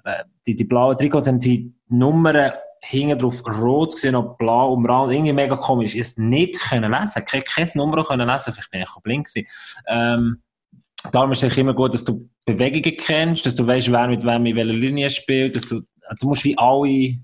die, 0.47 0.55
die 0.55 0.65
blauen 0.65 0.97
Trikots 0.97 1.27
haben 1.27 1.41
die 1.41 1.73
Nummern 1.89 2.53
hinten 2.83 3.19
drauf 3.19 3.43
rot 3.47 3.95
gesehen 3.95 4.17
und 4.17 4.39
blau 4.39 4.73
umrahmt. 4.73 5.13
Irgendwie 5.13 5.33
mega 5.33 5.57
komisch. 5.57 5.95
Ich 5.95 6.01
es 6.01 6.17
nicht 6.17 6.59
können 6.59 6.91
lesen, 6.91 7.25
kein, 7.25 7.45
kein 7.45 7.69
Nummer 7.75 8.05
können 8.05 8.29
lesen, 8.29 8.53
vielleicht 8.53 8.71
bin 8.71 8.83
ich 8.83 8.89
auch 8.89 9.03
blind 9.03 9.27
gewesen. 9.27 9.49
Ähm, 9.87 10.43
darum 11.13 11.33
ist 11.33 11.43
es 11.43 11.57
immer 11.57 11.75
gut, 11.75 11.95
dass 11.95 12.05
du 12.05 12.29
Bewegungen 12.47 12.97
kennst, 12.97 13.47
dass 13.47 13.55
du 13.55 13.67
weißt, 13.67 13.93
wer 13.93 14.09
mit 14.09 14.25
wem 14.25 14.47
in 14.47 14.57
welcher 14.57 14.73
Linie 14.73 15.11
spielt, 15.11 15.57
dass 15.57 15.63
du, 15.63 15.83
du 16.21 16.27
musst 16.27 16.45
wie 16.45 16.57
alle, 16.57 17.19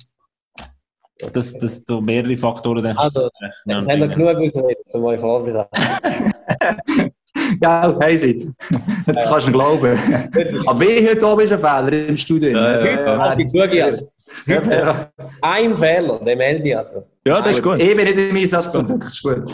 dass, 1.32 1.59
dass 1.59 1.84
du 1.84 2.00
mehrere 2.00 2.36
Faktoren 2.36 2.84
dann 2.84 2.96
Also, 2.98 3.22
ja, 3.40 3.50
Dann 3.64 3.88
haben 3.88 4.00
wir 4.00 4.09
genug 4.09 4.36
ausreden, 4.36 4.82
um 4.92 5.04
euch 5.04 5.20
vorbereiten. 5.20 5.68
Ja, 7.61 7.96
hey 8.00 8.18
sie. 8.18 8.50
Das 9.07 9.28
kannst 9.28 9.48
du 9.48 9.52
glauben. 9.52 9.98
Aber 10.66 10.80
wie 10.80 11.09
heute 11.09 11.26
oben 11.26 11.42
ist 11.42 11.52
ein 11.52 11.59
Fehler 11.59 12.09
im 12.09 12.16
Studio. 12.16 12.50
Ja, 12.50 13.18
hat 13.18 13.38
die 13.38 13.46
Ein 15.40 15.76
Fehler, 15.76 16.18
den 16.18 16.38
melde 16.38 16.68
ich 16.68 16.76
also. 16.76 17.04
Ja, 17.26 17.40
das 17.40 17.56
ist 17.56 17.62
gut. 17.62 17.80
Ich 17.80 17.96
bin 17.96 18.04
nicht 18.04 18.16
im 18.16 18.36
Einsatz, 18.36 18.72
das 18.72 18.90
ist 18.90 19.22
gut. 19.22 19.48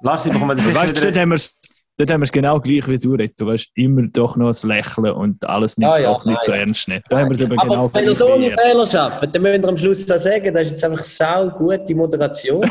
Lars, 0.00 0.26
ich 0.26 0.32
bekomme 0.32 0.54
das 0.54 0.66
Weißt 0.66 0.96
dort 0.96 1.06
wieder... 1.08 1.20
haben 1.20 1.30
wir 1.30 1.36
es 1.36 1.54
dort 1.98 2.12
haben 2.12 2.20
wir 2.20 2.24
es 2.24 2.32
genau 2.32 2.60
gleich 2.60 2.86
wie 2.86 2.98
du, 2.98 3.14
Reto. 3.14 3.46
Weißt 3.46 3.70
immer 3.74 4.02
doch 4.08 4.36
noch 4.36 4.48
das 4.48 4.62
Lächeln 4.64 5.12
und 5.12 5.44
alles 5.48 5.76
nicht, 5.76 5.86
Ja, 5.86 5.98
ja, 5.98 6.12
doch 6.12 6.24
nicht 6.24 6.42
so 6.42 6.52
ja. 6.52 6.58
ernst 6.58 6.88
nehmen. 6.88 7.02
Da 7.08 7.18
haben 7.18 7.30
wir 7.30 7.36
es 7.36 7.42
Aber 7.42 7.56
genau 7.56 7.90
wenn 7.92 8.04
ihr 8.04 8.14
gleich 8.14 8.18
so 8.18 8.32
ohne. 8.32 8.50
Fehler 8.56 8.86
schafft, 8.86 9.34
dann 9.34 9.42
müsst 9.42 9.62
ihr 9.62 9.68
am 9.68 9.76
Schluss 9.76 10.06
da 10.06 10.16
sagen, 10.18 10.54
das 10.54 10.66
ist 10.66 10.72
jetzt 10.72 10.84
einfach 10.84 11.04
sau 11.04 11.50
gute 11.50 11.94
Moderation. 11.94 12.62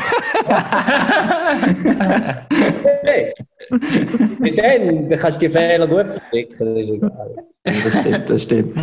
hey. 3.02 3.32
Mit 3.70 4.56
denen 4.56 5.08
dann 5.08 5.18
kannst 5.18 5.40
du 5.40 5.48
die 5.48 5.52
Fehler 5.52 5.86
gut 5.86 6.10
verdecken, 6.12 6.74
das 6.74 6.88
ist 6.88 6.90
egal. 6.90 7.36
Das 7.64 8.00
stimmt, 8.00 8.30
das 8.30 8.42
stimmt. 8.42 8.76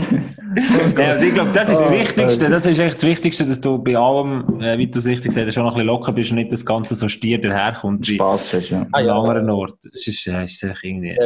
Ja, 0.97 1.11
also 1.11 1.25
ich 1.25 1.33
glaube, 1.33 1.51
das 1.53 1.69
ist 1.69 1.79
das 1.79 1.89
Oh, 1.89 1.93
Wichtigste. 1.93 2.49
Das 2.49 2.65
ist 2.65 2.79
echt 2.79 2.95
das 2.95 3.03
Wichtigste, 3.03 3.45
dass 3.45 3.59
du 3.59 3.77
bei 3.77 3.97
allem, 3.97 4.61
äh, 4.61 4.77
wie 4.77 4.87
du 4.87 4.99
es 4.99 5.07
richtig 5.07 5.29
gesagt 5.29 5.47
hast, 5.47 5.53
schon 5.55 5.63
noch 5.63 5.73
ein 5.73 5.77
bisschen 5.77 5.87
locker 5.87 6.11
bist 6.11 6.31
und 6.31 6.37
nicht 6.37 6.51
das 6.51 6.65
Ganze 6.65 6.95
so 6.95 7.07
stier 7.07 7.41
daherkommt 7.41 8.05
Spaß 8.05 8.53
hast, 8.53 8.69
ja. 8.69 8.87
Ah, 8.91 8.99
an 8.99 9.05
ja. 9.05 9.11
einem 9.13 9.21
anderen 9.21 9.49
Ort. 9.49 9.77
Es 9.93 10.07
ist, 10.07 10.27
äh, 10.27 10.45
ist 10.45 10.63
echt 10.63 10.83
irgendwie... 10.83 11.17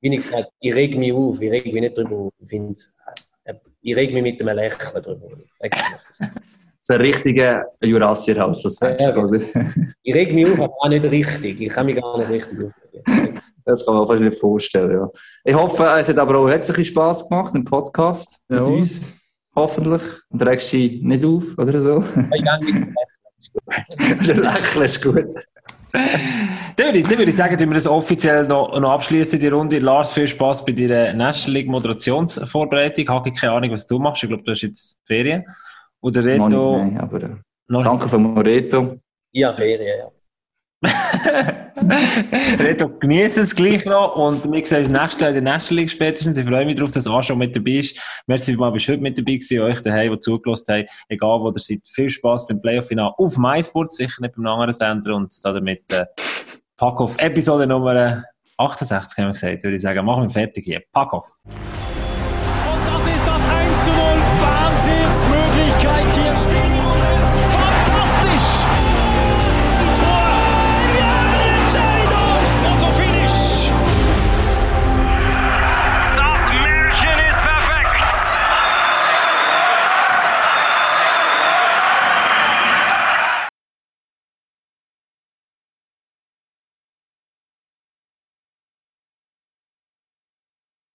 Wie 0.00 0.14
ich 0.14 0.20
gesagt 0.20 0.50
ich 0.60 0.74
reg 0.74 0.96
mich 0.96 1.12
auf, 1.12 1.40
ich 1.40 1.50
reg 1.50 1.64
mich 1.64 1.80
nicht 1.80 1.96
drüber 1.96 2.16
auf. 2.16 2.32
Ich, 2.48 2.60
äh, 3.44 3.54
ich 3.82 3.96
reg 3.96 4.12
mich 4.12 4.22
mit 4.22 4.40
einem 4.40 4.56
Lächeln 4.56 5.02
drüber 5.02 5.26
auf. 5.26 6.30
Ist 6.88 6.92
ein 6.94 7.00
richtiger 7.00 7.64
Jurassier 7.82 8.38
halt 8.40 8.56
schlussendlich, 8.58 9.08
Ja, 9.08 9.16
oder? 9.16 9.40
Ich 10.04 10.14
reg 10.14 10.32
mich 10.32 10.46
auf, 10.46 10.60
aber 10.60 10.72
auch 10.82 10.88
nicht 10.88 11.02
richtig. 11.02 11.60
Ich 11.60 11.68
kann 11.68 11.84
mich 11.86 11.96
gar 11.96 12.16
nicht 12.16 12.30
richtig 12.30 12.58
aufregen. 12.94 13.40
Das 13.64 13.84
kann 13.84 13.96
man 13.96 14.06
fast 14.06 14.20
nicht 14.22 14.38
vorstellen, 14.38 14.92
ja. 14.92 15.08
Ich 15.42 15.54
hoffe, 15.56 15.84
es 15.98 16.08
hat 16.08 16.18
aber 16.18 16.38
auch 16.38 16.48
hat 16.48 16.64
sich 16.64 16.86
Spass 16.86 17.28
gemacht 17.28 17.56
im 17.56 17.64
Podcast 17.64 18.40
mit 18.46 18.60
Ja. 18.60 18.64
uns. 18.66 19.00
Hoffentlich. 19.56 20.00
Und 20.28 20.46
regst 20.46 20.72
dich 20.72 21.02
nicht 21.02 21.24
auf 21.24 21.58
oder 21.58 21.80
so. 21.80 22.04
Ich 22.14 22.44
mit 24.20 24.28
dem 24.28 24.42
Lächeln. 24.44 24.84
Ist 24.84 25.02
gut. 25.02 25.24
Dann 26.76 26.86
würde, 26.86 26.98
ich, 26.98 27.08
dann 27.08 27.18
würde 27.18 27.30
ich 27.30 27.36
sagen, 27.36 27.58
wenn 27.58 27.68
wir 27.70 27.74
das 27.74 27.88
offiziell 27.88 28.46
noch, 28.46 28.78
noch 28.78 28.92
abschließen, 28.92 29.40
die 29.40 29.48
Runde. 29.48 29.80
Lars, 29.80 30.12
viel 30.12 30.28
Spaß 30.28 30.64
bei 30.64 30.70
deiner 30.70 31.12
National 31.14 31.54
League 31.54 31.68
Moderationsvorbereitung. 31.68 33.02
Ich 33.02 33.08
habe 33.08 33.32
keine 33.32 33.52
Ahnung, 33.54 33.72
was 33.72 33.88
du 33.88 33.98
machst. 33.98 34.22
Ich 34.22 34.28
glaube, 34.28 34.44
du 34.44 34.52
hast 34.52 34.60
jetzt 34.62 34.98
Ferien. 35.04 35.44
Oder 36.06 36.22
Noch 36.36 36.46
Reto... 36.46 36.84
nicht, 36.84 36.92
nein, 36.92 37.00
aber 37.00 37.22
äh, 37.22 37.36
noch 37.66 37.82
danke 37.82 38.08
für 38.08 38.18
Moreto. 38.18 39.00
Ich 39.32 39.42
habe 39.42 39.56
Ferien, 39.56 39.98
ja. 39.98 40.10
Reto, 42.64 42.88
genieße 42.88 43.40
es 43.40 43.56
gleich 43.56 43.84
noch 43.84 44.14
und 44.14 44.44
wir 44.44 44.66
sehen 44.66 44.84
uns 44.84 44.92
nächstes 44.92 45.20
Jahr 45.20 45.30
in 45.30 45.34
der 45.34 45.42
National 45.42 45.80
League 45.80 45.90
spätestens. 45.90 46.38
Ich 46.38 46.46
freue 46.46 46.64
mich 46.64 46.76
darauf, 46.76 46.92
dass 46.92 47.04
du 47.04 47.10
auch 47.10 47.24
schon 47.24 47.38
mit 47.38 47.56
dabei 47.56 47.64
bist. 47.64 48.00
Merci 48.28 48.54
mal, 48.54 48.70
bist 48.70 48.86
du 48.86 48.92
heute 48.92 49.02
mit 49.02 49.18
dabei 49.18 49.32
gewesen, 49.32 49.60
euch 49.62 49.80
daheim, 49.82 50.12
die 50.12 50.20
zugelassen 50.20 50.74
haben. 50.74 50.86
Egal, 51.08 51.40
wo 51.40 51.48
ihr 51.48 51.58
seid. 51.58 51.80
Viel 51.92 52.08
Spaß 52.08 52.46
beim 52.46 52.62
Playoff-Final 52.62 53.14
auf 53.16 53.36
MySport, 53.36 53.92
sicher 53.92 54.22
nicht 54.22 54.36
beim 54.36 54.46
anderen 54.46 54.74
Sender 54.74 55.16
und 55.16 55.34
damit 55.44 55.92
äh, 55.92 56.06
Pack 56.76 57.00
auf 57.00 57.18
Episode 57.18 57.66
Nummer 57.66 58.22
68, 58.58 59.18
haben 59.18 59.26
wir 59.26 59.32
gesagt, 59.32 59.64
würde 59.64 59.74
ich 59.74 59.82
sagen. 59.82 60.06
Machen 60.06 60.22
wir 60.22 60.30
fertig 60.30 60.66
hier. 60.66 60.82
Pack 60.92 61.12
auf. 61.12 61.32